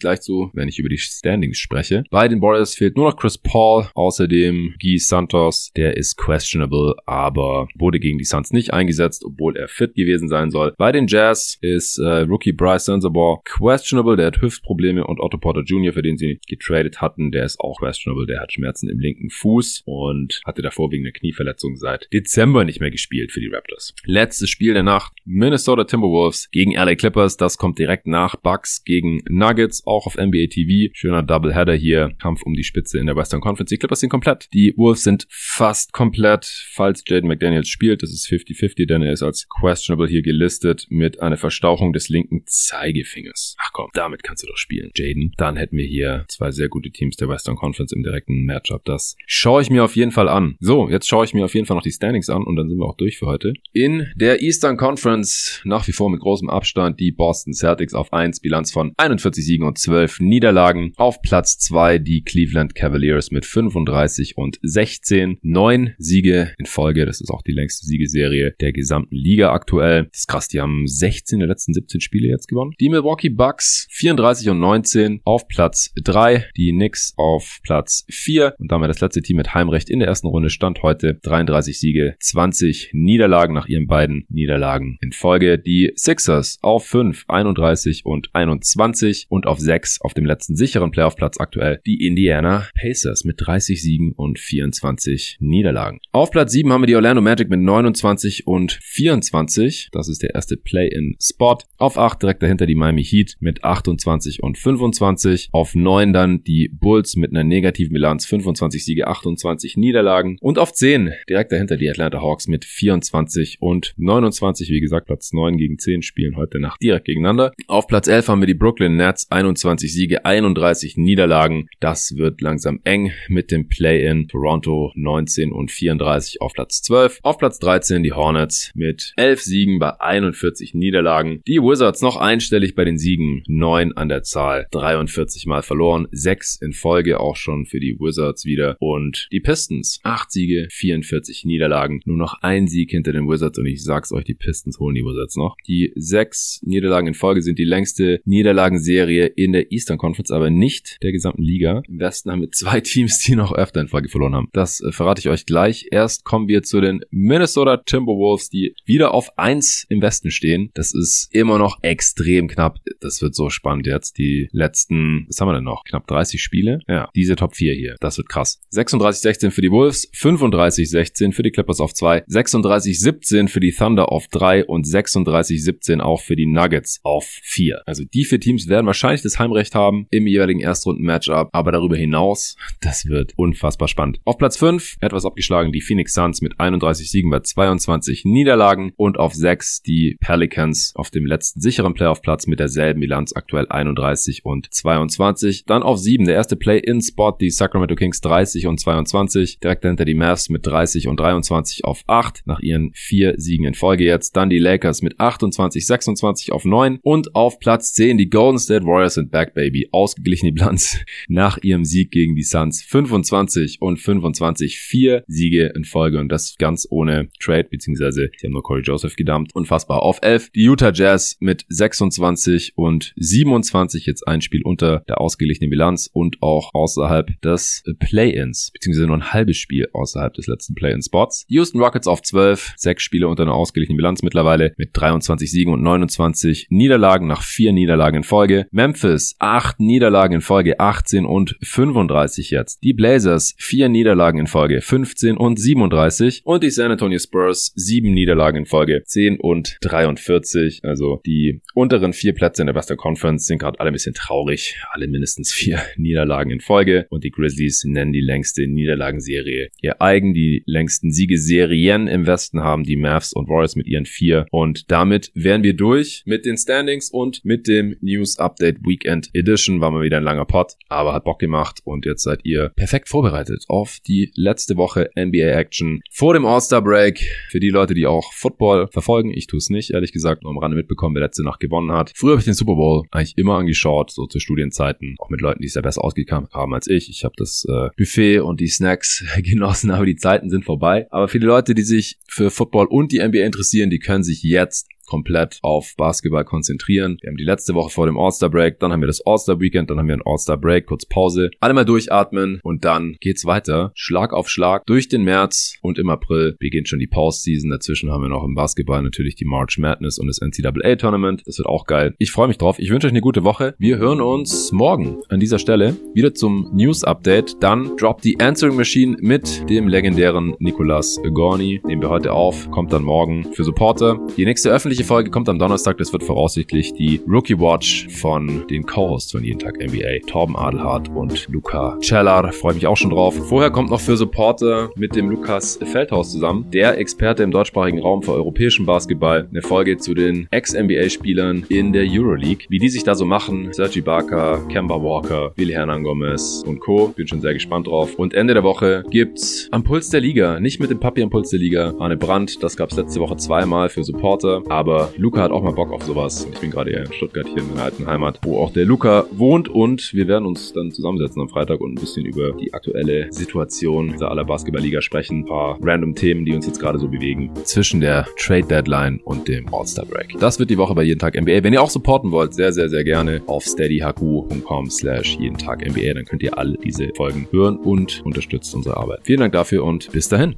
gleich 0.00 0.20
zu, 0.20 0.50
wenn 0.54 0.68
ich 0.68 0.78
über 0.78 0.88
die 0.88 0.98
Standings 0.98 1.58
spreche. 1.58 2.04
Bei 2.10 2.28
den 2.28 2.40
Warriors 2.40 2.74
fehlt 2.74 2.96
nur 2.96 3.10
noch 3.10 3.16
Chris 3.16 3.38
Paul. 3.38 3.88
Außerdem 3.94 4.74
Guy 4.80 4.98
Santos. 4.98 5.70
Der 5.76 5.96
ist 5.96 6.16
questionable, 6.16 6.94
aber 7.06 7.68
wurde 7.76 8.00
gegen 8.00 8.18
die 8.18 8.24
Suns 8.24 8.52
nicht 8.52 8.72
eingesetzt, 8.72 9.24
obwohl 9.24 9.56
er 9.56 9.68
fit 9.68 9.94
gewesen 9.94 10.28
sein 10.28 10.50
soll. 10.50 10.74
Bei 10.78 10.92
den 10.92 11.06
Jazz 11.06 11.58
ist 11.60 11.98
äh, 11.98 12.20
Rookie 12.20 12.52
Bryce 12.52 12.86
Sensabaugh 12.86 13.42
questionable. 13.44 14.16
Der 14.16 14.26
hat 14.26 14.40
Hüftprobleme 14.40 15.06
und 15.06 15.20
Otto 15.20 15.38
Porter 15.38 15.62
Jr., 15.62 15.92
für 15.92 16.02
den 16.02 16.16
sie 16.16 16.40
getradet 16.48 17.00
hatten, 17.00 17.30
der 17.30 17.44
ist 17.44 17.60
auch 17.60 17.78
questionable. 17.78 18.26
Der 18.26 18.40
hat 18.40 18.52
Schmerzen 18.52 18.88
im 18.88 18.98
linken 18.98 19.30
Fuß 19.30 19.82
und 19.84 20.40
hatte 20.44 20.62
davor 20.62 20.90
wegen 20.90 21.04
einer 21.04 21.12
Knieverletzung 21.12 21.76
seit 21.76 22.08
Dezember 22.12 22.64
nicht 22.64 22.80
mehr 22.80 22.90
gespielt 22.90 23.32
für 23.32 23.40
die 23.40 23.48
Raptors. 23.48 23.94
Letztes 24.04 24.50
Spiel 24.50 24.74
der 24.74 24.82
Nacht. 24.82 25.12
Minnesota 25.24 25.84
Timberwolves 25.84 26.50
gegen 26.50 26.72
LA 26.72 26.94
Clippers. 26.94 27.36
Das 27.36 27.58
kommt 27.58 27.78
direkt 27.78 28.06
nach 28.06 28.23
Bucks 28.36 28.84
gegen 28.84 29.20
Nuggets, 29.28 29.86
auch 29.86 30.06
auf 30.06 30.16
NBA 30.16 30.46
TV. 30.48 30.92
Schöner 30.94 31.22
Doubleheader 31.22 31.74
hier. 31.74 32.14
Kampf 32.20 32.42
um 32.42 32.54
die 32.54 32.64
Spitze 32.64 32.98
in 32.98 33.06
der 33.06 33.16
Western 33.16 33.40
Conference. 33.40 33.68
Die 33.68 33.76
Clippers 33.76 34.00
sind 34.00 34.08
komplett. 34.08 34.48
Die 34.52 34.74
Wolves 34.76 35.02
sind 35.02 35.26
fast 35.30 35.92
komplett, 35.92 36.46
falls 36.72 37.04
Jaden 37.06 37.28
McDaniels 37.28 37.68
spielt. 37.68 38.02
Das 38.02 38.10
ist 38.10 38.26
50-50, 38.26 38.86
denn 38.86 39.02
er 39.02 39.12
ist 39.12 39.22
als 39.22 39.46
questionable 39.48 40.08
hier 40.08 40.22
gelistet 40.22 40.86
mit 40.88 41.20
einer 41.20 41.36
Verstauchung 41.36 41.92
des 41.92 42.08
linken 42.08 42.42
Zeigefingers. 42.46 43.56
Ach 43.60 43.70
komm, 43.72 43.90
damit 43.92 44.22
kannst 44.22 44.42
du 44.42 44.46
doch 44.46 44.56
spielen, 44.56 44.90
Jaden. 44.96 45.32
Dann 45.36 45.56
hätten 45.56 45.76
wir 45.76 45.86
hier 45.86 46.24
zwei 46.28 46.50
sehr 46.50 46.68
gute 46.68 46.90
Teams 46.90 47.16
der 47.16 47.28
Western 47.28 47.56
Conference 47.56 47.92
im 47.92 48.02
direkten 48.02 48.44
Matchup. 48.44 48.84
Das 48.84 49.16
schaue 49.26 49.62
ich 49.62 49.70
mir 49.70 49.84
auf 49.84 49.96
jeden 49.96 50.12
Fall 50.12 50.28
an. 50.28 50.56
So, 50.60 50.88
jetzt 50.88 51.08
schaue 51.08 51.24
ich 51.24 51.34
mir 51.34 51.44
auf 51.44 51.54
jeden 51.54 51.66
Fall 51.66 51.76
noch 51.76 51.82
die 51.82 51.92
Standings 51.92 52.30
an 52.30 52.44
und 52.44 52.56
dann 52.56 52.68
sind 52.68 52.78
wir 52.78 52.86
auch 52.86 52.96
durch 52.96 53.18
für 53.18 53.26
heute. 53.26 53.52
In 53.72 54.06
der 54.16 54.40
Eastern 54.42 54.76
Conference 54.76 55.60
nach 55.64 55.86
wie 55.88 55.92
vor 55.92 56.10
mit 56.10 56.20
großem 56.20 56.48
Abstand 56.48 57.00
die 57.00 57.12
Boston 57.12 57.52
Celtics 57.52 57.94
auf 57.94 58.12
1, 58.14 58.40
Bilanz 58.40 58.72
von 58.72 58.92
41 58.96 59.44
Siegen 59.44 59.66
und 59.66 59.78
12 59.78 60.20
Niederlagen. 60.20 60.92
Auf 60.96 61.20
Platz 61.20 61.58
2 61.58 61.98
die 61.98 62.22
Cleveland 62.22 62.74
Cavaliers 62.74 63.30
mit 63.30 63.44
35 63.44 64.36
und 64.36 64.58
16. 64.62 65.38
Neun 65.42 65.94
Siege 65.98 66.54
in 66.58 66.66
Folge. 66.66 67.06
Das 67.06 67.20
ist 67.20 67.30
auch 67.30 67.42
die 67.42 67.52
längste 67.52 67.86
Siegeserie 67.86 68.54
der 68.60 68.72
gesamten 68.72 69.16
Liga 69.16 69.52
aktuell. 69.52 70.04
Das 70.04 70.20
ist 70.20 70.28
krass, 70.28 70.48
die 70.48 70.60
haben 70.60 70.86
16 70.86 71.40
der 71.40 71.48
letzten 71.48 71.74
17 71.74 72.00
Spiele 72.00 72.28
jetzt 72.28 72.48
gewonnen. 72.48 72.72
Die 72.80 72.88
Milwaukee 72.88 73.28
Bucks 73.28 73.86
34 73.90 74.50
und 74.50 74.60
19 74.60 75.20
auf 75.24 75.48
Platz 75.48 75.92
3. 76.02 76.46
Die 76.56 76.70
Knicks 76.70 77.14
auf 77.16 77.58
Platz 77.62 78.04
4 78.08 78.54
und 78.58 78.70
damit 78.70 78.90
das 78.90 79.00
letzte 79.00 79.22
Team 79.22 79.36
mit 79.38 79.54
Heimrecht 79.54 79.90
in 79.90 79.98
der 79.98 80.08
ersten 80.08 80.28
Runde 80.28 80.50
stand 80.50 80.82
heute 80.82 81.18
33 81.22 81.78
Siege, 81.78 82.14
20 82.20 82.90
Niederlagen 82.92 83.54
nach 83.54 83.66
ihren 83.66 83.86
beiden 83.86 84.24
Niederlagen 84.28 84.98
in 85.00 85.12
Folge. 85.12 85.58
Die 85.58 85.92
Sixers 85.96 86.58
auf 86.62 86.86
5, 86.86 87.24
31 87.28 88.03
und 88.04 88.30
21 88.34 89.26
und 89.28 89.46
auf 89.46 89.58
6 89.58 90.00
auf 90.00 90.14
dem 90.14 90.26
letzten 90.26 90.56
sicheren 90.56 90.90
Playoff-Platz 90.90 91.38
aktuell 91.38 91.80
die 91.86 92.06
Indiana 92.06 92.68
Pacers 92.80 93.24
mit 93.24 93.36
30 93.38 93.82
Siegen 93.82 94.12
und 94.12 94.38
24 94.38 95.38
Niederlagen. 95.40 96.00
Auf 96.12 96.30
Platz 96.30 96.52
7 96.52 96.72
haben 96.72 96.82
wir 96.82 96.86
die 96.86 96.96
Orlando 96.96 97.22
Magic 97.22 97.48
mit 97.50 97.60
29 97.60 98.46
und 98.46 98.78
24. 98.82 99.88
Das 99.92 100.08
ist 100.08 100.22
der 100.22 100.34
erste 100.34 100.56
Play-in-Spot. 100.56 101.58
Auf 101.78 101.98
8 101.98 102.22
direkt 102.22 102.42
dahinter 102.42 102.66
die 102.66 102.74
Miami 102.74 103.04
Heat 103.04 103.36
mit 103.40 103.64
28 103.64 104.42
und 104.42 104.58
25. 104.58 105.48
Auf 105.52 105.74
9 105.74 106.12
dann 106.12 106.42
die 106.44 106.68
Bulls 106.68 107.16
mit 107.16 107.30
einer 107.30 107.44
negativen 107.44 107.92
Bilanz 107.92 108.26
25 108.26 108.84
Siege, 108.84 109.06
28 109.06 109.76
Niederlagen. 109.76 110.36
Und 110.40 110.58
auf 110.58 110.72
10 110.72 111.12
direkt 111.28 111.52
dahinter 111.52 111.76
die 111.76 111.88
Atlanta 111.88 112.20
Hawks 112.20 112.46
mit 112.48 112.64
24 112.64 113.58
und 113.60 113.94
29. 113.96 114.70
Wie 114.70 114.80
gesagt, 114.80 115.06
Platz 115.06 115.32
9 115.32 115.56
gegen 115.56 115.78
10 115.78 116.02
spielen 116.02 116.36
heute 116.36 116.60
Nacht 116.60 116.82
direkt 116.82 117.06
gegeneinander. 117.06 117.52
Auf 117.68 117.86
Platz 117.94 118.08
11 118.08 118.26
haben 118.26 118.42
wir 118.42 118.48
die 118.48 118.54
Brooklyn 118.54 118.96
Nets, 118.96 119.30
21 119.30 119.94
Siege, 119.94 120.24
31 120.24 120.96
Niederlagen. 120.96 121.68
Das 121.78 122.16
wird 122.16 122.40
langsam 122.40 122.80
eng 122.82 123.12
mit 123.28 123.52
dem 123.52 123.68
Play-In. 123.68 124.26
Toronto 124.26 124.90
19 124.96 125.52
und 125.52 125.70
34 125.70 126.40
auf 126.40 126.52
Platz 126.54 126.82
12. 126.82 127.20
Auf 127.22 127.38
Platz 127.38 127.60
13 127.60 128.02
die 128.02 128.12
Hornets 128.12 128.72
mit 128.74 129.12
11 129.14 129.42
Siegen 129.42 129.78
bei 129.78 130.00
41 130.00 130.74
Niederlagen. 130.74 131.40
Die 131.46 131.60
Wizards 131.60 132.02
noch 132.02 132.16
einstellig 132.16 132.74
bei 132.74 132.84
den 132.84 132.98
Siegen, 132.98 133.44
9 133.46 133.92
an 133.92 134.08
der 134.08 134.24
Zahl, 134.24 134.66
43 134.72 135.46
mal 135.46 135.62
verloren, 135.62 136.08
6 136.10 136.56
in 136.62 136.72
Folge 136.72 137.20
auch 137.20 137.36
schon 137.36 137.64
für 137.64 137.78
die 137.78 137.96
Wizards 138.00 138.44
wieder. 138.44 138.76
Und 138.80 139.28
die 139.30 139.38
Pistons, 139.38 140.00
8 140.02 140.32
Siege, 140.32 140.66
44 140.68 141.44
Niederlagen, 141.44 142.00
nur 142.06 142.16
noch 142.16 142.42
ein 142.42 142.66
Sieg 142.66 142.90
hinter 142.90 143.12
den 143.12 143.28
Wizards 143.28 143.56
und 143.56 143.66
ich 143.66 143.84
sag's 143.84 144.10
euch, 144.10 144.24
die 144.24 144.34
Pistons 144.34 144.80
holen 144.80 144.96
die 144.96 145.04
Wizards 145.04 145.36
noch. 145.36 145.54
Die 145.68 145.92
6 145.94 146.62
Niederlagen 146.64 147.06
in 147.06 147.14
Folge 147.14 147.40
sind 147.40 147.60
die 147.60 147.64
längste 147.84 148.22
Niederlagenserie 148.24 149.26
in 149.26 149.52
der 149.52 149.70
Eastern 149.70 149.98
Conference, 149.98 150.30
aber 150.30 150.48
nicht 150.48 150.96
der 151.02 151.12
gesamten 151.12 151.42
Liga. 151.42 151.82
Im 151.86 151.98
Westen 151.98 152.30
haben 152.30 152.40
wir 152.40 152.50
zwei 152.50 152.80
Teams, 152.94 153.18
die 153.18 153.36
noch 153.36 153.52
öfter 153.52 153.82
in 153.82 153.88
Folge 153.88 154.08
verloren 154.08 154.34
haben. 154.34 154.48
Das 154.52 154.80
äh, 154.80 154.90
verrate 154.90 155.20
ich 155.20 155.28
euch 155.28 155.44
gleich. 155.44 155.88
Erst 155.90 156.24
kommen 156.24 156.48
wir 156.48 156.62
zu 156.62 156.80
den 156.80 157.04
Minnesota 157.10 157.76
Timberwolves, 157.76 158.48
die 158.48 158.74
wieder 158.86 159.12
auf 159.12 159.38
1 159.38 159.86
im 159.90 160.00
Westen 160.00 160.30
stehen. 160.30 160.70
Das 160.72 160.94
ist 160.94 161.28
immer 161.32 161.58
noch 161.58 161.78
extrem 161.82 162.48
knapp. 162.48 162.78
Das 163.00 163.20
wird 163.20 163.34
so 163.34 163.50
spannend 163.50 163.86
jetzt. 163.86 164.16
Die 164.16 164.48
letzten, 164.52 165.26
was 165.28 165.40
haben 165.40 165.48
wir 165.48 165.54
denn 165.54 165.64
noch? 165.64 165.84
Knapp 165.84 166.06
30 166.06 166.42
Spiele. 166.42 166.80
Ja, 166.88 167.10
diese 167.14 167.36
Top 167.36 167.54
4 167.54 167.74
hier. 167.74 167.96
Das 168.00 168.16
wird 168.16 168.30
krass. 168.30 168.62
36-16 168.72 169.50
für 169.50 169.60
die 169.60 169.70
Wolves, 169.70 170.10
35-16 170.14 171.32
für 171.32 171.42
die 171.42 171.50
Clippers 171.50 171.80
auf 171.80 171.92
2, 171.92 172.24
36-17 172.24 173.48
für 173.48 173.60
die 173.60 173.72
Thunder 173.72 174.10
auf 174.10 174.28
3 174.28 174.64
und 174.64 174.86
36-17 174.86 176.00
auch 176.00 176.22
für 176.22 176.34
die 176.34 176.46
Nuggets 176.46 177.00
auf 177.02 177.24
4. 177.42 177.63
Also 177.86 178.04
die 178.04 178.24
vier 178.24 178.40
Teams 178.40 178.68
werden 178.68 178.86
wahrscheinlich 178.86 179.22
das 179.22 179.38
Heimrecht 179.38 179.74
haben 179.74 180.06
im 180.10 180.26
jeweiligen 180.26 180.60
Erstrunden-Matchup, 180.60 181.48
aber 181.52 181.72
darüber 181.72 181.96
hinaus, 181.96 182.56
das 182.80 183.06
wird 183.06 183.32
unfassbar 183.36 183.88
spannend. 183.88 184.20
Auf 184.24 184.38
Platz 184.38 184.56
5 184.56 184.96
etwas 185.00 185.24
abgeschlagen 185.24 185.72
die 185.72 185.80
Phoenix 185.80 186.14
Suns 186.14 186.40
mit 186.40 186.60
31 186.60 187.10
Siegen 187.10 187.30
bei 187.30 187.40
22 187.40 188.24
Niederlagen 188.24 188.92
und 188.96 189.18
auf 189.18 189.34
6 189.34 189.82
die 189.82 190.16
Pelicans 190.20 190.92
auf 190.94 191.10
dem 191.10 191.26
letzten 191.26 191.60
sicheren 191.60 191.94
Playoff-Platz 191.94 192.46
mit 192.46 192.60
derselben 192.60 193.00
Bilanz 193.00 193.32
aktuell 193.34 193.66
31 193.68 194.44
und 194.44 194.72
22. 194.72 195.64
Dann 195.66 195.82
auf 195.82 195.98
7 195.98 196.24
der 196.24 196.34
erste 196.34 196.56
Play-In-Spot 196.56 197.36
die 197.40 197.50
Sacramento 197.50 197.94
Kings 197.94 198.20
30 198.20 198.66
und 198.66 198.78
22. 198.80 199.60
Direkt 199.60 199.84
dahinter 199.84 200.04
die 200.04 200.14
Mavs 200.14 200.48
mit 200.48 200.66
30 200.66 201.08
und 201.08 201.18
23 201.20 201.84
auf 201.84 202.02
8 202.06 202.42
nach 202.46 202.60
ihren 202.60 202.92
vier 202.94 203.34
Siegen 203.36 203.66
in 203.66 203.74
Folge 203.74 204.04
jetzt. 204.04 204.36
Dann 204.36 204.50
die 204.50 204.58
Lakers 204.58 205.02
mit 205.02 205.20
28, 205.20 205.86
26 205.86 206.52
auf 206.52 206.64
9 206.64 206.98
und 207.02 207.34
auf 207.34 207.53
Platz 207.58 207.92
10 207.94 208.18
die 208.18 208.28
Golden 208.28 208.58
State 208.58 208.84
Warriors 208.84 209.14
sind 209.14 209.30
back, 209.30 209.54
baby. 209.54 209.88
Ausgeglichene 209.92 210.52
Bilanz 210.52 210.98
nach 211.28 211.58
ihrem 211.62 211.84
Sieg 211.84 212.10
gegen 212.10 212.34
die 212.34 212.42
Suns. 212.42 212.82
25 212.82 213.80
und 213.80 213.98
25, 213.98 214.78
vier 214.78 215.24
Siege 215.26 215.72
in 215.74 215.84
Folge 215.84 216.18
und 216.18 216.28
das 216.28 216.56
ganz 216.58 216.86
ohne 216.90 217.28
Trade, 217.40 217.68
beziehungsweise 217.70 218.30
sie 218.36 218.46
haben 218.46 218.52
nur 218.52 218.62
Corey 218.62 218.82
Joseph 218.82 219.16
gedumpt. 219.16 219.54
Unfassbar. 219.54 220.02
Auf 220.02 220.18
11 220.22 220.50
die 220.50 220.62
Utah 220.62 220.92
Jazz 220.92 221.36
mit 221.40 221.64
26 221.68 222.72
und 222.76 223.12
27 223.16 224.06
jetzt 224.06 224.26
ein 224.26 224.40
Spiel 224.40 224.62
unter 224.64 225.04
der 225.08 225.20
ausgeglichenen 225.20 225.70
Bilanz 225.70 226.10
und 226.12 226.42
auch 226.42 226.70
außerhalb 226.72 227.40
des 227.42 227.82
Play-Ins, 227.98 228.70
beziehungsweise 228.72 229.06
nur 229.06 229.16
ein 229.16 229.32
halbes 229.32 229.56
Spiel 229.56 229.88
außerhalb 229.92 230.34
des 230.34 230.46
letzten 230.46 230.74
Play-In-Spots. 230.74 231.46
Die 231.46 231.54
Houston 231.54 231.80
Rockets 231.80 232.06
auf 232.06 232.22
12, 232.22 232.74
sechs 232.76 233.02
Spiele 233.02 233.28
unter 233.28 233.44
einer 233.44 233.54
ausgeglichenen 233.54 233.96
Bilanz 233.96 234.22
mittlerweile 234.22 234.74
mit 234.76 234.90
23 234.92 235.50
Siegen 235.50 235.72
und 235.72 235.82
29 235.82 236.66
Niederlagen 236.70 237.26
nach 237.26 237.42
vier 237.44 237.72
Niederlagen 237.72 238.18
in 238.18 238.24
Folge. 238.24 238.66
Memphis, 238.70 239.36
acht 239.38 239.80
Niederlagen 239.80 240.36
in 240.36 240.40
Folge, 240.40 240.80
18 240.80 241.24
und 241.24 241.56
35 241.62 242.50
jetzt. 242.50 242.82
Die 242.82 242.92
Blazers, 242.92 243.54
vier 243.58 243.88
Niederlagen 243.88 244.38
in 244.40 244.46
Folge, 244.46 244.80
15 244.80 245.36
und 245.36 245.58
37. 245.58 246.42
Und 246.44 246.62
die 246.62 246.70
San 246.70 246.90
Antonio 246.90 247.18
Spurs, 247.18 247.72
sieben 247.74 248.12
Niederlagen 248.12 248.58
in 248.58 248.66
Folge, 248.66 249.02
10 249.04 249.38
und 249.40 249.78
43. 249.82 250.80
Also 250.84 251.20
Die 251.26 251.60
unteren 251.74 252.12
vier 252.12 252.34
Plätze 252.34 252.62
in 252.62 252.66
der 252.66 252.74
Western 252.74 252.96
Conference 252.96 253.46
sind 253.46 253.58
gerade 253.58 253.80
alle 253.80 253.90
ein 253.90 253.92
bisschen 253.92 254.14
traurig. 254.14 254.76
Alle 254.92 255.06
mindestens 255.08 255.52
vier 255.52 255.80
Niederlagen 255.96 256.50
in 256.50 256.60
Folge. 256.60 257.06
Und 257.10 257.24
die 257.24 257.30
Grizzlies 257.30 257.84
nennen 257.84 258.12
die 258.12 258.20
längste 258.20 258.66
Niederlagenserie 258.66 259.68
ihr 259.80 260.00
eigen. 260.00 260.34
Die 260.34 260.62
längsten 260.66 261.12
Siegeserien 261.12 262.08
im 262.08 262.26
Westen 262.26 262.62
haben 262.62 262.84
die 262.84 262.96
Mavs 262.96 263.32
und 263.32 263.48
Warriors 263.48 263.76
mit 263.76 263.86
ihren 263.86 264.06
vier. 264.06 264.46
Und 264.50 264.90
damit 264.90 265.30
wären 265.34 265.62
wir 265.62 265.74
durch 265.74 266.22
mit 266.26 266.44
den 266.44 266.56
Standings 266.56 267.10
und 267.10 267.33
mit 267.42 267.66
dem 267.66 267.96
News 268.00 268.38
Update 268.38 268.78
Weekend 268.84 269.30
Edition. 269.34 269.80
War 269.80 269.90
mal 269.90 270.02
wieder 270.02 270.18
ein 270.18 270.22
langer 270.22 270.44
Pot, 270.44 270.74
aber 270.88 271.12
hat 271.12 271.24
Bock 271.24 271.38
gemacht. 271.38 271.80
Und 271.84 272.06
jetzt 272.06 272.22
seid 272.22 272.40
ihr 272.44 272.70
perfekt 272.76 273.08
vorbereitet 273.08 273.64
auf 273.68 273.98
die 274.06 274.30
letzte 274.34 274.76
Woche 274.76 275.10
NBA 275.18 275.48
Action 275.58 276.00
vor 276.10 276.34
dem 276.34 276.46
All-Star 276.46 276.82
Break. 276.82 277.24
Für 277.50 277.60
die 277.60 277.70
Leute, 277.70 277.94
die 277.94 278.06
auch 278.06 278.32
Football 278.32 278.88
verfolgen. 278.88 279.32
Ich 279.34 279.46
tue 279.46 279.58
es 279.58 279.70
nicht, 279.70 279.90
ehrlich 279.90 280.12
gesagt, 280.12 280.42
nur 280.42 280.52
am 280.52 280.58
Rande 280.58 280.76
mitbekommen, 280.76 281.14
wer 281.14 281.22
letzte 281.22 281.42
Nacht 281.42 281.60
gewonnen 281.60 281.92
hat. 281.92 282.12
Früher 282.14 282.32
habe 282.32 282.40
ich 282.40 282.44
den 282.44 282.54
Super 282.54 282.74
Bowl 282.74 283.04
eigentlich 283.10 283.36
immer 283.38 283.56
angeschaut, 283.56 284.10
so 284.10 284.26
zu 284.26 284.38
Studienzeiten, 284.38 285.16
auch 285.18 285.30
mit 285.30 285.40
Leuten, 285.40 285.62
die 285.62 285.68
es 285.68 285.74
ja 285.74 285.82
besser 285.82 286.04
ausgekommen 286.04 286.48
haben 286.52 286.74
als 286.74 286.86
ich. 286.86 287.08
Ich 287.08 287.24
habe 287.24 287.34
das 287.36 287.66
äh, 287.68 287.88
Buffet 287.96 288.40
und 288.40 288.60
die 288.60 288.68
Snacks 288.68 289.24
genossen, 289.42 289.90
aber 289.90 290.06
die 290.06 290.16
Zeiten 290.16 290.50
sind 290.50 290.64
vorbei. 290.64 291.06
Aber 291.10 291.28
viele 291.28 291.46
Leute, 291.46 291.74
die 291.74 291.82
sich 291.82 292.18
für 292.26 292.50
Football 292.50 292.86
und 292.86 293.12
die 293.12 293.18
NBA 293.18 293.44
interessieren, 293.44 293.90
die 293.90 293.98
können 293.98 294.24
sich 294.24 294.42
jetzt 294.42 294.88
komplett 295.06 295.58
auf 295.62 295.94
Basketball 295.96 296.44
konzentrieren. 296.44 297.18
Wir 297.20 297.30
haben 297.30 297.36
die 297.36 297.44
letzte 297.44 297.74
Woche 297.74 297.90
vor 297.90 298.06
dem 298.06 298.18
All-Star 298.18 298.50
Break, 298.50 298.80
dann 298.80 298.92
haben 298.92 299.00
wir 299.00 299.06
das 299.06 299.24
All-Star 299.24 299.60
Weekend, 299.60 299.90
dann 299.90 299.98
haben 299.98 300.08
wir 300.08 300.14
ein 300.14 300.22
All-Star 300.24 300.56
Break, 300.56 300.86
kurz 300.86 301.06
Pause, 301.06 301.50
alle 301.60 301.74
mal 301.74 301.84
durchatmen 301.84 302.60
und 302.62 302.84
dann 302.84 303.16
geht's 303.20 303.44
weiter. 303.44 303.92
Schlag 303.94 304.32
auf 304.32 304.48
Schlag 304.48 304.84
durch 304.86 305.08
den 305.08 305.24
März 305.24 305.76
und 305.82 305.98
im 305.98 306.08
April 306.08 306.56
beginnt 306.58 306.88
schon 306.88 306.98
die 306.98 307.06
Postseason. 307.06 307.70
Dazwischen 307.70 308.10
haben 308.10 308.22
wir 308.22 308.28
noch 308.28 308.44
im 308.44 308.54
Basketball 308.54 309.02
natürlich 309.02 309.34
die 309.34 309.44
March 309.44 309.78
Madness 309.78 310.18
und 310.18 310.26
das 310.26 310.40
NCAA 310.40 310.96
Tournament. 310.96 311.42
Das 311.46 311.58
wird 311.58 311.68
auch 311.68 311.86
geil. 311.86 312.14
Ich 312.18 312.30
freue 312.30 312.48
mich 312.48 312.58
drauf. 312.58 312.78
Ich 312.78 312.90
wünsche 312.90 313.06
euch 313.06 313.12
eine 313.12 313.20
gute 313.20 313.44
Woche. 313.44 313.74
Wir 313.78 313.98
hören 313.98 314.20
uns 314.20 314.72
morgen 314.72 315.18
an 315.28 315.40
dieser 315.40 315.58
Stelle 315.58 315.96
wieder 316.14 316.34
zum 316.34 316.70
News 316.72 317.04
Update. 317.04 317.62
Dann 317.62 317.96
droppt 317.96 318.24
die 318.24 318.38
Answering 318.40 318.76
Machine 318.76 319.16
mit 319.20 319.68
dem 319.68 319.88
legendären 319.88 320.54
Nicolas 320.58 321.20
Gorni. 321.32 321.80
Nehmen 321.84 322.02
wir 322.02 322.10
heute 322.10 322.32
auf, 322.32 322.70
kommt 322.70 322.92
dann 322.92 323.02
morgen 323.02 323.52
für 323.52 323.64
Supporter. 323.64 324.18
Die 324.36 324.44
nächste 324.44 324.70
öffentliche 324.70 324.93
wöchentliche 324.94 325.08
Folge 325.08 325.30
kommt 325.30 325.48
am 325.48 325.58
Donnerstag. 325.58 325.98
Das 325.98 326.12
wird 326.12 326.22
voraussichtlich 326.22 326.92
die 326.92 327.20
Rookie 327.26 327.58
Watch 327.58 328.06
von 328.10 328.64
den 328.68 328.86
Co-Hosts 328.86 329.32
von 329.32 329.42
Jeden 329.42 329.58
Tag 329.58 329.78
NBA, 329.80 330.20
Torben 330.28 330.54
Adelhardt 330.54 331.08
und 331.08 331.48
Luca 331.48 331.98
Cellar. 332.00 332.52
Freue 332.52 332.74
mich 332.74 332.86
auch 332.86 332.96
schon 332.96 333.10
drauf. 333.10 333.34
Vorher 333.48 333.70
kommt 333.70 333.90
noch 333.90 333.98
für 333.98 334.16
Supporter 334.16 334.90
mit 334.94 335.16
dem 335.16 335.30
Lukas 335.30 335.80
Feldhaus 335.82 336.30
zusammen, 336.30 336.66
der 336.72 336.96
Experte 336.98 337.42
im 337.42 337.50
deutschsprachigen 337.50 337.98
Raum 337.98 338.22
für 338.22 338.34
europäischen 338.34 338.86
Basketball, 338.86 339.48
eine 339.50 339.62
Folge 339.62 339.96
zu 339.96 340.14
den 340.14 340.46
Ex-NBA-Spielern 340.52 341.66
in 341.68 341.92
der 341.92 342.04
Euroleague. 342.06 342.66
Wie 342.68 342.78
die 342.78 342.88
sich 342.88 343.02
da 343.02 343.16
so 343.16 343.24
machen, 343.24 343.72
Sergi 343.72 344.00
Barker, 344.00 344.64
Kemba 344.68 345.02
Walker, 345.02 345.52
Willi 345.56 345.72
Hernan 345.72 346.04
Gomez 346.04 346.62
und 346.64 346.78
Co. 346.78 347.08
Bin 347.08 347.26
schon 347.26 347.40
sehr 347.40 347.54
gespannt 347.54 347.88
drauf. 347.88 348.14
Und 348.14 348.32
Ende 348.32 348.54
der 348.54 348.62
Woche 348.62 349.02
gibt's 349.10 349.66
am 349.72 349.82
Puls 349.82 350.10
der 350.10 350.20
Liga, 350.20 350.60
nicht 350.60 350.78
mit 350.78 350.90
dem 350.90 351.00
Papi 351.00 351.22
am 351.22 351.30
Puls 351.30 351.50
der 351.50 351.58
Liga, 351.58 351.94
Arne 351.98 352.16
Brandt. 352.16 352.62
Das 352.62 352.76
gab's 352.76 352.96
letzte 352.96 353.18
Woche 353.18 353.36
zweimal 353.36 353.88
für 353.88 354.04
Supporter, 354.04 354.62
aber 354.68 354.83
aber 354.84 355.14
Luca 355.16 355.40
hat 355.40 355.50
auch 355.50 355.62
mal 355.62 355.72
Bock 355.72 355.94
auf 355.94 356.02
sowas. 356.02 356.46
Ich 356.52 356.60
bin 356.60 356.70
gerade 356.70 356.90
eher 356.90 357.06
in 357.06 357.12
Stuttgart 357.14 357.46
hier 357.46 357.62
in 357.62 357.68
meiner 357.70 357.84
alten 357.84 358.06
Heimat, 358.06 358.38
wo 358.42 358.58
auch 358.58 358.70
der 358.70 358.84
Luca 358.84 359.24
wohnt 359.30 359.66
und 359.66 360.12
wir 360.12 360.28
werden 360.28 360.44
uns 360.44 360.74
dann 360.74 360.92
zusammensetzen 360.92 361.40
am 361.40 361.48
Freitag 361.48 361.80
und 361.80 361.92
ein 361.92 361.94
bisschen 361.94 362.26
über 362.26 362.52
die 362.52 362.74
aktuelle 362.74 363.32
Situation 363.32 364.12
dieser 364.12 364.30
aller 364.30 364.44
Basketballliga 364.44 365.00
sprechen. 365.00 365.38
Ein 365.38 365.46
paar 365.46 365.78
random 365.80 366.14
Themen, 366.14 366.44
die 366.44 366.52
uns 366.52 366.66
jetzt 366.66 366.80
gerade 366.80 366.98
so 366.98 367.08
bewegen 367.08 367.50
zwischen 367.64 368.02
der 368.02 368.26
Trade 368.36 368.66
Deadline 368.66 369.20
und 369.24 369.48
dem 369.48 369.72
All-Star 369.72 370.04
Break. 370.04 370.38
Das 370.38 370.58
wird 370.58 370.68
die 370.68 370.76
Woche 370.76 370.94
bei 370.94 371.02
jeden 371.02 371.18
Tag 371.18 371.40
NBA. 371.40 371.64
Wenn 371.64 371.72
ihr 371.72 371.80
auch 371.80 371.88
supporten 371.88 372.30
wollt, 372.30 372.52
sehr, 372.52 372.74
sehr, 372.74 372.90
sehr 372.90 373.04
gerne 373.04 373.40
auf 373.46 373.64
steadyhq.com 373.64 374.90
slash 374.90 375.38
jeden 375.38 375.56
Tag 375.56 375.80
NBA. 375.80 376.12
Dann 376.12 376.26
könnt 376.26 376.42
ihr 376.42 376.58
alle 376.58 376.76
diese 376.76 377.08
Folgen 377.16 377.48
hören 377.52 377.78
und 377.78 378.20
unterstützt 378.22 378.74
unsere 378.74 378.98
Arbeit. 378.98 379.20
Vielen 379.22 379.40
Dank 379.40 379.54
dafür 379.54 379.82
und 379.82 380.12
bis 380.12 380.28
dahin. 380.28 380.56